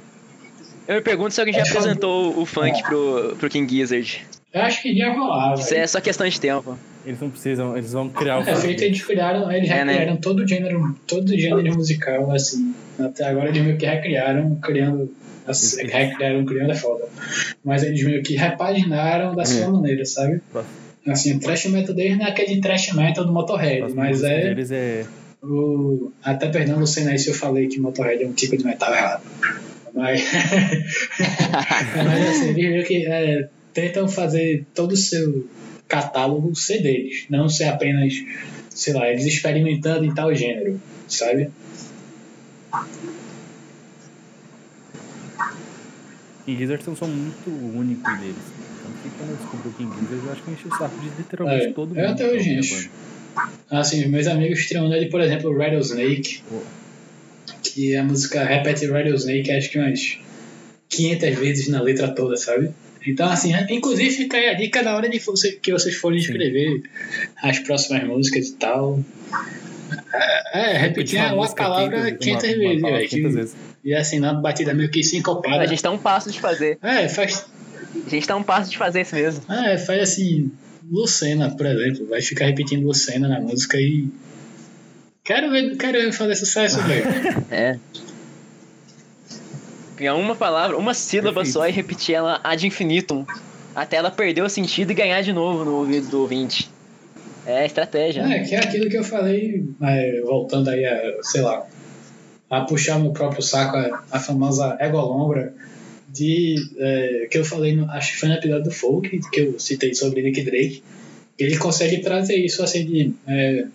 Eu 0.88 0.96
me 0.96 1.00
pergunto 1.00 1.34
se 1.34 1.40
alguém 1.40 1.54
já 1.54 1.62
apresentou 1.62 2.38
o 2.38 2.46
funk 2.46 2.82
pro, 2.84 3.36
pro 3.38 3.48
King 3.50 3.72
Gizzard. 3.72 4.24
Eu 4.52 4.62
acho 4.62 4.80
que 4.82 4.90
ia 4.92 5.12
rolar, 5.12 5.54
Isso 5.54 5.70
velho. 5.70 5.82
é 5.82 5.86
só 5.86 6.00
questão 6.00 6.26
de 6.28 6.40
tempo. 6.40 6.78
Eles 7.04 7.20
não 7.20 7.28
precisam, 7.30 7.76
eles 7.76 7.92
vão 7.92 8.08
criar 8.08 8.38
o 8.38 8.42
É, 8.42 8.54
feito 8.56 8.82
eles 8.82 9.02
criaram, 9.02 9.50
eles 9.52 9.68
É, 9.70 9.84
né? 9.84 9.92
recriaram 9.92 10.16
todo 10.16 10.40
o 10.40 10.48
gênero, 10.48 10.96
todo 11.06 11.28
o 11.28 11.38
gênero 11.38 11.74
musical, 11.74 12.30
assim. 12.32 12.74
Até 12.98 13.24
agora 13.26 13.48
eles 13.48 13.62
meio 13.62 13.76
que 13.76 13.86
recriaram, 13.86 14.54
criando. 14.56 15.12
Assim, 15.46 15.86
recriaram, 15.86 16.44
criando 16.44 16.72
é 16.72 16.74
foda. 16.74 17.04
Mas 17.64 17.82
eles 17.84 18.02
meio 18.02 18.22
que 18.22 18.34
repaginaram 18.34 19.34
da 19.36 19.44
sua 19.44 19.68
maneira, 19.68 20.04
sabe? 20.04 20.40
Assim, 21.06 21.36
o 21.36 21.40
thrash 21.40 21.66
metal 21.66 21.94
deles 21.94 22.18
não 22.18 22.26
é 22.26 22.30
aquele 22.30 22.60
thrash 22.60 22.92
metal 22.94 23.24
do 23.24 23.32
Motorhead, 23.32 23.92
mas 23.94 24.24
é. 24.24 24.40
deles 24.48 24.70
é 24.72 25.04
O... 25.40 26.10
Até 26.24 26.48
perdão, 26.48 26.80
Luciana, 26.80 27.12
aí 27.12 27.18
se 27.18 27.28
eu 27.28 27.34
falei 27.34 27.68
que 27.68 27.78
Motorhead 27.78 28.24
é 28.24 28.26
um 28.26 28.32
tipo 28.32 28.56
de 28.56 28.64
metal 28.64 28.92
errado. 28.92 29.22
Mas, 29.96 30.22
mas 32.04 32.28
assim, 32.28 32.50
eles 32.50 32.70
meio 32.70 32.84
que 32.84 33.06
é, 33.06 33.48
tentam 33.72 34.06
fazer 34.06 34.66
todo 34.74 34.92
o 34.92 34.96
seu 34.96 35.48
catálogo 35.88 36.54
ser 36.54 36.82
deles, 36.82 37.24
não 37.30 37.48
ser 37.48 37.64
apenas, 37.64 38.12
sei 38.68 38.92
lá, 38.92 39.08
eles 39.08 39.24
experimentando 39.24 40.04
em 40.04 40.14
tal 40.14 40.34
gênero, 40.34 40.78
sabe? 41.08 41.50
King 46.44 46.58
Gizzard 46.58 46.84
tem 46.84 46.92
um 46.92 46.96
som 46.96 47.06
muito 47.06 47.50
único 47.50 48.08
deles. 48.18 48.36
Tanto 48.82 48.98
que 49.02 49.10
quando 49.16 49.30
eu 49.30 49.36
descobri 49.36 49.68
o 49.68 49.72
King 49.72 49.96
Gizzard, 49.98 50.26
eu 50.26 50.32
acho 50.32 50.42
que 50.42 50.48
eu 50.48 50.54
enchi 50.54 50.68
o 50.68 50.76
saco 50.76 51.00
de 51.00 51.08
literalmente 51.16 51.66
É, 51.66 51.72
todo 51.72 51.88
mundo. 51.88 51.98
eu 51.98 52.10
até 52.10 52.30
hoje 52.30 52.50
encho. 52.50 52.90
banda. 53.34 53.50
Assim, 53.70 54.06
meus 54.06 54.26
amigos 54.26 54.58
estreando 54.58 54.94
ele, 54.94 55.06
por 55.06 55.22
exemplo, 55.22 55.50
o 55.50 55.56
Rattlesnake, 55.58 56.42
Pô. 56.48 56.62
Que 57.76 57.94
a 57.94 58.02
música 58.02 58.42
repete 58.42 58.86
Rattlesnake 58.86 59.50
acho 59.52 59.70
que 59.70 59.78
umas 59.78 60.18
500 60.88 61.38
vezes 61.38 61.68
na 61.68 61.82
letra 61.82 62.08
toda, 62.08 62.36
sabe? 62.36 62.70
Então, 63.06 63.28
assim, 63.28 63.52
inclusive 63.70 64.10
fica 64.10 64.36
aí 64.38 64.48
a 64.48 64.54
dica 64.54 64.82
na 64.82 64.96
hora 64.96 65.08
de 65.08 65.18
você, 65.18 65.52
que 65.52 65.70
vocês 65.70 65.94
forem 65.94 66.18
escrever 66.18 66.82
as 67.42 67.58
próximas 67.60 68.02
músicas 68.04 68.48
e 68.48 68.54
tal. 68.54 68.98
É, 70.52 70.72
é 70.74 70.78
repetir 70.78 71.20
uma 71.32 71.48
palavra 71.54 72.12
500 72.12 72.18
500 72.18 72.48
uma- 72.48 72.56
uma 72.56 72.58
vezes, 72.58 72.80
palavra 72.80 72.98
velho. 72.98 73.08
500 73.10 73.30
que- 73.30 73.36
vezes. 73.40 73.56
E 73.84 73.94
assim, 73.94 74.18
na 74.18 74.34
batida 74.34 74.74
meio 74.74 74.90
que 74.90 75.02
sincopada. 75.04 75.62
A 75.62 75.66
gente 75.66 75.82
tá 75.82 75.90
um 75.90 75.98
passo 75.98 76.32
de 76.32 76.40
fazer. 76.40 76.78
É, 76.82 77.08
faz, 77.08 77.44
A 78.06 78.08
gente 78.10 78.26
tá 78.26 78.34
um 78.34 78.42
passo 78.42 78.70
de 78.70 78.76
fazer 78.78 79.02
isso 79.02 79.14
mesmo. 79.14 79.42
é, 79.52 79.78
faz 79.78 80.00
assim, 80.02 80.50
Lucena, 80.90 81.54
por 81.56 81.66
exemplo, 81.66 82.06
vai 82.06 82.20
ficar 82.22 82.46
repetindo 82.46 82.84
Lucena 82.86 83.28
na 83.28 83.40
música 83.40 83.76
e. 83.78 84.08
Quero 85.26 85.50
ver, 85.50 85.76
quero 85.76 85.98
ver 85.98 86.12
fazer 86.12 86.36
sucesso, 86.36 86.80
velho. 86.82 87.04
É. 87.50 87.78
Pegar 89.96 90.14
uma 90.14 90.36
palavra, 90.36 90.76
uma 90.76 90.94
sílaba 90.94 91.40
Perfeito. 91.40 91.52
só 91.52 91.68
e 91.68 91.72
repetir 91.72 92.14
ela 92.14 92.40
ad 92.44 92.66
infinitum. 92.66 93.24
Até 93.74 93.96
ela 93.96 94.10
perder 94.10 94.42
o 94.42 94.48
sentido 94.48 94.92
e 94.92 94.94
ganhar 94.94 95.22
de 95.22 95.32
novo 95.32 95.64
no 95.64 95.76
ouvido 95.76 96.08
do 96.08 96.20
ouvinte. 96.20 96.70
É 97.46 97.64
estratégia. 97.64 98.22
É, 98.22 98.42
que 98.42 98.54
é 98.54 98.58
aquilo 98.58 98.88
que 98.88 98.96
eu 98.96 99.04
falei, 99.04 99.64
é, 99.82 100.20
voltando 100.22 100.68
aí 100.68 100.84
a, 100.84 101.18
sei 101.22 101.40
lá, 101.40 101.66
a 102.50 102.60
puxar 102.62 102.98
no 102.98 103.12
próprio 103.12 103.42
saco 103.42 103.76
a, 103.76 104.04
a 104.10 104.20
famosa 104.20 104.76
egolombra 104.80 105.54
de 106.08 106.56
é, 106.78 107.28
que 107.30 107.38
eu 107.38 107.44
falei, 107.44 107.74
no, 107.74 107.90
acho 107.90 108.12
que 108.12 108.18
foi 108.18 108.28
no 108.28 108.34
episódio 108.36 108.64
do 108.64 108.70
Folk, 108.70 109.20
que 109.30 109.40
eu 109.40 109.60
citei 109.60 109.94
sobre 109.94 110.22
Nick 110.22 110.42
Drake, 110.42 110.82
ele 111.38 111.56
consegue 111.56 111.98
trazer 111.98 112.36
isso 112.36 112.62
assim 112.62 112.84
de 112.84 113.14
é, 113.26 113.66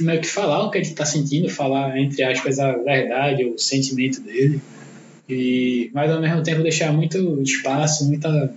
meio 0.00 0.20
que 0.20 0.26
falar 0.26 0.64
o 0.64 0.70
que 0.70 0.78
ele 0.78 0.86
está 0.86 1.04
sentindo, 1.04 1.48
falar 1.48 1.98
entre 1.98 2.22
aspas 2.22 2.58
a 2.58 2.72
verdade, 2.72 3.44
o 3.44 3.58
sentimento 3.58 4.20
dele, 4.20 4.60
e 5.28 5.90
mas 5.92 6.10
ao 6.10 6.20
mesmo 6.20 6.42
tempo 6.42 6.62
deixar 6.62 6.92
muito 6.92 7.40
espaço, 7.42 8.06
muita 8.06 8.52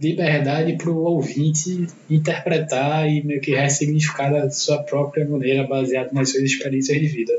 liberdade 0.00 0.76
para 0.76 0.90
o 0.90 1.04
ouvinte 1.04 1.86
interpretar 2.10 3.08
e 3.08 3.22
meio 3.22 3.40
que 3.40 3.54
ressignificar 3.54 4.30
da 4.30 4.50
sua 4.50 4.82
própria 4.82 5.26
maneira, 5.28 5.66
baseado 5.66 6.12
nas 6.12 6.30
suas 6.30 6.44
experiências 6.44 6.98
de 7.00 7.06
vida. 7.06 7.38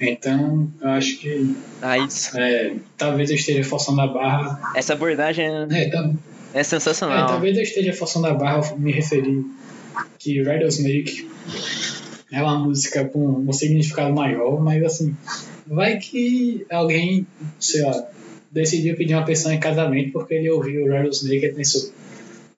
Então, 0.00 0.68
eu 0.80 0.88
acho 0.88 1.18
que. 1.18 1.54
Ah, 1.82 1.98
isso. 1.98 2.36
É, 2.38 2.72
talvez 2.96 3.28
eu 3.28 3.36
esteja 3.36 3.62
forçando 3.62 4.00
a 4.00 4.06
barra. 4.06 4.72
Essa 4.74 4.94
abordagem 4.94 5.46
É, 5.70 5.90
tá, 5.90 6.10
é 6.54 6.60
é, 6.60 6.62
sensacional. 6.62 7.26
talvez 7.28 7.56
eu 7.56 7.62
esteja 7.62 7.92
forçando 7.92 8.26
a 8.26 8.34
barra 8.34 8.74
me 8.76 8.92
referir 8.92 9.44
que 10.18 10.42
Rattlesnake 10.42 11.28
é 12.32 12.42
uma 12.42 12.58
música 12.58 13.04
com 13.04 13.26
um 13.26 13.52
significado 13.52 14.14
maior, 14.14 14.60
mas 14.62 14.82
assim, 14.84 15.16
vai 15.66 15.98
que 15.98 16.64
alguém, 16.70 17.26
sei 17.58 17.82
lá, 17.82 18.08
decidiu 18.50 18.96
pedir 18.96 19.14
uma 19.14 19.24
pessoa 19.24 19.54
em 19.54 19.60
casamento 19.60 20.12
porque 20.12 20.34
ele 20.34 20.50
ouviu 20.50 20.88
Rattlesnake 20.88 21.46
e 21.46 21.52
pensou, 21.52 21.92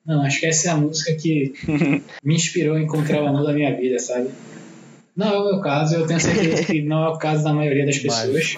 não, 0.05 0.21
acho 0.23 0.39
que 0.39 0.45
essa 0.45 0.69
é 0.69 0.71
a 0.71 0.77
música 0.77 1.13
que 1.15 1.53
me 2.23 2.35
inspirou 2.35 2.75
a 2.75 2.81
encontrar 2.81 3.23
o 3.23 3.27
amor 3.27 3.45
da 3.45 3.53
minha 3.53 3.75
vida, 3.75 3.97
sabe? 3.99 4.29
Não 5.15 5.27
é 5.27 5.39
o 5.39 5.45
meu 5.45 5.61
caso, 5.61 5.95
eu 5.95 6.07
tenho 6.07 6.19
certeza 6.19 6.63
que 6.65 6.81
não 6.81 7.03
é 7.03 7.09
o 7.09 7.17
caso 7.17 7.43
da 7.43 7.53
maioria 7.53 7.85
das 7.85 7.99
pessoas, 7.99 8.55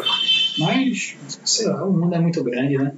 mas, 0.57 1.15
sei 1.43 1.67
lá, 1.67 1.85
o 1.85 1.91
mundo 1.91 2.15
é 2.15 2.19
muito 2.19 2.41
grande, 2.43 2.77
né? 2.77 2.93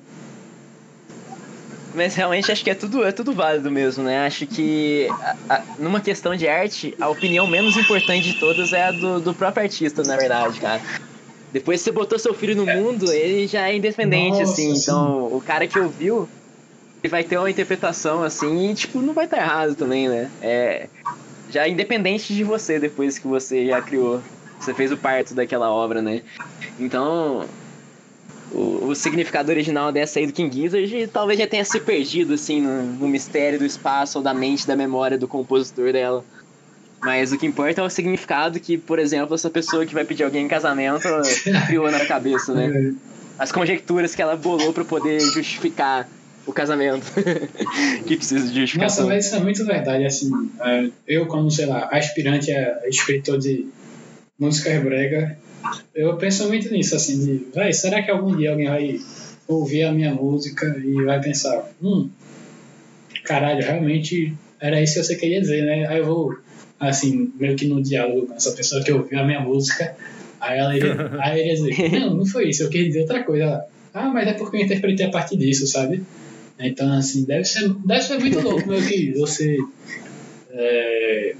Mas 1.98 2.16
realmente 2.16 2.52
acho 2.52 2.64
que 2.64 2.70
é 2.70 2.76
tudo, 2.76 3.04
é 3.04 3.12
tudo 3.12 3.34
válido 3.34 3.72
mesmo, 3.72 4.04
né? 4.04 4.20
Acho 4.26 4.46
que 4.46 5.16
a- 5.20 5.56
a- 5.56 5.66
numa 5.80 6.00
questão 6.00 6.36
de 6.36 6.48
arte, 6.48 6.96
a 7.02 7.10
opinião 7.10 7.48
menos 7.48 7.76
importante 7.76 8.26
de 8.26 8.36
todas 8.36 8.72
é 8.72 8.84
a 8.84 8.92
do, 8.92 9.20
do 9.20 9.34
próprio 9.36 9.64
artista, 9.64 10.04
na 10.04 10.16
verdade, 10.16 10.60
cara. 10.60 10.84
Depois 11.52 11.82
que 11.82 11.86
você 11.86 11.92
botou 11.92 12.20
seu 12.20 12.34
filho 12.34 12.56
no 12.56 12.66
mundo, 12.68 13.12
ele 13.12 13.48
já 13.48 13.70
é 13.70 13.76
independente, 13.78 14.42
Nossa, 14.42 14.54
assim. 14.54 14.72
sim. 14.72 14.78
Então, 14.78 15.26
o 15.26 15.42
cara 15.42 15.68
que 15.68 15.80
ouviu, 15.80 16.30
ele 17.04 17.12
vai 17.12 17.24
ter 17.24 17.38
uma 17.38 17.50
interpretação, 17.52 18.24
assim, 18.24 18.70
e, 18.72 18.76
tipo, 18.76 19.02
não 19.02 19.14
vai 19.14 19.26
estar 19.26 19.38
errado 19.38 19.76
também, 19.76 20.10
né? 20.10 20.34
É, 20.42 20.90
já 21.48 21.66
é 21.68 21.70
independente 21.70 22.36
de 22.36 22.44
você, 22.44 22.80
depois 22.80 23.20
que 23.20 23.28
você 23.28 23.68
já 23.68 23.82
criou. 23.82 24.26
Você 24.60 24.74
fez 24.74 24.92
o 24.92 24.98
parto 24.98 25.36
daquela 25.36 25.72
obra, 25.72 26.02
né? 26.02 26.24
Então, 26.78 27.54
o, 28.52 28.88
o 28.88 28.96
significado 28.96 29.52
original 29.52 29.92
dessa 29.92 30.20
aí 30.20 30.28
do 30.28 30.34
King 30.34 30.56
Gizzard 30.56 31.08
talvez 31.08 31.40
já 31.40 31.48
tenha 31.48 31.66
se 31.66 31.80
perdido, 31.80 32.34
assim, 32.34 32.62
no, 32.62 32.84
no 32.84 33.08
mistério 33.08 33.60
do 33.60 33.66
espaço 33.66 34.18
ou 34.18 34.24
da 34.24 34.34
mente, 34.34 34.68
da 34.68 34.76
memória 34.76 35.18
do 35.18 35.28
compositor 35.28 35.92
dela. 35.92 36.24
Mas 37.02 37.32
o 37.32 37.38
que 37.38 37.46
importa 37.46 37.82
é 37.82 37.84
o 37.84 37.90
significado 37.90 38.60
que, 38.60 38.78
por 38.78 38.98
exemplo, 38.98 39.36
essa 39.36 39.50
pessoa 39.50 39.86
que 39.86 39.94
vai 39.94 40.04
pedir 40.04 40.24
alguém 40.24 40.46
em 40.46 40.48
casamento 40.48 41.08
criou 41.68 41.92
na 41.92 42.06
cabeça, 42.06 42.54
né? 42.54 42.94
As 43.38 43.52
conjecturas 43.52 44.16
que 44.16 44.22
ela 44.22 44.36
bolou 44.36 44.74
pra 44.74 44.84
poder 44.84 45.20
justificar 45.20 46.10
o 46.48 46.52
casamento. 46.52 47.06
que 48.08 48.16
precisa 48.16 48.40
de 48.40 48.46
Nossa, 48.46 48.60
justificação. 48.62 49.08
mas 49.08 49.28
isso 49.28 49.36
é 49.36 49.40
muito 49.40 49.64
verdade, 49.64 50.06
assim, 50.06 50.32
é, 50.60 50.90
eu 51.08 51.28
como, 51.28 51.52
sei 51.52 51.68
lá, 51.68 51.88
aspirante 51.92 52.52
a 52.52 52.88
escritor 52.88 53.38
de 53.38 53.68
música 54.40 54.80
brega, 54.80 55.38
eu 55.93 56.15
penso 56.17 56.47
muito 56.47 56.71
nisso, 56.71 56.95
assim, 56.95 57.23
de, 57.23 57.47
vai, 57.53 57.71
será 57.73 58.01
que 58.03 58.12
algum 58.12 58.36
dia 58.36 58.51
alguém 58.51 58.67
vai 58.67 58.99
ouvir 59.47 59.84
a 59.84 59.91
minha 59.91 60.13
música 60.13 60.77
e 60.84 61.03
vai 61.03 61.21
pensar, 61.21 61.69
hum, 61.82 62.10
caralho, 63.23 63.63
realmente 63.63 64.34
era 64.60 64.82
isso 64.82 64.95
que 64.95 65.03
você 65.03 65.15
queria 65.15 65.41
dizer, 65.41 65.63
né? 65.63 65.88
Aí 65.88 65.99
eu 65.99 66.06
vou, 66.06 66.38
assim, 66.80 67.32
meio 67.39 67.56
que 67.56 67.65
no 67.65 67.82
diálogo 67.82 68.27
com 68.27 68.34
essa 68.34 68.51
pessoa 68.51 68.84
que 68.84 68.91
ouviu 68.91 69.19
a 69.19 69.23
minha 69.23 69.39
música, 69.39 69.95
aí 70.39 70.60
ela 70.60 70.75
iria, 70.75 71.12
aí 71.21 71.39
iria 71.39 71.56
dizer, 71.56 71.99
não, 71.99 72.15
não 72.17 72.25
foi 72.25 72.49
isso, 72.49 72.63
eu 72.63 72.69
queria 72.69 72.88
dizer 72.88 73.01
outra 73.01 73.23
coisa. 73.23 73.65
Ah, 73.93 74.10
mas 74.10 74.27
é 74.27 74.34
porque 74.34 74.58
eu 74.58 74.62
interpretei 74.62 75.06
a 75.06 75.10
partir 75.10 75.38
disso, 75.38 75.65
sabe? 75.65 76.03
Então, 76.60 76.91
assim, 76.93 77.23
deve 77.23 77.45
ser, 77.45 77.69
deve 77.86 78.01
ser 78.01 78.19
muito 78.19 78.39
louco 78.41 78.67
meio 78.67 78.86
que 78.86 79.12
você 79.12 79.58
é, 80.51 81.36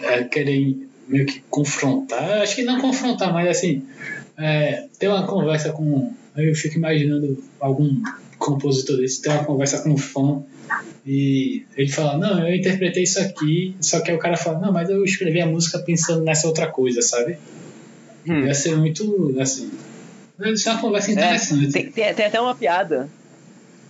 é, 0.00 0.24
querer 0.24 0.87
meio 1.08 1.26
que 1.26 1.40
confrontar, 1.50 2.42
acho 2.42 2.54
que 2.54 2.62
não 2.62 2.80
confrontar, 2.80 3.32
mas 3.32 3.48
assim, 3.48 3.82
é, 4.36 4.86
ter 4.98 5.08
uma 5.08 5.26
conversa 5.26 5.72
com. 5.72 6.12
Eu 6.36 6.54
fico 6.54 6.76
imaginando 6.76 7.42
algum 7.58 8.00
compositor 8.38 8.96
desse 8.98 9.20
ter 9.20 9.30
uma 9.30 9.44
conversa 9.44 9.82
com 9.82 9.90
um 9.90 9.96
fã 9.96 10.42
e 11.04 11.64
ele 11.76 11.88
fala, 11.90 12.16
não, 12.16 12.46
eu 12.46 12.54
interpretei 12.54 13.02
isso 13.02 13.18
aqui, 13.18 13.74
só 13.80 14.00
que 14.00 14.10
aí 14.10 14.16
o 14.16 14.20
cara 14.20 14.36
fala, 14.36 14.60
não, 14.60 14.72
mas 14.72 14.88
eu 14.88 15.02
escrevi 15.02 15.40
a 15.40 15.46
música 15.46 15.78
pensando 15.78 16.22
nessa 16.22 16.46
outra 16.46 16.68
coisa, 16.68 17.02
sabe? 17.02 17.38
Hum. 18.26 18.42
Deve 18.42 18.54
ser 18.54 18.76
muito, 18.76 19.34
assim, 19.40 19.70
deve 20.38 20.56
ser 20.56 20.70
uma 20.70 20.80
conversa 20.80 21.10
É, 21.10 21.14
interessante. 21.14 21.72
tem, 21.72 21.90
tem, 21.90 22.14
tem 22.14 22.26
até 22.26 22.40
uma 22.40 22.54
piada. 22.54 23.08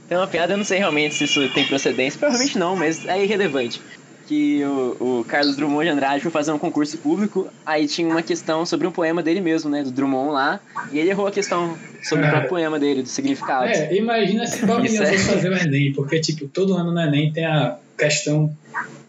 Tem 0.09 0.17
uma 0.17 0.27
piada, 0.27 0.55
eu 0.55 0.57
não 0.57 0.65
sei 0.65 0.79
realmente 0.79 1.15
se 1.15 1.25
isso 1.25 1.47
tem 1.53 1.67
procedência. 1.67 2.19
Provavelmente 2.19 2.57
não, 2.57 2.75
mas 2.75 3.07
é 3.07 3.23
irrelevante. 3.23 3.83
Que 4.29 4.63
o, 4.63 5.21
o 5.21 5.25
Carlos 5.27 5.57
Drummond 5.57 5.85
de 5.87 5.91
Andrade 5.91 6.21
foi 6.21 6.31
fazer 6.31 6.53
um 6.53 6.59
concurso 6.59 6.99
público, 6.99 7.49
aí 7.65 7.87
tinha 7.87 8.07
uma 8.07 8.23
questão 8.23 8.67
sobre 8.67 8.87
um 8.87 8.91
poema 8.93 9.23
dele 9.23 9.41
mesmo, 9.41 9.71
né? 9.71 9.83
Do 9.83 9.91
Drummond 9.91 10.33
lá. 10.33 10.61
E 10.93 10.99
ele 10.99 11.09
errou 11.09 11.27
a 11.27 11.31
questão 11.33 11.75
sobre 12.03 12.27
o 12.27 12.29
próprio 12.29 12.51
poema 12.51 12.79
dele, 12.79 13.03
do 13.03 13.09
significado. 13.09 13.65
É, 13.69 13.95
imagina 13.97 14.47
se 14.47 14.67
Bob 14.67 14.85
é. 14.87 14.91
fosse 14.91 15.19
fazer 15.25 15.49
o 15.51 15.57
Enem, 15.57 15.95
porque, 15.95 16.21
tipo, 16.21 16.47
todo 16.47 16.75
ano 16.77 16.93
no 16.93 17.01
Enem 17.01 17.33
tem 17.33 17.47
a 17.47 17.77
questão. 17.97 18.55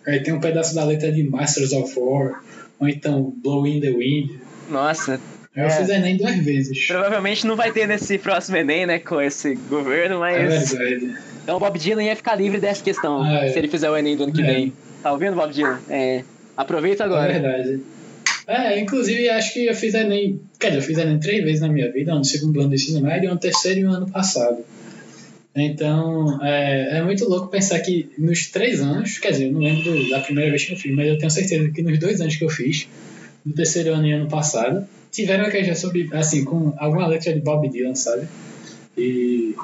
Aí 0.08 0.22
tem 0.24 0.34
um 0.34 0.40
pedaço 0.40 0.74
da 0.74 0.86
letra 0.86 1.12
de 1.12 1.22
Masters 1.24 1.74
of 1.74 1.94
War, 2.00 2.42
ou 2.80 2.88
então 2.88 3.34
Blow 3.44 3.68
in 3.68 3.82
the 3.82 3.92
Wind. 3.92 4.30
Nossa, 4.70 5.20
Eu 5.54 5.66
É. 5.66 5.70
fiz 5.70 5.90
Enem 5.90 6.16
duas 6.16 6.38
vezes. 6.38 6.88
provavelmente 6.88 7.46
não 7.46 7.58
vai 7.58 7.74
ter 7.74 7.86
nesse 7.88 8.18
próximo 8.18 8.56
Enem, 8.56 8.86
né? 8.86 9.00
Com 9.00 9.20
esse 9.20 9.56
governo, 9.70 10.24
É 10.24 10.48
mas. 10.48 10.72
verdade. 10.72 11.18
então 11.44 11.58
o 11.58 11.60
Bob 11.60 11.78
Dylan 11.78 12.04
ia 12.04 12.16
ficar 12.16 12.36
livre 12.36 12.60
dessa 12.62 12.82
questão, 12.82 13.22
Ah, 13.22 13.44
é. 13.46 13.50
se 13.52 13.60
ele 13.60 13.68
fizer 13.68 13.90
o 13.90 13.98
Enem 13.98 14.16
do 14.16 14.24
ano 14.24 14.32
que 14.32 14.42
É. 14.42 14.46
vem. 14.46 14.74
Tá 15.02 15.12
ouvindo, 15.12 15.36
Bob 15.36 15.54
Dylan? 15.54 15.80
É. 15.90 16.24
Aproveita 16.58 17.04
É 17.04 17.06
agora. 17.06 17.32
verdade. 17.34 17.80
É, 18.48 18.80
inclusive 18.80 19.30
acho 19.30 19.54
que 19.54 19.66
eu 19.68 19.76
fiz 19.76 19.94
Enem. 19.94 20.42
Quer 20.60 20.68
dizer, 20.70 20.80
eu 20.80 20.84
fiz 20.86 20.98
Enem 20.98 21.20
três 21.20 21.44
vezes 21.44 21.62
na 21.62 21.70
minha 21.70 21.92
vida, 21.92 22.16
um 22.16 22.24
segundo 22.24 22.60
ano 22.60 22.70
do 22.70 22.76
ensino 22.76 23.02
médio, 23.02 23.32
um 23.32 23.38
terceiro 23.38 23.80
e 23.82 23.86
um 23.86 23.92
ano 23.92 24.10
passado. 24.10 24.58
Então, 25.56 26.44
é, 26.44 26.98
é 27.00 27.04
muito 27.04 27.28
louco 27.28 27.48
pensar 27.48 27.80
que 27.80 28.10
nos 28.18 28.48
três 28.48 28.82
anos, 28.82 29.18
quer 29.18 29.32
dizer, 29.32 29.48
eu 29.48 29.52
não 29.54 29.62
lembro 29.62 29.84
do- 29.84 30.10
da 30.10 30.20
primeira 30.20 30.50
vez 30.50 30.64
que 30.66 30.74
eu 30.74 30.78
fiz, 30.78 30.96
mas 30.96 31.08
eu 31.08 31.18
tenho 31.18 31.32
certeza 31.32 31.70
que 31.72 31.82
nos 31.82 32.00
dois 32.00 32.22
anos 32.22 32.36
que 32.36 32.44
eu 32.44 32.50
fiz, 32.50 32.88
no 33.46 33.54
terceiro 33.54 33.94
ano 33.94 34.08
e 34.08 34.12
ano 34.14 34.28
passado, 34.30 34.88
tiveram 35.12 35.46
a 35.46 35.50
questão 35.50 35.76
sobre, 35.76 36.10
assim, 36.14 36.44
com 36.46 36.74
alguma 36.78 37.08
letra 37.08 37.34
de 37.34 37.40
Bob 37.42 37.68
Dylan, 37.70 37.96
sabe? 37.96 38.28
E. 38.98 39.56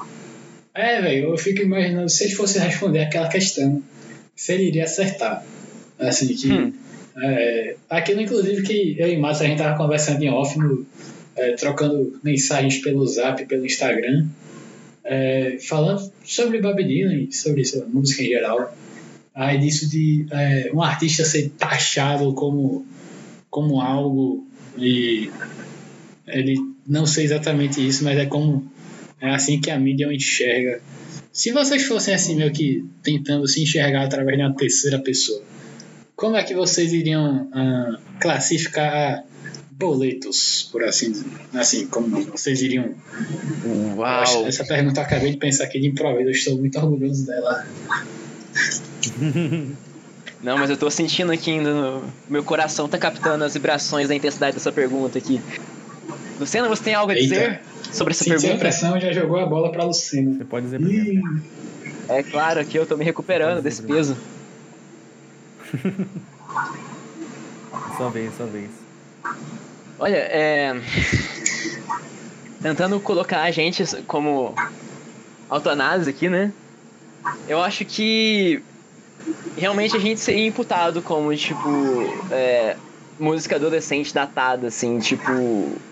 É, 0.74 1.02
velho, 1.02 1.30
eu 1.30 1.38
fico 1.38 1.62
imaginando 1.62 2.10
se 2.10 2.26
ele 2.26 2.34
fosse 2.36 2.60
responder 2.60 3.00
aquela 3.00 3.28
questão, 3.30 3.82
se 4.36 4.54
ele 4.54 4.68
iria 4.68 4.84
acertar. 4.84 5.46
Assim, 6.00 6.36
que. 6.36 6.52
Hum. 6.52 6.74
É, 7.18 7.76
aquilo, 7.90 8.22
inclusive, 8.22 8.62
que 8.64 8.96
eu 9.00 9.08
e 9.08 9.18
Márcio 9.18 9.46
a 9.46 9.48
gente 9.48 9.58
tava 9.58 9.78
conversando 9.78 10.22
em 10.22 10.30
off, 10.30 10.58
no, 10.60 10.86
é, 11.36 11.54
trocando 11.54 12.20
mensagens 12.24 12.78
pelo 12.80 13.06
zap, 13.08 13.46
pelo 13.46 13.66
Instagram, 13.66 14.28
é, 15.04 15.58
falando 15.60 16.12
sobre 16.24 16.60
Bob 16.60 16.84
Dylan 16.84 17.16
e 17.16 17.32
sobre 17.32 17.64
música 17.88 18.24
em 18.24 18.28
geral. 18.28 18.76
Aí 19.34 19.58
disso 19.58 19.90
de 19.90 20.26
é, 20.32 20.72
um 20.74 20.82
artista 20.82 21.26
ser 21.26 21.50
taxado 21.58 22.34
como, 22.34 22.86
como 23.50 23.82
algo 23.82 24.48
e 24.78 25.30
ele 26.28 26.56
não 26.88 27.06
sei 27.06 27.26
exatamente 27.26 27.86
isso, 27.86 28.04
mas 28.04 28.18
é 28.18 28.26
como 28.26 28.72
é 29.20 29.32
assim 29.32 29.60
que 29.60 29.70
a 29.70 29.80
mídia 29.80 30.08
o 30.08 30.12
enxerga. 30.12 30.82
Se 31.36 31.52
vocês 31.52 31.84
fossem 31.84 32.14
assim 32.16 32.34
meio 32.38 32.54
que 32.54 32.86
tentando 33.04 33.46
se 33.46 33.62
enxergar 33.62 34.06
através 34.06 34.38
de 34.38 34.44
uma 34.44 34.56
terceira 34.56 34.98
pessoa, 35.00 35.44
como 36.16 36.38
é 36.38 36.44
que 36.44 36.56
vocês 36.56 36.94
iriam 36.94 37.50
ah, 37.52 38.00
classificar 38.22 39.26
boletos, 39.70 40.70
por 40.72 40.82
assim 40.86 41.12
dizer? 41.12 41.26
Assim, 41.54 41.88
como 41.88 42.08
vocês 42.32 42.62
iriam 42.62 42.96
Uau! 43.98 44.48
Essa 44.48 44.64
pergunta 44.64 45.02
eu 45.02 45.04
acabei 45.04 45.32
de 45.32 45.38
pensar 45.38 45.66
aqui 45.66 45.78
de 45.78 45.88
improviso, 45.88 46.30
eu 46.30 46.32
estou 46.32 46.58
muito 46.58 46.80
orgulhoso 46.80 47.26
dela. 47.26 47.68
Não, 50.42 50.58
mas 50.58 50.70
eu 50.70 50.78
tô 50.78 50.90
sentindo 50.90 51.34
aqui 51.34 51.52
ainda. 51.52 51.74
No... 51.74 52.14
Meu 52.30 52.46
coração 52.46 52.88
tá 52.88 52.98
captando 52.98 53.44
as 53.44 53.54
vibrações 53.56 54.08
da 54.08 54.16
intensidade 54.16 54.56
dessa 54.56 54.72
pergunta 54.72 55.18
aqui. 55.18 55.42
Luciano, 56.40 56.70
você 56.70 56.84
tem 56.84 56.94
algo 56.94 57.12
a 57.12 57.16
Eita. 57.16 57.28
dizer 57.28 57.62
sobre 57.96 58.12
essa 58.12 58.24
Sentiu 58.24 58.38
a 58.38 58.42
pergunta? 58.42 58.60
pressão 58.60 59.00
já 59.00 59.12
jogou 59.14 59.40
a 59.40 59.46
bola 59.46 59.72
pra 59.72 59.84
Lucina. 59.84 60.38
Você 60.38 60.46
pode 60.46 60.66
dizer 60.66 60.80
primeiro. 60.80 61.12
Ih, 61.14 61.92
É 62.10 62.22
claro 62.24 62.64
que 62.66 62.78
eu 62.78 62.86
tô 62.86 62.96
me 62.98 63.04
recuperando 63.06 63.62
desse 63.62 63.82
peso. 63.82 64.16
Sua 67.98 68.10
vez, 68.12 68.36
sua 68.36 68.46
vez. 68.46 68.70
Olha, 69.98 70.16
é. 70.18 70.80
Tentando 72.62 73.00
colocar 73.00 73.44
a 73.44 73.52
gente 73.52 73.84
como 74.08 74.54
autoanálise 75.50 76.10
aqui, 76.10 76.30
né? 76.30 76.52
eu 77.48 77.60
acho 77.62 77.84
que 77.86 78.62
realmente 79.58 79.96
a 79.96 80.00
gente 80.00 80.20
seria 80.20 80.46
imputado 80.48 81.02
como, 81.02 81.36
tipo, 81.36 81.60
é, 82.32 82.76
música 83.20 83.56
adolescente 83.56 84.14
datada, 84.14 84.68
assim, 84.68 85.00
tipo, 85.00 85.32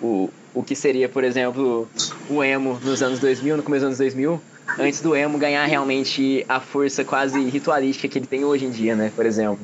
o, 0.01 0.29
o 0.53 0.63
que 0.63 0.75
seria, 0.75 1.09
por 1.09 1.23
exemplo, 1.23 1.87
o 2.29 2.43
emo 2.43 2.79
nos 2.83 3.01
anos 3.01 3.19
2000, 3.19 3.57
no 3.57 3.63
começo 3.63 3.81
dos 3.81 3.87
anos 3.87 3.97
2000, 3.97 4.41
antes 4.79 5.01
do 5.01 5.15
emo 5.15 5.37
ganhar 5.37 5.65
realmente 5.65 6.45
a 6.47 6.59
força 6.59 7.03
quase 7.03 7.41
ritualística 7.49 8.07
que 8.07 8.19
ele 8.19 8.27
tem 8.27 8.43
hoje 8.45 8.65
em 8.65 8.71
dia, 8.71 8.95
né, 8.95 9.11
por 9.15 9.25
exemplo. 9.25 9.59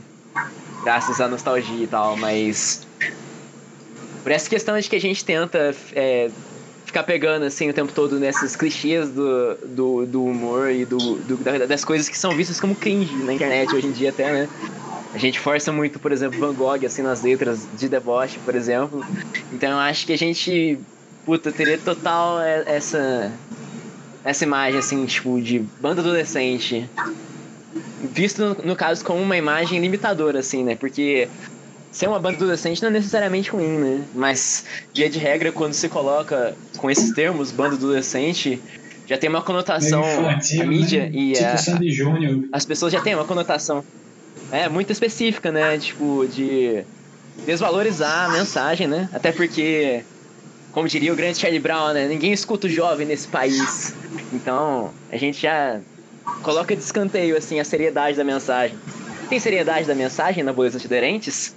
Graças 0.84 1.20
à 1.20 1.28
nostalgia 1.28 1.84
e 1.84 1.88
tal, 1.88 2.16
mas. 2.18 2.88
Por 4.24 4.32
essa 4.32 4.50
questão 4.50 4.78
de 4.80 4.90
que 4.90 4.96
a 4.96 5.02
gente 5.02 5.24
tenta 5.24 5.76
é, 5.94 6.30
ficar 6.86 7.04
pegando 7.04 7.46
assim 7.46 7.70
o 7.70 7.74
tempo 7.74 7.92
todo 7.94 8.20
nesses 8.20 8.56
clichês 8.56 9.10
do, 9.10 9.56
do, 9.66 10.06
do 10.06 10.24
humor 10.24 10.72
e 10.72 10.86
do, 10.86 10.98
do, 10.98 11.68
das 11.68 11.86
coisas 11.86 12.10
que 12.10 12.18
são 12.18 12.36
vistas 12.36 12.60
como 12.60 12.76
cringe 12.76 13.16
na 13.24 13.34
internet 13.34 13.74
hoje 13.74 13.88
em 13.88 13.92
dia 13.92 14.10
até, 14.10 14.32
né? 14.32 14.50
A 15.14 15.18
gente 15.18 15.40
força 15.40 15.72
muito, 15.72 16.00
por 16.00 16.12
exemplo, 16.12 16.40
Van 16.40 16.54
Gogh 16.54 16.86
assim 16.86 17.02
nas 17.02 17.24
letras 17.24 17.68
de 17.78 17.90
deboche, 17.90 18.38
por 18.46 18.56
exemplo. 18.56 19.04
Então 19.52 19.72
eu 19.72 19.80
acho 19.80 20.06
que 20.06 20.14
a 20.14 20.18
gente 20.18 20.80
puta 21.26 21.52
teria 21.52 21.78
total 21.78 22.40
essa 22.42 23.32
essa 24.24 24.44
imagem 24.44 24.80
assim, 24.80 25.06
tipo 25.06 25.42
de 25.42 25.60
banda 25.80 26.02
adolescente 26.02 26.88
visto 28.02 28.44
no, 28.44 28.54
no 28.66 28.76
caso 28.76 29.04
como 29.04 29.22
uma 29.22 29.38
imagem 29.38 29.80
limitadora 29.80 30.40
assim, 30.40 30.64
né? 30.64 30.76
Porque 30.76 31.28
ser 31.92 32.08
uma 32.08 32.20
banda 32.20 32.38
adolescente 32.38 32.82
não 32.82 32.90
é 32.90 32.94
necessariamente 32.94 33.50
ruim, 33.50 33.78
né? 33.78 34.04
Mas, 34.14 34.66
via 34.94 35.10
de 35.10 35.20
regra, 35.20 35.52
quando 35.52 35.74
se 35.74 35.90
coloca 35.90 36.56
com 36.78 36.90
esses 36.90 37.14
termos, 37.14 37.52
banda 37.52 37.76
adolescente, 37.76 38.62
já 39.06 39.18
tem 39.18 39.30
uma 39.30 39.42
conotação. 39.42 40.02
Infantil, 40.02 40.62
a 40.62 40.66
mídia 40.66 41.06
né? 41.06 41.12
e 41.14 41.34
tipo 41.34 41.46
a, 41.46 41.58
Sandy 41.58 41.92
Júnior. 41.92 42.46
as 42.52 42.66
pessoas 42.66 42.94
já 42.94 43.02
têm 43.02 43.16
uma 43.16 43.26
conotação. 43.26 43.84
É, 44.52 44.68
muito 44.68 44.92
específica, 44.92 45.52
né? 45.52 45.78
Tipo, 45.78 46.28
de 46.28 46.84
desvalorizar 47.46 48.26
a 48.26 48.30
mensagem, 48.30 48.88
né? 48.88 49.10
Até 49.14 49.32
porque, 49.32 50.04
como 50.72 50.88
diria 50.88 51.14
o 51.14 51.16
grande 51.16 51.38
Charlie 51.38 51.60
Brown, 51.60 51.94
né? 51.94 52.08
Ninguém 52.08 52.32
escuta 52.32 52.68
o 52.68 52.70
jovem 52.70 53.06
nesse 53.06 53.28
país. 53.28 53.94
Então, 54.34 54.92
a 55.12 55.18
gente 55.18 55.42
já 55.42 55.80
coloca 56.42 56.76
de 56.76 56.82
escanteio, 56.82 57.38
assim, 57.38 57.60
a 57.60 57.64
seriedade 57.64 58.18
da 58.18 58.24
mensagem. 58.24 58.78
Tem 59.30 59.40
seriedade 59.40 59.88
da 59.88 59.96
mensagem 59.96 60.44
na 60.44 60.52
Boletos 60.52 60.84
Aderentes? 60.84 61.54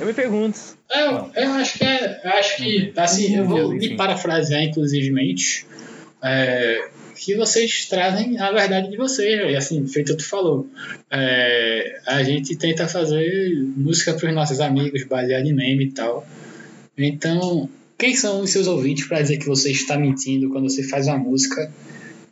Eu 0.00 0.06
me 0.06 0.12
pergunto. 0.12 0.58
Eu, 0.90 1.30
eu 1.36 1.52
acho 1.52 1.78
que 1.78 1.84
é, 1.84 2.20
eu 2.24 2.30
acho 2.30 2.56
que, 2.56 2.92
assim, 2.96 3.36
eu 3.36 3.44
vou 3.44 3.68
me 3.70 3.96
parafrasear, 3.96 4.62
inclusivemente, 4.64 5.66
é, 6.22 6.88
que 7.20 7.36
vocês 7.36 7.84
trazem 7.84 8.38
a 8.38 8.50
verdade 8.50 8.90
de 8.90 8.96
vocês, 8.96 9.52
e 9.52 9.54
assim, 9.54 9.86
feito 9.86 10.16
tu 10.16 10.26
falou. 10.26 10.66
É, 11.10 12.00
a 12.06 12.22
gente 12.22 12.56
tenta 12.56 12.88
fazer 12.88 13.62
música 13.76 14.14
para 14.14 14.30
os 14.30 14.34
nossos 14.34 14.58
amigos, 14.58 15.04
baseado 15.04 15.44
em 15.44 15.52
meme 15.52 15.84
e 15.84 15.90
tal. 15.90 16.26
Então, 16.96 17.68
quem 17.98 18.16
são 18.16 18.40
os 18.40 18.48
seus 18.48 18.66
ouvintes 18.66 19.06
para 19.06 19.20
dizer 19.20 19.36
que 19.36 19.46
você 19.46 19.70
está 19.70 19.98
mentindo 19.98 20.48
quando 20.48 20.70
você 20.70 20.82
faz 20.82 21.08
uma 21.08 21.18
música 21.18 21.70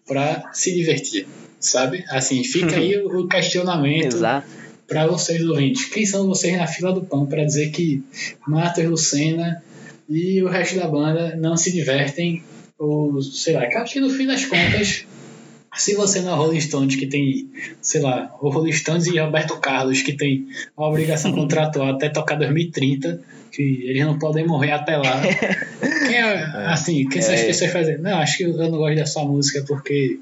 para 0.06 0.50
se 0.54 0.74
divertir? 0.74 1.26
Sabe? 1.60 2.02
Assim, 2.08 2.42
fica 2.42 2.76
aí 2.76 2.96
o 2.96 3.28
questionamento 3.28 4.16
Exato. 4.16 4.48
para 4.86 5.06
vocês 5.06 5.44
ouvintes. 5.44 5.84
Quem 5.84 6.06
são 6.06 6.26
vocês 6.26 6.56
na 6.56 6.66
fila 6.66 6.94
do 6.94 7.02
pão 7.02 7.26
para 7.26 7.44
dizer 7.44 7.72
que 7.72 8.02
Marta 8.46 8.80
Lucena 8.88 9.62
e 10.08 10.42
o 10.42 10.48
resto 10.48 10.76
da 10.76 10.88
banda 10.88 11.36
não 11.36 11.58
se 11.58 11.70
divertem? 11.70 12.42
Ou 12.78 13.20
sei 13.22 13.54
lá, 13.54 13.66
que 13.66 13.76
eu 13.76 13.82
acho 13.82 13.92
que 13.94 14.00
no 14.00 14.10
fim 14.10 14.26
das 14.26 14.44
contas, 14.44 15.04
se 15.76 15.94
você 15.94 16.20
não 16.20 16.32
é 16.32 16.36
Rolling 16.36 16.60
Stones, 16.60 16.96
que 16.96 17.06
tem, 17.06 17.48
sei 17.82 18.00
lá, 18.00 18.34
o 18.40 18.48
Rolling 18.48 18.72
Stones 18.72 19.06
e 19.06 19.18
Roberto 19.18 19.56
Carlos, 19.58 20.02
que 20.02 20.12
tem 20.12 20.46
a 20.76 20.86
obrigação 20.86 21.32
contratual 21.34 21.88
até 21.94 22.08
tocar 22.08 22.36
2030, 22.36 23.20
que 23.52 23.62
eles 23.84 24.04
não 24.04 24.18
podem 24.18 24.46
morrer 24.46 24.70
até 24.72 24.96
lá. 24.96 25.20
Quem 26.08 26.16
é, 26.16 26.42
assim, 26.66 27.06
quem 27.08 27.20
são 27.20 27.34
as 27.34 27.40
É. 27.40 27.46
pessoas 27.46 27.70
fazendo? 27.72 28.02
Não, 28.02 28.18
acho 28.18 28.38
que 28.38 28.44
eu 28.44 28.56
não 28.56 28.70
gosto 28.78 28.94
dessa 28.96 29.20
música 29.24 29.62
porque 29.66 30.18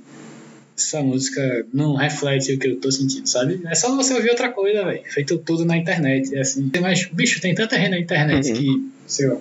essa 0.77 1.01
música 1.03 1.65
não 1.73 1.95
reflete 1.95 2.53
o 2.53 2.59
que 2.59 2.67
eu 2.69 2.77
tô 2.81 2.91
sentindo, 2.91 3.27
sabe? 3.29 3.61
É 3.67 3.75
só 3.75 3.95
você 3.95 4.13
ouvir 4.15 4.31
outra 4.31 4.51
coisa, 4.51 4.85
velho. 4.85 5.01
Feito 5.09 5.39
tudo 5.39 5.65
na 5.65 5.77
internet, 5.77 6.35
é 6.35 6.41
assim. 6.41 6.71
Mas, 6.81 7.07
bicho, 7.07 7.41
tem 7.41 7.55
tanta 7.55 7.77
gente 7.79 7.91
na 7.91 7.99
internet 8.01 8.51
Uhum. 8.51 8.57
que, 8.57 8.89
sei 9.07 9.29
lá, 9.29 9.37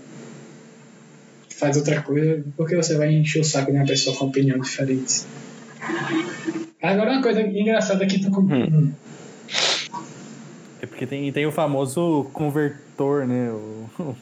faz 1.58 1.78
outra 1.78 2.02
coisa, 2.02 2.44
porque 2.58 2.76
você 2.76 2.96
vai 2.96 3.14
encher 3.14 3.40
o 3.40 3.44
saco 3.44 3.72
de 3.72 3.78
uma 3.78 3.86
pessoa 3.86 4.16
com 4.16 4.26
opinião 4.26 4.60
diferente. 4.60 5.24
Agora, 6.82 7.12
uma 7.14 7.22
coisa 7.22 7.42
engraçada 7.42 8.06
que 8.06 8.20
tu. 8.20 8.30
Hum. 8.40 8.92
É 10.82 10.86
porque 10.86 11.08
tem, 11.08 11.32
tem 11.32 11.46
o 11.46 11.52
famoso 11.52 12.28
convertor, 12.34 13.26
né? 13.26 13.50
O, 13.52 14.16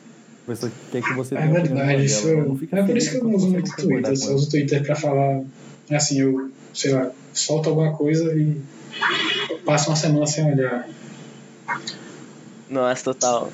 a 0.43 0.47
pessoa 0.47 0.71
que 0.71 0.91
quer 0.91 1.01
que 1.01 1.13
você 1.13 1.35
É 1.35 1.39
tenha 1.39 1.49
a 1.49 1.59
opinião 1.59 1.85
verdade, 1.85 2.05
isso. 2.05 2.35
Não 2.35 2.57
fica 2.57 2.79
É 2.79 2.83
por 2.83 2.97
isso 2.97 3.11
que 3.11 3.17
eu 3.17 3.23
não 3.23 3.35
uso 3.35 3.49
muito 3.49 3.75
Twitter. 3.75 4.11
Eu 4.11 4.15
só 4.15 4.33
uso 4.33 4.49
Twitter 4.49 4.83
pra 4.83 4.95
falar. 4.95 5.41
Assim, 5.91 6.19
eu, 6.19 6.51
sei 6.73 6.93
lá, 6.93 7.11
solto 7.33 7.69
alguma 7.69 7.93
coisa 7.93 8.33
e 8.35 8.57
passo 9.65 9.89
uma 9.89 9.95
semana 9.95 10.25
sem 10.25 10.45
olhar. 10.45 10.87
Nossa, 12.69 13.03
total. 13.03 13.51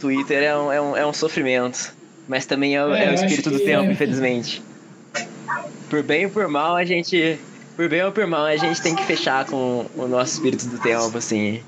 Twitter 0.00 0.42
é 0.42 0.56
um, 0.56 0.72
é 0.72 0.80
um, 0.80 0.96
é 0.96 1.06
um 1.06 1.12
sofrimento. 1.12 1.94
Mas 2.28 2.46
também 2.46 2.74
é, 2.76 2.84
o- 2.84 2.94
É, 2.94 3.06
é 3.06 3.10
o 3.10 3.14
espírito 3.14 3.50
do 3.50 3.58
tempo, 3.60 3.84
é. 3.88 3.92
infelizmente. 3.92 4.62
Por 5.90 6.02
bem 6.02 6.24
ou 6.26 6.30
por 6.30 6.48
mal, 6.48 6.76
a 6.76 6.84
gente. 6.84 7.38
Por 7.76 7.88
bem 7.88 8.02
ou 8.04 8.12
por 8.12 8.26
mal, 8.26 8.44
a 8.46 8.56
gente 8.56 8.80
tem 8.80 8.94
que 8.94 9.02
fechar 9.04 9.44
com 9.46 9.86
o 9.96 10.06
nosso 10.08 10.34
espírito 10.34 10.66
do 10.66 10.78
tempo, 10.78 11.16
assim. 11.18 11.60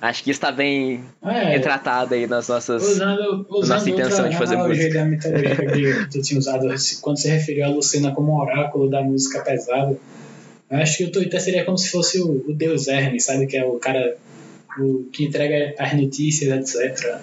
Acho 0.00 0.22
que 0.22 0.30
está 0.30 0.52
bem 0.52 1.00
É, 1.24 1.44
retratado 1.50 2.12
aí 2.14 2.26
nas 2.26 2.48
nossas. 2.48 2.82
usando, 2.86 3.46
usando 3.48 3.76
nossa 3.78 3.90
intenção 3.90 4.28
de 4.28 4.36
fazer 4.36 4.56
música. 4.56 4.94
da 4.94 5.04
mitologia 5.06 5.94
que 6.04 6.10
tu 6.10 6.20
tinha 6.22 6.38
usado 6.38 6.68
quando 7.00 7.18
você 7.18 7.30
referiu 7.30 7.64
a 7.64 7.68
Lucena 7.68 8.12
como 8.12 8.38
oráculo 8.38 8.90
da 8.90 9.00
música 9.02 9.40
pesada. 9.40 9.96
Eu 10.70 10.78
acho 10.78 10.98
que 10.98 11.04
o 11.04 11.10
Twitter 11.12 11.40
seria 11.40 11.64
como 11.64 11.78
se 11.78 11.88
fosse 11.90 12.20
o, 12.20 12.44
o 12.48 12.52
deus 12.54 12.86
Hermes, 12.86 13.24
sabe? 13.24 13.46
Que 13.46 13.56
é 13.56 13.64
o 13.64 13.78
cara 13.78 14.16
o, 14.78 15.04
que 15.10 15.24
entrega 15.24 15.74
as 15.78 15.94
notícias, 15.94 16.76
etc. 16.76 17.18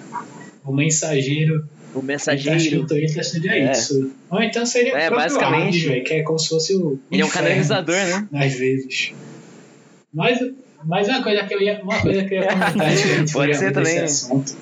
O 0.66 0.74
mensageiro. 0.74 1.64
O 1.94 2.02
mensageiro. 2.02 2.86
Twitter 2.88 3.24
seria 3.26 3.52
É. 3.52 3.72
isso. 3.72 4.12
Ou 4.30 4.42
então 4.42 4.66
seria 4.66 4.94
É, 4.98 5.10
o 5.10 5.16
basicamente. 5.16 5.90
Hades, 5.90 6.08
que 6.08 6.14
é 6.14 6.24
como 6.24 6.40
se 6.40 6.50
fosse 6.50 6.74
o. 6.76 7.00
Ele 7.12 7.22
é 7.22 7.26
um 7.26 7.28
inferno, 7.28 7.48
canalizador, 7.48 7.96
né? 7.96 8.28
Às 8.34 8.54
vezes. 8.54 9.14
Mas, 10.14 10.40
mas 10.86 11.08
uma 11.08 11.22
coisa 11.24 11.44
que 11.46 11.54
eu 11.54 11.62
ia, 11.62 11.82
uma 11.84 12.02
coisa 12.02 12.24
que 12.24 12.34
eu 12.36 12.42
ia 12.42 12.48
comentar 12.48 12.92
gente 12.96 13.34
Pode 13.34 13.58
ser 13.58 13.72
também. 13.72 14.00
assunto 14.00 14.56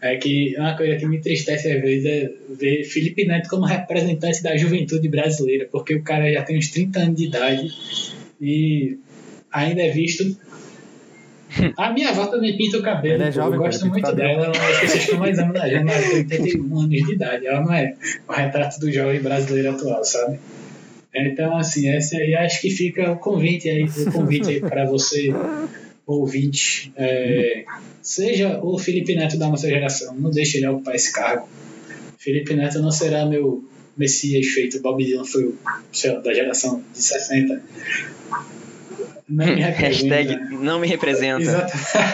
é 0.00 0.16
que 0.16 0.54
uma 0.58 0.76
coisa 0.76 0.96
que 0.96 1.06
me 1.06 1.16
entristece 1.16 1.72
às 1.72 1.80
vezes 1.80 2.04
é 2.04 2.30
ver 2.50 2.84
Felipe 2.84 3.24
Neto 3.24 3.48
como 3.48 3.64
representante 3.64 4.42
da 4.42 4.54
juventude 4.54 5.08
brasileira, 5.08 5.66
porque 5.72 5.94
o 5.94 6.02
cara 6.02 6.30
já 6.30 6.42
tem 6.42 6.58
uns 6.58 6.68
30 6.68 6.98
anos 7.00 7.16
de 7.16 7.24
idade 7.26 7.72
e 8.38 8.98
ainda 9.50 9.80
é 9.82 9.88
visto. 9.90 10.36
A 11.76 11.92
minha 11.92 12.10
avó 12.10 12.26
também 12.26 12.56
pinta 12.56 12.78
o 12.78 12.82
cabelo, 12.82 13.14
Ele 13.14 13.24
é 13.24 13.32
jovem, 13.32 13.54
eu 13.54 13.58
gosto 13.58 13.86
muito 13.86 14.12
dela, 14.12 14.44
ela 14.44 14.56
é 14.56 14.58
das 14.58 14.80
pessoas 14.80 15.04
que 15.04 15.14
mais 15.16 15.38
amo 15.38 15.52
na 15.52 15.68
gente, 15.68 15.90
ela 15.90 16.02
tem 16.02 16.16
81 16.16 16.78
anos 16.78 16.88
de 16.90 17.12
idade, 17.12 17.46
ela 17.46 17.60
não 17.60 17.72
é 17.72 17.94
o 18.28 18.32
retrato 18.32 18.80
do 18.80 18.92
jovem 18.92 19.20
brasileiro 19.20 19.70
atual, 19.70 20.04
sabe? 20.04 20.38
Então, 21.14 21.56
assim, 21.56 21.88
esse 21.94 22.16
aí 22.16 22.34
acho 22.34 22.60
que 22.60 22.70
fica 22.70 23.12
o 23.12 23.16
convite 23.16 23.68
aí, 23.68 23.84
o 23.84 24.12
convite 24.12 24.48
aí 24.48 24.60
para 24.60 24.84
você, 24.84 25.32
ouvinte. 26.04 26.92
É, 26.96 27.64
seja 28.02 28.60
o 28.62 28.76
Felipe 28.78 29.14
Neto 29.14 29.38
da 29.38 29.48
nossa 29.48 29.68
geração, 29.68 30.14
não 30.14 30.30
deixe 30.30 30.58
ele 30.58 30.66
ocupar 30.66 30.94
esse 30.94 31.12
cargo. 31.12 31.48
Felipe 32.18 32.54
Neto 32.54 32.80
não 32.80 32.90
será 32.90 33.24
meu 33.26 33.64
Messias 33.96 34.46
feito, 34.46 34.80
Bob 34.80 35.04
Dylan 35.04 35.24
foi 35.24 35.44
o, 35.44 35.58
sei 35.92 36.12
lá, 36.12 36.20
da 36.20 36.34
geração 36.34 36.82
de 36.92 37.00
60. 37.00 37.62
Não 39.28 39.46
me 39.46 39.54
representa. 39.60 40.14
Hashtag 40.16 40.54
não 40.54 40.78
me 40.78 40.86
representa. 40.86 41.42
Exato. 41.42 41.72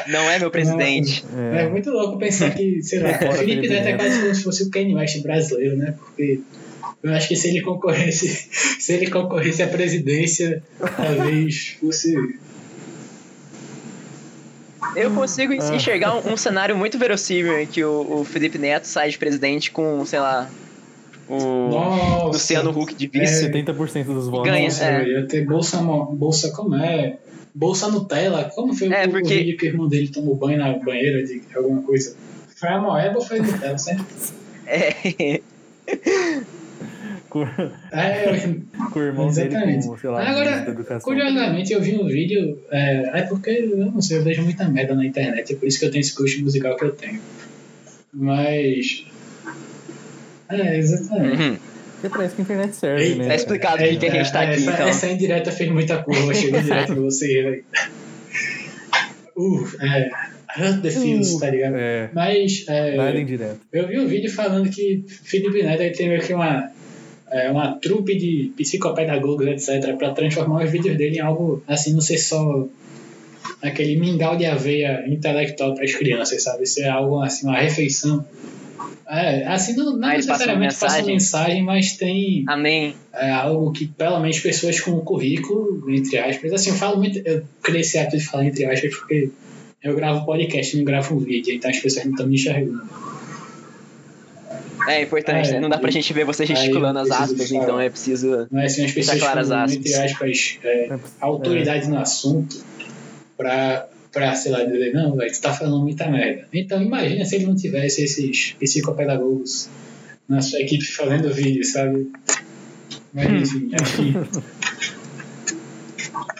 Não 0.09 0.31
é 0.31 0.39
meu 0.39 0.51
presidente. 0.51 1.25
É 1.55 1.69
muito 1.69 1.91
louco 1.91 2.19
pensar 2.19 2.51
que, 2.51 2.83
sei 2.83 3.01
lá, 3.01 3.15
Fora 3.19 3.33
Felipe 3.33 3.67
Felipe 3.67 3.69
Neto 3.69 3.87
é 3.89 3.97
quase 3.97 4.21
como 4.21 4.35
se 4.35 4.43
fosse 4.43 4.63
o 4.65 4.71
Kanye 4.71 4.95
West 4.95 5.23
brasileiro, 5.23 5.77
né? 5.77 5.95
Porque 5.99 6.41
eu 7.03 7.13
acho 7.13 7.29
que 7.29 7.37
se 7.37 7.49
ele 7.49 7.61
concorresse, 7.63 8.29
se 8.79 8.93
ele 8.93 9.11
concorresse 9.11 9.63
à 9.63 9.67
presidência, 9.67 10.63
talvez 10.97 11.77
fosse. 11.81 12.15
Eu 14.97 15.11
consigo 15.13 15.53
enxergar 15.53 16.17
um, 16.17 16.33
um 16.33 16.37
cenário 16.37 16.77
muito 16.77 16.99
verossímil 16.99 17.61
em 17.61 17.67
que 17.67 17.85
o, 17.85 18.21
o 18.21 18.25
Felipe 18.25 18.59
Neto 18.59 18.87
sai 18.87 19.11
de 19.11 19.19
presidente 19.19 19.71
com, 19.71 20.05
sei 20.05 20.19
lá, 20.19 20.51
o 21.31 21.69
Nossa! 21.71 22.25
Luciano 22.27 22.71
Huck 22.71 22.95
de 22.95 23.07
vice. 23.07 23.47
70% 23.51 24.05
dos 24.05 24.29
votos. 24.29 24.51
ganha. 24.51 24.65
Nossa, 24.65 24.85
é. 24.85 25.09
ia 25.09 25.27
ter 25.27 25.45
bolsa, 25.47 25.79
bolsa 25.79 26.51
como 26.53 26.75
é? 26.77 27.19
Bolsa 27.55 27.89
Nutella? 27.89 28.45
Como 28.55 28.73
foi 28.75 28.93
É, 28.93 29.07
o, 29.07 29.11
porque- 29.11 29.35
o 29.35 29.39
vídeo 29.39 29.57
que 29.57 29.67
o 29.67 29.69
irmão 29.69 29.89
dele 29.89 30.09
tomou 30.09 30.37
banho 30.37 30.59
na 30.59 30.73
banheira 30.79 31.23
de 31.25 31.43
alguma 31.55 31.83
coisa? 31.83 32.15
Foi 32.57 32.69
a 32.69 32.79
moeba 32.81 33.17
ou 33.19 33.25
foi 33.25 33.41
Nutella? 33.41 33.77
Sempre 33.79 34.05
É. 34.67 35.41
Com, 37.29 37.43
É, 37.93 38.51
com 38.93 38.99
o 38.99 39.03
irmão 39.03 39.29
Exatamente. 39.29 39.87
dele, 39.89 40.01
com, 40.03 40.09
lá, 40.09 40.29
Agora, 40.29 40.77
curiosamente, 41.01 41.73
eu 41.73 41.81
vi 41.81 41.97
um 41.97 42.07
vídeo. 42.07 42.59
É, 42.73 43.21
é 43.21 43.23
porque 43.23 43.51
eu 43.51 43.77
não 43.77 44.03
sei, 44.03 44.19
eu 44.19 44.23
vejo 44.25 44.43
muita 44.43 44.69
merda 44.69 44.95
na 44.97 45.07
internet, 45.07 45.53
é 45.53 45.57
por 45.57 45.67
isso 45.69 45.79
que 45.79 45.85
eu 45.87 45.91
tenho 45.93 46.01
esse 46.01 46.13
gosto 46.15 46.41
musical 46.43 46.77
que 46.77 46.85
eu 46.85 46.91
tenho. 46.93 47.21
Mas. 48.13 49.07
É, 50.51 50.79
exatamente. 50.79 51.43
Uhum. 51.43 51.59
Porque 52.01 52.17
parece 52.17 52.35
que 52.35 52.41
a 52.41 52.45
internet 52.45 52.77
serve, 52.77 53.03
Eita. 53.03 53.17
né? 53.19 53.29
Tá 53.29 53.35
explicado 53.35 53.79
por 53.79 53.89
que 53.89 53.97
que 53.97 54.07
a 54.07 54.11
gente 54.11 54.33
tá 54.33 54.41
aqui, 54.41 54.55
essa, 54.55 54.71
então. 54.73 54.89
essa 54.89 55.07
indireta 55.09 55.53
fez 55.53 55.71
muita 55.71 56.03
curva, 56.03 56.35
chegou 56.35 56.61
direto 56.61 56.95
pra 56.95 57.03
você. 57.03 57.43
velho. 57.43 57.65
Uh, 59.37 59.65
é. 59.81 60.11
Hurt 60.59 60.83
the 60.83 60.91
feels, 60.91 61.39
tá 61.39 61.49
ligado? 61.49 61.77
É, 61.77 62.11
Mas. 62.13 62.65
é, 62.69 62.97
nada 62.97 63.19
indireto. 63.19 63.61
Eu 63.73 63.87
vi 63.87 63.99
um 63.99 64.07
vídeo 64.07 64.31
falando 64.31 64.69
que 64.69 65.05
Felipe 65.07 65.63
Neto 65.63 65.97
tem 65.97 66.09
meio 66.09 66.21
que 66.21 66.35
uma, 66.35 66.71
é, 67.31 67.51
uma 67.51 67.73
trupe 67.77 68.17
de 68.17 68.53
psicopedagogos, 68.57 69.47
etc., 69.47 69.97
para 69.97 70.11
transformar 70.11 70.65
os 70.65 70.71
vídeos 70.71 70.97
dele 70.97 71.17
em 71.17 71.21
algo 71.21 71.63
assim, 71.67 71.93
não 71.93 72.01
ser 72.01 72.19
só 72.19 72.69
aquele 73.63 73.97
mingau 73.99 74.37
de 74.37 74.45
aveia 74.45 75.05
intelectual 75.07 75.75
para 75.75 75.85
as 75.85 75.95
crianças, 75.95 76.43
sabe? 76.43 76.67
Ser 76.67 76.89
algo 76.89 77.21
assim, 77.21 77.47
uma 77.47 77.59
refeição. 77.59 78.25
É, 79.09 79.47
assim, 79.47 79.75
não, 79.77 79.97
não 79.97 80.09
necessariamente 80.09 80.75
passa 80.77 80.95
mensagem? 81.03 81.13
mensagem, 81.15 81.63
mas 81.65 81.93
tem 81.97 82.45
Amém. 82.49 82.95
é, 83.13 83.31
algo 83.31 83.73
que, 83.73 83.87
pelo 83.87 84.21
menos, 84.21 84.39
pessoas 84.41 84.79
com 84.81 84.99
currículo, 85.01 85.85
entre 85.91 86.19
aspas, 86.19 86.53
assim, 86.53 86.71
eu 86.71 86.77
falo 86.77 86.97
muito, 86.99 87.19
eu 87.25 87.43
criei 87.63 87.81
esse 87.81 87.99
hábito 87.99 88.17
de 88.19 88.25
falar 88.25 88.45
entre 88.47 88.65
aspas 88.67 88.95
porque 88.97 89.31
eu 89.83 89.95
gravo 89.97 90.25
podcast, 90.25 90.77
não 90.77 90.85
gravo 90.85 91.15
um 91.17 91.19
vídeo, 91.19 91.55
então 91.55 91.71
as 91.71 91.79
pessoas 91.79 92.05
não 92.05 92.13
estão 92.13 92.27
me 92.27 92.35
enxergando. 92.35 92.83
É 94.89 95.03
importante, 95.03 95.51
É, 95.51 95.53
né? 95.55 95.61
Não 95.61 95.69
dá 95.69 95.79
pra 95.79 95.91
e- 95.91 95.93
gente 95.93 96.13
ver 96.13 96.25
você 96.25 96.47
gesticulando 96.47 96.99
as 97.01 97.11
aspas, 97.11 97.49
falar. 97.49 97.63
então 97.63 97.81
é 97.81 97.91
preciso. 97.91 98.47
Não 98.51 98.61
é 98.61 98.65
assim, 98.67 98.85
as 98.85 98.93
Deixar 98.93 99.13
pessoas 99.13 99.21
claras 99.21 99.49
com, 99.49 99.55
aspas. 99.55 99.77
entre 99.77 99.95
aspas, 99.95 100.59
é, 100.65 100.85
É, 100.87 100.99
autoridade 101.21 101.89
no 101.89 101.99
assunto 101.99 102.65
pra, 103.37 103.87
pra, 104.13 104.35
sei 104.35 104.51
lá, 104.53 104.63
dizer, 104.65 104.93
não, 104.93 105.17
velho, 105.17 105.33
tu 105.33 105.41
tá 105.41 105.53
falando 105.53 105.83
muita 105.83 106.09
merda. 106.09 106.47
Então, 106.53 106.83
imagina 106.83 107.25
se 107.25 107.37
ele 107.37 107.47
não 107.47 107.55
tivesse 107.57 108.03
esses 108.05 108.53
psicopedagogos 108.59 109.69
na 110.29 110.41
sua 110.41 110.61
equipe 110.61 110.85
fazendo 110.85 111.33
vídeo, 111.33 111.65
sabe? 111.65 112.11
Mas, 113.13 113.27
enfim, 113.53 113.71
acho 113.81 113.97
que... 113.97 114.13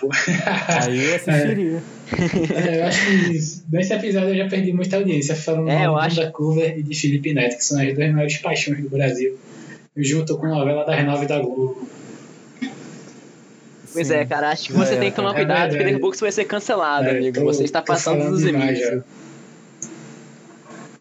Aí 0.83 1.05
eu 1.05 1.15
assistiria. 1.17 1.83
É, 2.55 2.81
eu 2.81 2.85
acho 2.85 3.07
que 3.07 3.41
nesse 3.71 3.93
episódio 3.93 4.31
eu 4.31 4.37
já 4.37 4.49
perdi 4.49 4.73
muita 4.73 4.97
audiência 4.97 5.35
falando 5.37 5.69
É, 5.71 5.87
eu 5.87 5.97
acho- 5.97 6.17
da 6.17 6.31
Cover 6.31 6.79
e 6.79 6.83
de 6.83 6.95
Felipe 6.95 7.33
Neto, 7.35 7.57
que 7.59 7.65
são 7.65 7.81
as 7.81 7.95
duas 7.95 8.11
maiores 8.13 8.39
paixões 8.39 8.81
do 8.83 8.89
Brasil, 8.89 9.39
junto 9.97 10.37
com 10.39 10.47
a 10.47 10.51
novela 10.51 10.85
das 10.85 11.05
nove 11.05 11.27
da 11.27 11.39
Globo. 11.39 11.87
Pois 13.93 14.07
Sim. 14.07 14.15
é, 14.15 14.25
cara, 14.25 14.51
acho 14.51 14.67
que 14.69 14.73
você 14.73 14.95
É, 14.95 14.99
tem 14.99 15.11
que 15.11 15.17
tomar 15.17 15.33
é 15.33 15.35
cuidado, 15.35 15.69
porque 15.71 15.83
daqui 15.85 15.97
a 15.97 16.01
pouco 16.01 16.17
você 16.17 16.25
vai 16.25 16.33
ser 16.33 16.45
cancelado, 16.45 17.07
É, 17.09 17.11
amigo. 17.19 17.39
tô- 17.41 17.45
você 17.45 17.65
está 17.65 17.83
passando 17.83 18.31
dos 18.31 18.43
limites. 18.43 18.79
já. 18.81 19.01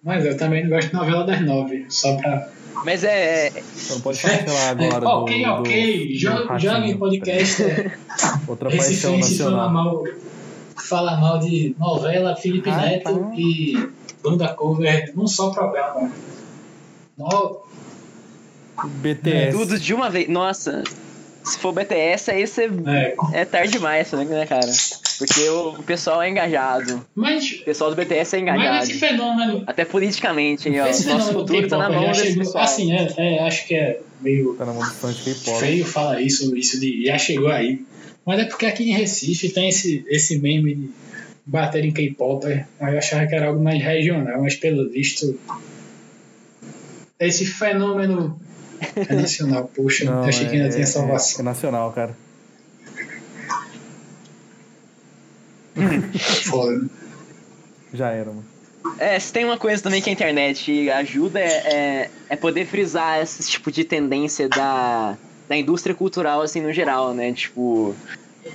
Mas 0.04 0.26
eu 0.26 0.38
também 0.38 0.64
não 0.64 0.70
gosto 0.72 0.88
de 0.90 0.94
novela 0.96 1.24
das 1.26 1.42
nove, 1.42 1.86
só 1.90 2.16
pra. 2.18 2.48
Mas 2.86 3.04
é. 3.04 3.50
Você 3.52 3.94
não 3.94 4.02
pode 4.02 4.20
cancelar 4.22 4.70
agora. 4.72 5.00
do- 5.02 5.08
ok, 5.08 5.44
do- 5.46 5.52
ok, 5.52 6.08
do 6.08 6.18
jo- 6.18 6.30
Ratinho. 6.46 6.60
jovem 6.60 6.98
podcast. 6.98 7.62
Outra 8.48 8.70
paixão 8.70 8.88
Recifense 9.18 9.38
fala 9.38 9.52
nacional. 9.58 9.70
mal, 9.72 10.04
fala 10.78 11.18
mal 11.18 11.40
de 11.40 11.76
novela 11.78 12.36
Felipe 12.36 12.70
Ah, 12.70 12.78
Neto 12.78 13.04
tá. 13.20 13.32
e 13.36 13.90
banda 14.24 14.48
cover 14.54 15.12
num 15.16 15.28
só 15.28 15.50
programa. 15.52 16.10
No, 17.18 17.60
BTS. 18.86 19.58
Tudo 19.58 19.78
de 19.78 19.94
uma 19.94 20.10
vez. 20.10 20.30
Nossa, 20.30 20.84
se 21.50 21.60
for 21.60 21.72
BTS, 21.74 22.32
aí 22.32 22.46
você. 22.48 22.70
é, 22.88 23.16
É 23.42 23.46
tarde 23.46 23.74
demais, 23.74 24.12
né, 24.12 24.46
cara? 24.46 24.72
Porque 25.18 25.50
o 25.50 25.84
pessoal 25.84 26.22
é 26.22 26.30
engajado. 26.30 27.06
mas, 27.14 27.52
O 27.62 27.66
pessoal 27.66 27.90
do 27.90 27.96
BTS 27.96 28.36
é 28.36 28.42
mas 28.42 28.54
engajado. 28.56 28.84
esse 28.84 28.94
fenômeno. 28.94 29.64
Até 29.68 29.84
politicamente, 29.86 30.70
hein, 30.70 30.80
ó. 30.82 30.88
Esse 30.88 31.06
Nosso 31.08 31.28
fenômeno 31.28 31.34
do 31.34 31.48
futuro 31.48 31.68
tá 31.68 31.78
na 31.78 31.90
mão 31.90 32.12
desse 32.12 32.34
chegou. 32.34 32.58
Assim, 32.62 32.94
é, 32.94 33.14
é, 33.18 33.40
acho 33.46 33.68
que 33.68 33.76
é 33.76 34.00
meio 34.22 34.56
Tá 34.56 34.66
na 34.66 34.74
mão 34.74 34.82
dos 34.82 34.94
fãs 34.94 35.18
de 35.18 35.34
K-pop. 35.34 35.60
feio 35.60 35.86
falar 35.86 36.22
isso, 36.22 36.56
isso 36.56 36.80
de 36.80 37.06
já 37.06 37.18
chegou 37.18 37.50
aí. 37.50 37.82
Mas 38.26 38.40
é 38.40 38.46
porque 38.46 38.66
aqui 38.66 38.90
em 38.90 38.94
Recife 38.94 39.50
tem 39.50 39.70
esse, 39.70 40.06
esse 40.08 40.38
meme 40.40 40.76
de 40.76 40.90
bater 41.46 41.84
em 41.84 41.92
K-pop. 41.92 42.46
Aí 42.48 42.94
eu 42.94 42.98
achava 42.98 43.26
que 43.28 43.36
era 43.36 43.48
algo 43.48 43.62
mais 43.62 43.82
regional, 43.84 44.42
mas 44.42 44.56
pelo 44.56 44.90
visto. 44.90 45.38
Esse 47.20 47.46
fenômeno 47.46 48.40
é 48.96 49.16
nacional. 49.16 49.70
Poxa, 49.76 50.06
Não, 50.06 50.24
achei 50.24 50.48
que 50.48 50.56
ainda 50.56 50.68
é, 50.68 50.72
tinha 50.72 50.84
é, 50.84 50.86
salvação. 50.86 51.42
é 51.42 51.44
nacional, 51.44 51.92
cara. 51.92 52.16
Foda. 56.46 56.78
né? 56.78 56.90
Já 57.94 58.10
era, 58.12 58.26
mano. 58.26 58.46
É, 58.98 59.20
se 59.20 59.32
tem 59.32 59.46
uma 59.46 59.58
coisa 59.58 59.82
também 59.82 60.02
que 60.02 60.10
a 60.10 60.14
internet 60.14 60.90
ajuda 60.90 61.40
é, 61.40 61.46
é, 61.46 62.10
é 62.30 62.36
poder 62.36 62.66
frisar 62.66 63.22
esse 63.22 63.50
tipo 63.50 63.72
de 63.72 63.84
tendência 63.84 64.48
da, 64.48 65.18
da 65.48 65.58
indústria 65.58 65.94
cultural, 65.94 66.42
assim, 66.42 66.62
no 66.62 66.72
geral, 66.72 67.14
né? 67.14 67.34
Tipo, 67.34 67.96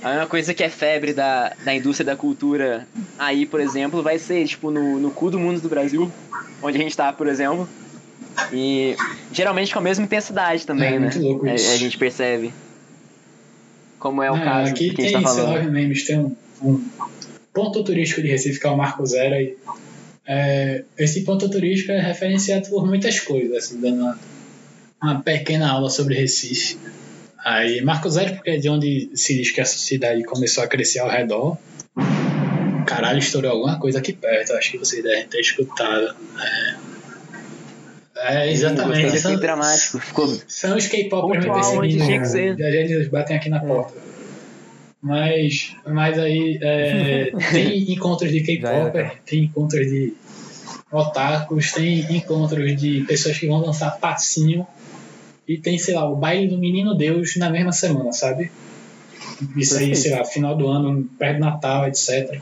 a 0.01 0.09
mesma 0.09 0.27
coisa 0.27 0.53
que 0.53 0.63
é 0.63 0.69
febre 0.69 1.13
da, 1.13 1.53
da 1.63 1.75
indústria 1.75 2.05
da 2.05 2.15
cultura 2.15 2.87
aí, 3.17 3.45
por 3.45 3.59
exemplo, 3.59 4.01
vai 4.01 4.17
ser, 4.17 4.45
tipo, 4.47 4.71
no, 4.71 4.99
no 4.99 5.11
cu 5.11 5.29
do 5.29 5.39
mundo 5.39 5.61
do 5.61 5.69
Brasil, 5.69 6.11
onde 6.61 6.77
a 6.77 6.81
gente 6.81 6.97
tá, 6.97 7.13
por 7.13 7.27
exemplo. 7.27 7.67
E 8.51 8.95
geralmente 9.31 9.71
com 9.73 9.79
a 9.79 9.81
mesma 9.81 10.05
intensidade 10.05 10.65
também, 10.65 10.89
É, 10.89 10.91
né? 10.93 10.99
muito 10.99 11.19
louco 11.19 11.45
A, 11.47 11.53
isso. 11.55 11.71
a 11.73 11.77
gente 11.77 11.97
percebe. 11.97 12.53
Como 13.99 14.21
é 14.21 14.29
o 14.31 14.35
Não, 14.37 14.43
caso 14.43 14.71
aqui 14.71 14.93
que 14.93 15.01
a 15.01 15.05
gente 15.05 15.13
tem, 15.13 15.23
tá 15.23 15.29
sei 15.29 15.41
lá, 15.43 15.49
falando. 15.49 15.65
os 15.67 15.71
memes, 15.73 16.05
tem 16.05 16.19
um, 16.19 16.35
um 16.61 16.83
ponto 17.53 17.83
turístico 17.83 18.21
de 18.21 18.27
Recife, 18.27 18.59
que 18.59 18.67
é 18.67 18.69
o 18.69 18.77
Marco 18.77 19.05
Zero, 19.05 19.35
e 19.35 19.57
é, 20.27 20.83
esse 20.97 21.21
ponto 21.21 21.49
turístico 21.49 21.91
é 21.91 21.99
referenciado 21.99 22.69
por 22.69 22.85
muitas 22.85 23.19
coisas, 23.19 23.55
assim, 23.57 23.79
dando 23.79 24.01
uma, 24.01 24.19
uma 25.01 25.21
pequena 25.21 25.71
aula 25.71 25.89
sobre 25.89 26.15
Recife. 26.15 26.77
Aí, 27.43 27.81
Marco 27.81 28.09
Zero, 28.09 28.33
porque 28.35 28.51
é 28.51 28.57
de 28.57 28.69
onde 28.69 29.09
se 29.15 29.35
diz 29.35 29.51
que 29.51 29.61
essa 29.61 29.77
cidade 29.77 30.23
começou 30.23 30.63
a 30.63 30.67
crescer 30.67 30.99
ao 30.99 31.09
redor. 31.09 31.57
Caralho, 32.85 33.19
estourou 33.19 33.51
alguma 33.51 33.79
coisa 33.79 33.99
aqui 33.99 34.13
perto, 34.13 34.53
acho 34.53 34.71
que 34.71 34.77
vocês 34.77 35.03
devem 35.03 35.27
ter 35.27 35.39
escutado. 35.39 36.15
É, 36.39 36.75
é 38.15 38.51
exatamente. 38.51 39.03
Gostei 39.03 39.19
São, 39.19 39.39
dramático. 39.39 39.99
Ficou 39.99 40.27
são 40.47 40.77
os 40.77 40.87
K-popers 40.87 41.45
me 41.45 41.51
perseguindo. 41.51 42.61
eles 42.61 43.07
batem 43.09 43.35
aqui 43.35 43.49
na 43.49 43.59
porta. 43.59 43.93
Mas, 45.01 45.75
mas 45.85 46.17
aí 46.17 46.57
é, 46.61 47.31
tem 47.51 47.91
encontros 47.91 48.31
de 48.31 48.41
K-popper, 48.41 49.19
tem 49.25 49.43
encontros 49.43 49.85
de 49.85 50.13
otakus, 50.91 51.71
tem 51.73 51.99
encontros 52.15 52.75
de 52.75 53.01
pessoas 53.01 53.37
que 53.37 53.45
vão 53.45 53.61
dançar 53.61 53.99
passinho 53.99 54.65
e 55.47 55.57
tem, 55.57 55.77
sei 55.77 55.93
lá, 55.93 56.09
o 56.09 56.15
baile 56.15 56.47
do 56.47 56.57
Menino 56.57 56.95
Deus 56.95 57.35
na 57.35 57.49
mesma 57.51 57.71
semana, 57.71 58.11
sabe? 58.11 58.49
Isso 59.55 59.77
aí, 59.77 59.95
sei 59.95 60.11
lá, 60.11 60.25
final 60.25 60.57
do 60.57 60.67
ano, 60.67 61.07
perto 61.19 61.37
do 61.37 61.41
Natal, 61.41 61.87
etc. 61.87 62.41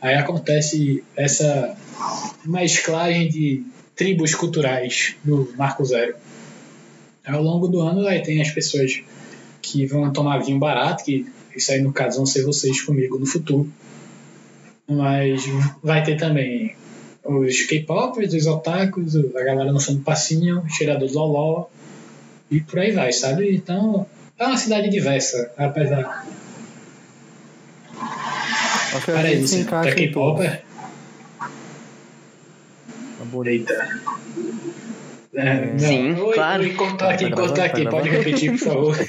Aí 0.00 0.14
acontece 0.14 1.02
essa 1.16 1.76
mesclagem 2.44 3.28
de 3.28 3.64
tribos 3.98 4.32
culturais 4.34 5.16
do 5.24 5.52
Marco 5.58 5.84
Zero. 5.84 6.14
Ao 7.26 7.42
longo 7.42 7.66
do 7.66 7.80
ano, 7.80 8.06
aí 8.06 8.22
tem 8.22 8.40
as 8.40 8.50
pessoas 8.50 9.02
que 9.60 9.84
vão 9.84 10.10
tomar 10.12 10.38
vinho 10.38 10.58
barato, 10.58 11.04
que 11.04 11.26
isso 11.54 11.72
aí 11.72 11.82
no 11.82 11.92
caso 11.92 12.16
vão 12.16 12.24
ser 12.24 12.44
vocês 12.44 12.80
comigo 12.80 13.18
no 13.18 13.26
futuro. 13.26 13.70
Mas 14.88 15.42
vai 15.82 16.02
ter 16.02 16.16
também 16.16 16.74
os 17.24 17.62
K-popers, 17.64 18.32
os 18.32 18.46
otakus, 18.46 19.16
a 19.16 19.42
galera 19.42 19.70
dançando 19.70 20.00
passinho, 20.00 20.64
cheirador 20.68 21.08
do 21.08 21.18
loló 21.18 21.66
e 22.50 22.60
por 22.60 22.78
aí 22.78 22.92
vai, 22.92 23.12
sabe? 23.12 23.54
Então 23.54 24.06
é 24.38 24.46
uma 24.46 24.56
cidade 24.56 24.88
diversa, 24.88 25.52
apesar. 25.58 26.24
Acho 28.94 29.04
que 29.04 29.10
a 29.10 29.14
Peraí, 29.14 29.36
gente 29.36 29.48
se 29.48 29.56
você 29.56 29.62
encaixa 29.62 29.90
é 29.90 30.04
em 30.04 30.12
todos. 30.12 30.40
K-popper? 30.40 30.67
Bonito. 33.30 33.72
Eita. 33.72 34.00
É. 35.34 35.78
Sim, 35.78 36.14
oi, 36.14 36.34
claro. 36.34 36.62
Oi, 36.62 36.74
cortar 36.74 37.10
aqui, 37.10 37.30
cortar 37.30 37.64
aqui, 37.66 37.88
pode 37.88 38.08
repetir, 38.08 38.50
por 38.52 38.58
favor. 38.58 38.96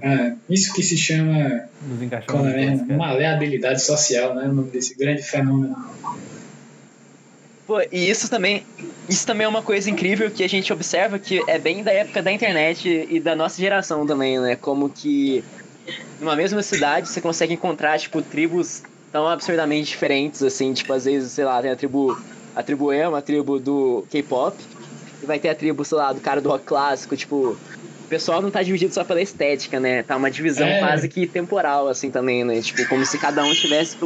É, 0.00 0.32
isso 0.48 0.72
que 0.72 0.82
se 0.82 0.96
chama 0.96 1.38
é 1.38 2.96
maleabilidade 2.96 3.82
social, 3.82 4.34
né? 4.34 4.44
O 4.44 4.52
nome 4.54 4.70
desse 4.70 4.94
grande 4.94 5.22
fenômeno. 5.22 5.76
Pô, 7.66 7.80
e 7.92 8.10
isso 8.10 8.30
também, 8.30 8.64
isso 9.08 9.26
também 9.26 9.44
é 9.44 9.48
uma 9.48 9.62
coisa 9.62 9.90
incrível 9.90 10.30
que 10.30 10.42
a 10.42 10.48
gente 10.48 10.72
observa 10.72 11.18
que 11.18 11.42
é 11.46 11.58
bem 11.58 11.82
da 11.82 11.92
época 11.92 12.22
da 12.22 12.32
internet 12.32 13.06
e 13.10 13.20
da 13.20 13.36
nossa 13.36 13.60
geração 13.60 14.06
também, 14.06 14.40
né? 14.40 14.56
Como 14.56 14.88
que 14.88 15.44
numa 16.18 16.34
mesma 16.34 16.62
cidade 16.62 17.08
você 17.08 17.20
consegue 17.20 17.52
encontrar, 17.52 17.98
tipo, 17.98 18.22
tribos 18.22 18.82
tão 19.12 19.28
absurdamente 19.28 19.90
diferentes, 19.90 20.42
assim, 20.42 20.72
tipo, 20.72 20.92
às 20.92 21.04
vezes, 21.04 21.32
sei 21.32 21.44
lá, 21.44 21.60
tem 21.60 21.70
a 21.70 21.76
tribo 21.76 22.16
a 22.54 22.62
tribo 22.62 22.92
emo, 22.92 23.14
a 23.16 23.22
tribo 23.22 23.58
do 23.58 24.04
K-pop. 24.10 24.56
E 25.22 25.26
vai 25.26 25.38
ter 25.38 25.50
a 25.50 25.54
tribo, 25.54 25.84
sei 25.84 25.96
lá, 25.98 26.12
do 26.12 26.20
cara 26.20 26.40
do 26.40 26.48
rock 26.48 26.64
clássico, 26.64 27.16
tipo. 27.16 27.56
O 28.04 28.08
pessoal 28.12 28.42
não 28.42 28.50
tá 28.50 28.62
dividido 28.62 28.92
só 28.92 29.04
pela 29.04 29.22
estética, 29.22 29.80
né? 29.80 30.02
Tá 30.02 30.16
uma 30.16 30.30
divisão 30.30 30.66
É. 30.66 30.80
quase 30.80 31.08
que 31.08 31.26
temporal, 31.26 31.88
assim, 31.88 32.10
também, 32.10 32.44
né? 32.44 32.60
Tipo, 32.60 32.86
como 32.88 33.06
se 33.06 33.16
cada 33.18 33.42
um 33.42 33.50
estivesse 33.52 33.96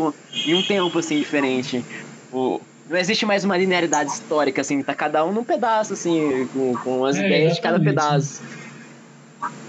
em 0.46 0.54
um 0.54 0.62
tempo, 0.62 0.96
assim, 1.00 1.18
diferente. 1.18 1.84
O, 2.32 2.60
não 2.88 2.96
existe 2.96 3.26
mais 3.26 3.42
uma 3.44 3.56
linearidade 3.56 4.10
histórica, 4.10 4.60
assim, 4.60 4.80
tá 4.80 4.94
cada 4.94 5.24
um 5.24 5.32
num 5.32 5.42
pedaço, 5.42 5.94
assim, 5.94 6.46
com, 6.52 6.76
com 6.76 7.04
as 7.04 7.16
É, 7.16 7.26
ideias 7.26 7.56
de 7.56 7.60
cada 7.60 7.78
exatamente. 7.78 7.96
pedaço. 7.96 8.42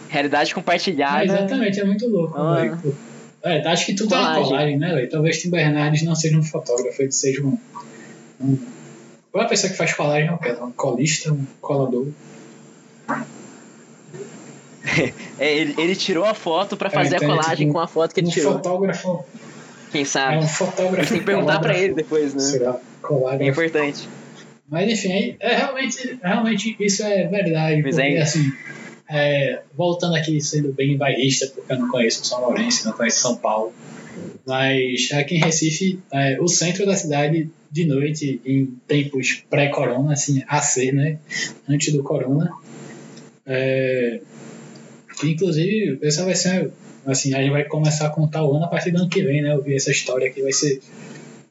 Realidade 0.08 0.52
É, 0.52 0.54
compartilhada. 0.54 1.24
exatamente, 1.24 1.80
é 1.80 1.84
muito 1.86 2.08
louco, 2.08 2.38
Ah. 2.38 2.56
velho. 2.58 3.07
É, 3.44 3.66
acho 3.68 3.86
que 3.86 3.94
tudo 3.94 4.14
é 4.14 4.18
uma 4.18 4.28
Colagem. 4.34 4.50
colagem, 4.50 4.78
né, 4.78 4.94
velho? 4.96 5.10
Talvez 5.10 5.42
Tim 5.42 5.50
Bernardes 5.50 6.04
não 6.04 6.16
seja 6.16 6.38
um 6.38 6.44
fotógrafo, 6.44 7.02
ele 7.02 7.12
seja 7.12 7.44
um. 7.44 7.58
um... 8.42 8.58
Qual 9.32 9.44
é 9.44 9.46
a 9.46 9.50
pessoa 9.50 9.70
que 9.72 9.78
faz 9.78 9.94
colagem? 9.94 10.28
É 10.30 10.34
o 10.34 10.38
quê? 10.38 10.52
Um 10.62 10.72
colista, 10.72 11.32
um 11.32 11.46
colador. 11.62 12.08
É, 15.38 15.54
ele, 15.56 15.76
ele 15.78 15.96
tirou 15.96 16.26
a 16.26 16.34
foto 16.34 16.76
pra 16.76 16.90
fazer 16.90 17.16
a 17.16 17.18
então, 17.18 17.30
colagem 17.30 17.68
tipo, 17.68 17.74
com 17.74 17.80
a 17.80 17.88
foto 17.88 18.14
que 18.14 18.20
ele 18.22 18.28
um 18.28 18.32
tirou. 18.32 18.54
fotógrafo. 18.54 19.24
Quem 19.92 20.02
É 20.02 20.06
sabe? 20.06 20.38
um 20.38 20.48
fotógrafo. 20.48 21.10
Tem 21.10 21.20
que 21.20 21.26
perguntar 21.26 21.60
pra 21.60 21.74
colador. 21.74 21.84
ele 21.84 21.94
depois, 21.94 22.34
né? 22.34 22.40
Será? 22.40 22.80
Colágrafo. 23.02 23.44
É 23.44 23.48
importante. 23.48 24.10
Mas 24.68 24.90
enfim, 24.92 25.36
é, 25.40 25.52
é 25.52 25.56
realmente, 25.58 26.20
realmente 26.24 26.76
isso 26.80 27.04
é 27.04 27.28
verdade. 27.28 27.82
Pois 27.84 27.96
porque 27.96 28.10
é. 28.10 28.22
assim, 28.22 28.52
é, 29.10 29.62
voltando 29.76 30.16
aqui 30.16 30.40
sendo 30.42 30.74
bem 30.74 30.98
bairrista, 30.98 31.48
porque 31.48 31.72
eu 31.72 31.80
não 31.80 31.90
conheço 31.90 32.26
São 32.26 32.42
Lourenço, 32.42 32.86
não 32.86 32.94
conheço 32.94 33.22
São 33.22 33.36
Paulo. 33.38 33.74
Mas 34.46 35.10
aqui 35.14 35.36
em 35.36 35.40
Recife, 35.40 36.00
é, 36.12 36.40
o 36.42 36.48
centro 36.48 36.86
da 36.86 36.96
cidade 36.96 37.50
de 37.72 37.86
noite, 37.86 38.42
em 38.46 38.66
tempos 38.88 39.44
pré-corona, 39.50 40.14
assim, 40.14 40.44
AC, 40.48 40.92
né? 40.92 41.20
Antes 41.68 41.94
do 41.94 42.02
corona. 42.02 42.52
É, 43.46 44.22
inclusive, 45.24 46.00
essa 46.02 46.24
vai 46.24 46.36
ser. 46.36 46.72
Assim, 47.06 47.34
a 47.34 47.40
gente 47.40 47.52
vai 47.52 47.64
começar 47.64 48.08
a 48.08 48.10
contar 48.10 48.44
o 48.44 48.54
ano 48.54 48.66
a 48.66 48.68
partir 48.68 48.92
do 48.92 48.98
ano 48.98 49.10
que 49.10 49.22
vem, 49.22 49.42
né? 49.42 49.54
Eu 49.54 49.62
vi 49.62 49.76
essa 49.76 49.92
história 49.92 50.30
que 50.30 50.42
vai 50.42 50.52
ser 50.52 50.82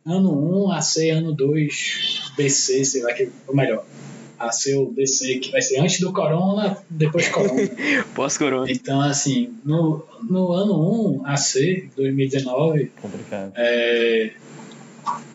ano 0.05 0.67
1, 0.67 0.73
AC, 0.73 1.11
ano 1.11 1.33
2, 1.33 2.33
BC, 2.37 2.85
sei 2.85 3.03
lá, 3.03 3.13
que, 3.13 3.29
ou 3.47 3.57
melhor, 3.57 3.85
AC 4.39 4.75
ou 4.77 4.91
BC, 4.91 5.39
que 5.39 5.51
vai 5.51 5.63
ser 5.63 5.81
antes 5.81 6.01
do 6.01 6.13
Corona, 6.13 6.77
depois 6.89 7.29
Corona. 7.29 7.69
Pós-corona. 8.15 8.71
então, 8.71 9.01
assim, 9.01 9.55
no, 9.65 10.05
no 10.29 10.53
ano 10.53 11.21
1, 11.23 11.27
AC, 11.27 11.89
2019, 11.97 12.93
Complicado. 13.01 13.53
é, 13.57 14.31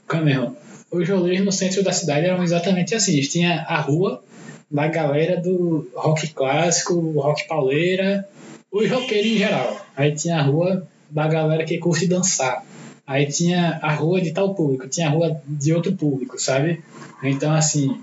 Cameron, 0.08 0.56
os 0.92 1.08
rolês 1.08 1.40
no 1.44 1.52
centro 1.52 1.84
da 1.84 1.94
cidade 1.94 2.26
eram 2.26 2.44
exatamente 2.44 2.94
assim. 2.94 3.14
Eles 3.14 3.30
tinham 3.32 3.54
a 3.54 3.80
rua 3.80 4.24
da 4.70 4.88
galera 4.88 5.40
do 5.40 5.90
rock 5.96 6.28
clássico, 6.34 7.00
rock 7.12 7.48
pauleira, 7.48 8.28
os 8.72 8.90
roqueiros 8.90 9.32
em 9.32 9.38
geral. 9.38 9.86
Aí 9.96 10.14
tinha 10.14 10.38
a 10.38 10.42
rua 10.42 10.88
da 11.10 11.28
galera 11.28 11.64
que 11.64 11.78
curte 11.78 12.08
dançar. 12.08 12.66
Aí 13.06 13.26
tinha 13.26 13.80
a 13.82 13.94
rua 13.94 14.22
de 14.22 14.32
tal 14.32 14.54
público, 14.54 14.88
tinha 14.88 15.08
a 15.08 15.10
rua 15.10 15.42
de 15.46 15.74
outro 15.74 15.92
público, 15.94 16.40
sabe? 16.40 16.82
Então, 17.24 17.54
assim, 17.54 18.00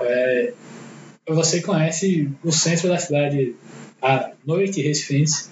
é, 0.00 0.52
você 1.28 1.60
conhece 1.60 2.28
o 2.42 2.50
centro 2.50 2.88
da 2.88 2.98
cidade 2.98 3.54
à 4.02 4.30
noite 4.46 4.80
recifense, 4.80 5.48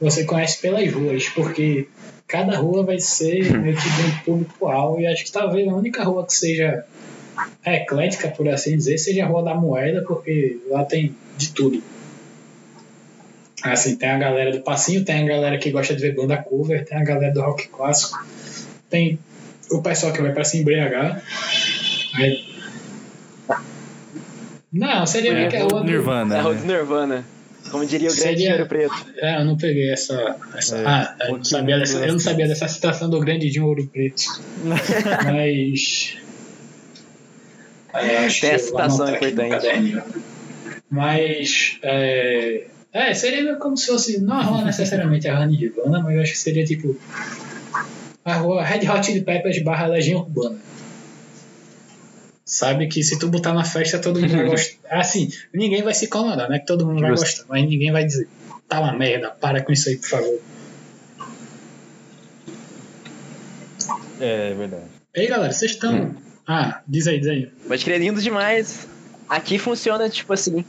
você 0.00 0.24
conhece 0.24 0.60
pelas 0.60 0.90
ruas, 0.92 1.28
porque 1.30 1.88
cada 2.26 2.56
rua 2.56 2.84
vai 2.84 2.98
ser 2.98 3.56
meio 3.58 3.76
que 3.76 3.90
de 3.90 4.02
um 4.02 4.18
público-alvo, 4.24 5.00
e 5.00 5.06
acho 5.06 5.24
que 5.24 5.32
talvez 5.32 5.66
a 5.68 5.74
única 5.74 6.04
rua 6.04 6.24
que 6.24 6.34
seja 6.34 6.84
eclética, 7.64 8.28
por 8.28 8.48
assim 8.48 8.76
dizer, 8.76 8.98
seja 8.98 9.24
a 9.24 9.26
Rua 9.26 9.42
da 9.42 9.54
Moeda, 9.54 10.02
porque 10.06 10.58
lá 10.68 10.84
tem 10.84 11.14
de 11.36 11.52
tudo. 11.52 11.82
Assim, 13.62 13.96
tem 13.96 14.08
a 14.08 14.18
galera 14.18 14.52
do 14.52 14.60
passinho, 14.60 15.04
tem 15.04 15.24
a 15.24 15.26
galera 15.26 15.58
que 15.58 15.70
gosta 15.70 15.94
de 15.94 16.00
ver 16.00 16.14
banda 16.14 16.36
cover, 16.36 16.84
tem 16.84 16.96
a 16.96 17.04
galera 17.04 17.32
do 17.32 17.40
rock 17.40 17.68
clássico, 17.68 18.24
tem 18.88 19.18
o 19.70 19.82
pessoal 19.82 20.12
que 20.12 20.22
vai 20.22 20.32
pra 20.32 20.44
se 20.44 20.58
embriagar. 20.58 21.22
Aí- 22.14 22.47
Não, 24.72 25.06
seria 25.06 25.32
meio 25.32 25.48
que 25.48 25.56
a 25.56 25.62
rua 25.64 25.80
do... 25.80 25.84
Nirvana. 25.84 26.36
É 26.36 26.38
a 26.38 26.42
né? 26.42 26.48
Road 26.48 26.66
Nirvana. 26.66 27.24
Como 27.70 27.84
diria 27.84 28.08
o 28.08 28.12
grande 28.12 28.22
Seria- 28.22 28.36
Dinheiro 28.36 28.66
Preto. 28.66 29.06
É, 29.16 29.40
eu 29.40 29.44
não 29.44 29.56
peguei 29.56 29.90
essa. 29.90 30.36
essa 30.54 30.78
É, 30.78 30.86
ah, 30.86 31.16
eu 31.20 31.36
não, 31.36 31.44
sabia 31.44 31.78
dessa, 31.78 31.98
eu 31.98 32.12
não 32.12 32.18
sabia 32.18 32.48
dessa 32.48 32.68
citação 32.68 33.10
do 33.10 33.20
grande 33.20 33.50
de 33.50 33.60
um 33.60 33.66
ouro 33.66 33.86
preto. 33.86 34.22
Mas. 35.24 36.16
É, 37.92 38.18
acho 38.18 38.40
Tem 38.40 38.50
que 38.50 38.56
essa 38.56 38.66
citação 38.66 39.08
importante. 39.08 40.02
Mas. 40.90 41.78
É, 41.82 42.66
é, 42.92 43.14
seria 43.14 43.42
meio 43.42 43.58
como 43.58 43.76
se 43.76 43.86
fosse. 43.86 44.20
Não 44.20 44.38
a 44.38 44.42
rua 44.42 44.64
necessariamente 44.64 45.28
a 45.28 45.36
rua 45.36 45.46
Nirvana, 45.46 46.00
mas 46.00 46.14
eu 46.14 46.22
acho 46.22 46.32
que 46.32 46.38
seria 46.38 46.64
tipo. 46.64 46.96
A 48.24 48.34
rua 48.34 48.64
Red 48.64 48.88
Hot 48.88 49.04
Chili 49.04 49.20
Peppers 49.20 49.62
barra 49.62 49.86
Legião 49.86 50.20
Urbana. 50.20 50.58
Sabe 52.48 52.88
que 52.88 53.02
se 53.02 53.18
tu 53.18 53.28
botar 53.28 53.52
na 53.52 53.62
festa, 53.62 53.98
todo 53.98 54.18
mundo 54.18 54.34
vai 54.34 54.46
gostar. 54.48 54.78
Assim, 54.90 55.30
ninguém 55.52 55.82
vai 55.82 55.92
se 55.92 56.06
incomodar, 56.06 56.48
né? 56.48 56.58
Que 56.58 56.64
todo 56.64 56.86
mundo 56.86 56.98
vai 56.98 57.10
gostar, 57.10 57.44
mas 57.46 57.68
ninguém 57.68 57.92
vai 57.92 58.02
dizer, 58.02 58.26
tá 58.66 58.80
uma 58.80 58.94
merda, 58.94 59.30
para 59.30 59.62
com 59.62 59.70
isso 59.70 59.90
aí, 59.90 59.96
por 59.98 60.08
favor. 60.08 60.40
É 64.18 64.54
verdade. 64.54 64.84
Ei, 65.14 65.26
galera, 65.26 65.52
vocês 65.52 65.72
estão. 65.72 66.16
Ah, 66.46 66.80
diz 66.88 67.06
aí, 67.06 67.18
diz 67.18 67.28
aí. 67.28 67.52
Pode 67.68 67.84
crer, 67.84 68.00
lindo 68.00 68.22
demais. 68.22 68.88
Aqui 69.28 69.58
funciona, 69.58 70.08
tipo 70.08 70.32
assim. 70.32 70.64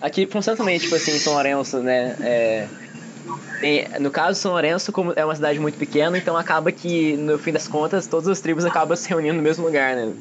Aqui 0.00 0.28
funciona 0.28 0.56
também, 0.56 0.78
tipo 0.78 0.94
assim, 0.94 1.10
em 1.10 1.18
São 1.18 1.32
Lourenço, 1.32 1.80
né? 1.80 2.16
É, 2.20 3.98
no 3.98 4.12
caso, 4.12 4.38
São 4.38 4.52
Lourenço, 4.52 4.92
como 4.92 5.12
é 5.16 5.24
uma 5.24 5.34
cidade 5.34 5.58
muito 5.58 5.76
pequena, 5.76 6.16
então 6.16 6.36
acaba 6.36 6.70
que, 6.70 7.16
no 7.16 7.36
fim 7.36 7.50
das 7.50 7.66
contas, 7.66 8.06
todas 8.06 8.28
as 8.28 8.40
tribos 8.40 8.64
acabam 8.64 8.96
se 8.96 9.08
reunindo 9.08 9.34
no 9.34 9.42
mesmo 9.42 9.66
lugar, 9.66 9.96
né? 9.96 10.12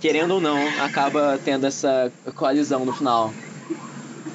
Querendo 0.00 0.34
ou 0.34 0.40
não, 0.40 0.58
acaba 0.80 1.38
tendo 1.44 1.66
essa 1.66 2.12
coalizão 2.34 2.84
no 2.84 2.92
final. 2.92 3.32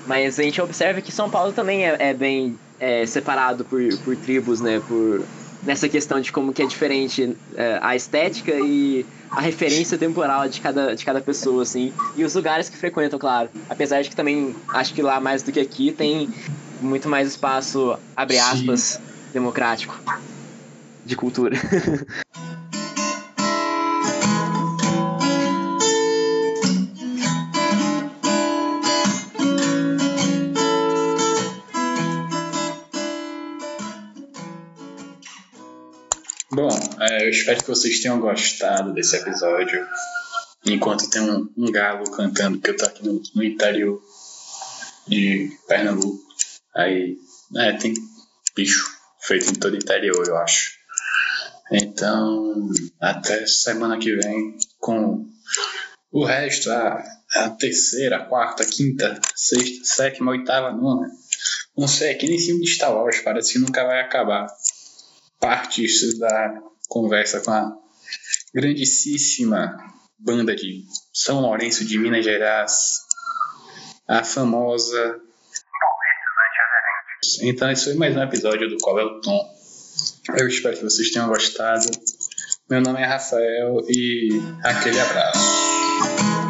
Mas 0.05 0.39
a 0.39 0.43
gente 0.43 0.61
observa 0.61 1.01
que 1.01 1.11
São 1.11 1.29
Paulo 1.29 1.51
também 1.51 1.85
é, 1.85 1.95
é 1.99 2.13
bem 2.13 2.57
é, 2.79 3.05
separado 3.05 3.65
por, 3.65 3.81
por 3.99 4.15
tribos, 4.15 4.61
né? 4.61 4.81
Por, 4.87 5.23
nessa 5.63 5.89
questão 5.89 6.21
de 6.21 6.31
como 6.31 6.53
que 6.53 6.61
é 6.61 6.65
diferente 6.65 7.35
é, 7.55 7.79
a 7.81 7.95
estética 7.95 8.53
e 8.53 9.05
a 9.29 9.41
referência 9.41 9.97
temporal 9.97 10.47
de 10.47 10.61
cada, 10.61 10.95
de 10.95 11.03
cada 11.03 11.19
pessoa, 11.19 11.63
assim. 11.63 11.93
E 12.15 12.23
os 12.23 12.33
lugares 12.33 12.69
que 12.69 12.77
frequentam, 12.77 13.19
claro. 13.19 13.49
Apesar 13.69 14.01
de 14.01 14.09
que 14.09 14.15
também, 14.15 14.55
acho 14.69 14.93
que 14.93 15.01
lá 15.01 15.19
mais 15.19 15.43
do 15.43 15.51
que 15.51 15.59
aqui, 15.59 15.91
tem 15.91 16.29
muito 16.81 17.09
mais 17.09 17.27
espaço, 17.27 17.97
abre 18.15 18.37
Sim. 18.37 18.41
aspas, 18.41 19.01
democrático. 19.33 19.99
De 21.05 21.15
cultura. 21.15 21.57
é, 37.09 37.25
eu 37.25 37.29
espero 37.29 37.61
que 37.61 37.69
vocês 37.69 37.99
tenham 37.99 38.19
gostado 38.19 38.93
desse 38.93 39.15
episódio. 39.15 39.87
Enquanto 40.65 41.09
tem 41.09 41.21
um, 41.21 41.49
um 41.57 41.71
galo 41.71 42.09
cantando, 42.11 42.59
que 42.59 42.71
eu 42.71 42.77
tô 42.77 42.85
aqui 42.85 43.05
no, 43.05 43.21
no 43.35 43.43
interior 43.43 44.01
de 45.07 45.49
Pernambuco. 45.67 46.21
Aí, 46.75 47.17
é, 47.55 47.73
tem 47.73 47.93
bicho 48.55 48.85
feito 49.21 49.49
em 49.49 49.55
todo 49.55 49.73
o 49.73 49.77
interior, 49.77 50.27
eu 50.27 50.37
acho. 50.37 50.71
Então, 51.71 52.69
até 52.99 53.45
semana 53.45 53.97
que 53.97 54.15
vem 54.15 54.57
com 54.79 55.25
o 56.11 56.25
resto, 56.25 56.71
a, 56.71 57.03
a 57.35 57.49
terceira, 57.51 58.17
a 58.17 58.25
quarta, 58.25 58.63
a 58.63 58.65
quinta, 58.65 59.19
sexta, 59.35 59.85
sétima, 59.85 60.31
oitava, 60.31 60.71
nona. 60.71 61.09
Não 61.77 61.87
sei, 61.87 62.09
é 62.09 62.13
que 62.15 62.27
nem 62.27 62.39
filme 62.39 62.63
de 62.63 62.71
Star 62.71 62.93
Wars, 62.93 63.19
parece 63.19 63.53
que 63.53 63.59
nunca 63.59 63.85
vai 63.85 64.01
acabar 64.01 64.47
partes 65.39 66.17
da 66.17 66.61
conversa 66.87 67.41
com 67.41 67.51
a 67.51 67.77
grandíssima 68.53 69.77
banda 70.17 70.55
de 70.55 70.83
São 71.13 71.41
Lourenço 71.41 71.85
de 71.85 71.97
Minas 71.97 72.25
Gerais, 72.25 73.01
a 74.07 74.23
famosa. 74.23 75.19
Então, 77.41 77.69
esse 77.69 77.85
foi 77.85 77.95
mais 77.95 78.15
um 78.15 78.21
episódio 78.23 78.69
do 78.69 78.77
Qual 78.77 78.97
é 78.99 79.03
o 79.03 79.21
Tom. 79.21 79.57
Eu 80.37 80.47
espero 80.47 80.77
que 80.77 80.83
vocês 80.83 81.11
tenham 81.11 81.27
gostado. 81.27 81.89
Meu 82.69 82.81
nome 82.81 83.01
é 83.01 83.05
Rafael 83.05 83.79
e 83.89 84.29
aquele 84.63 84.99
abraço. 84.99 86.46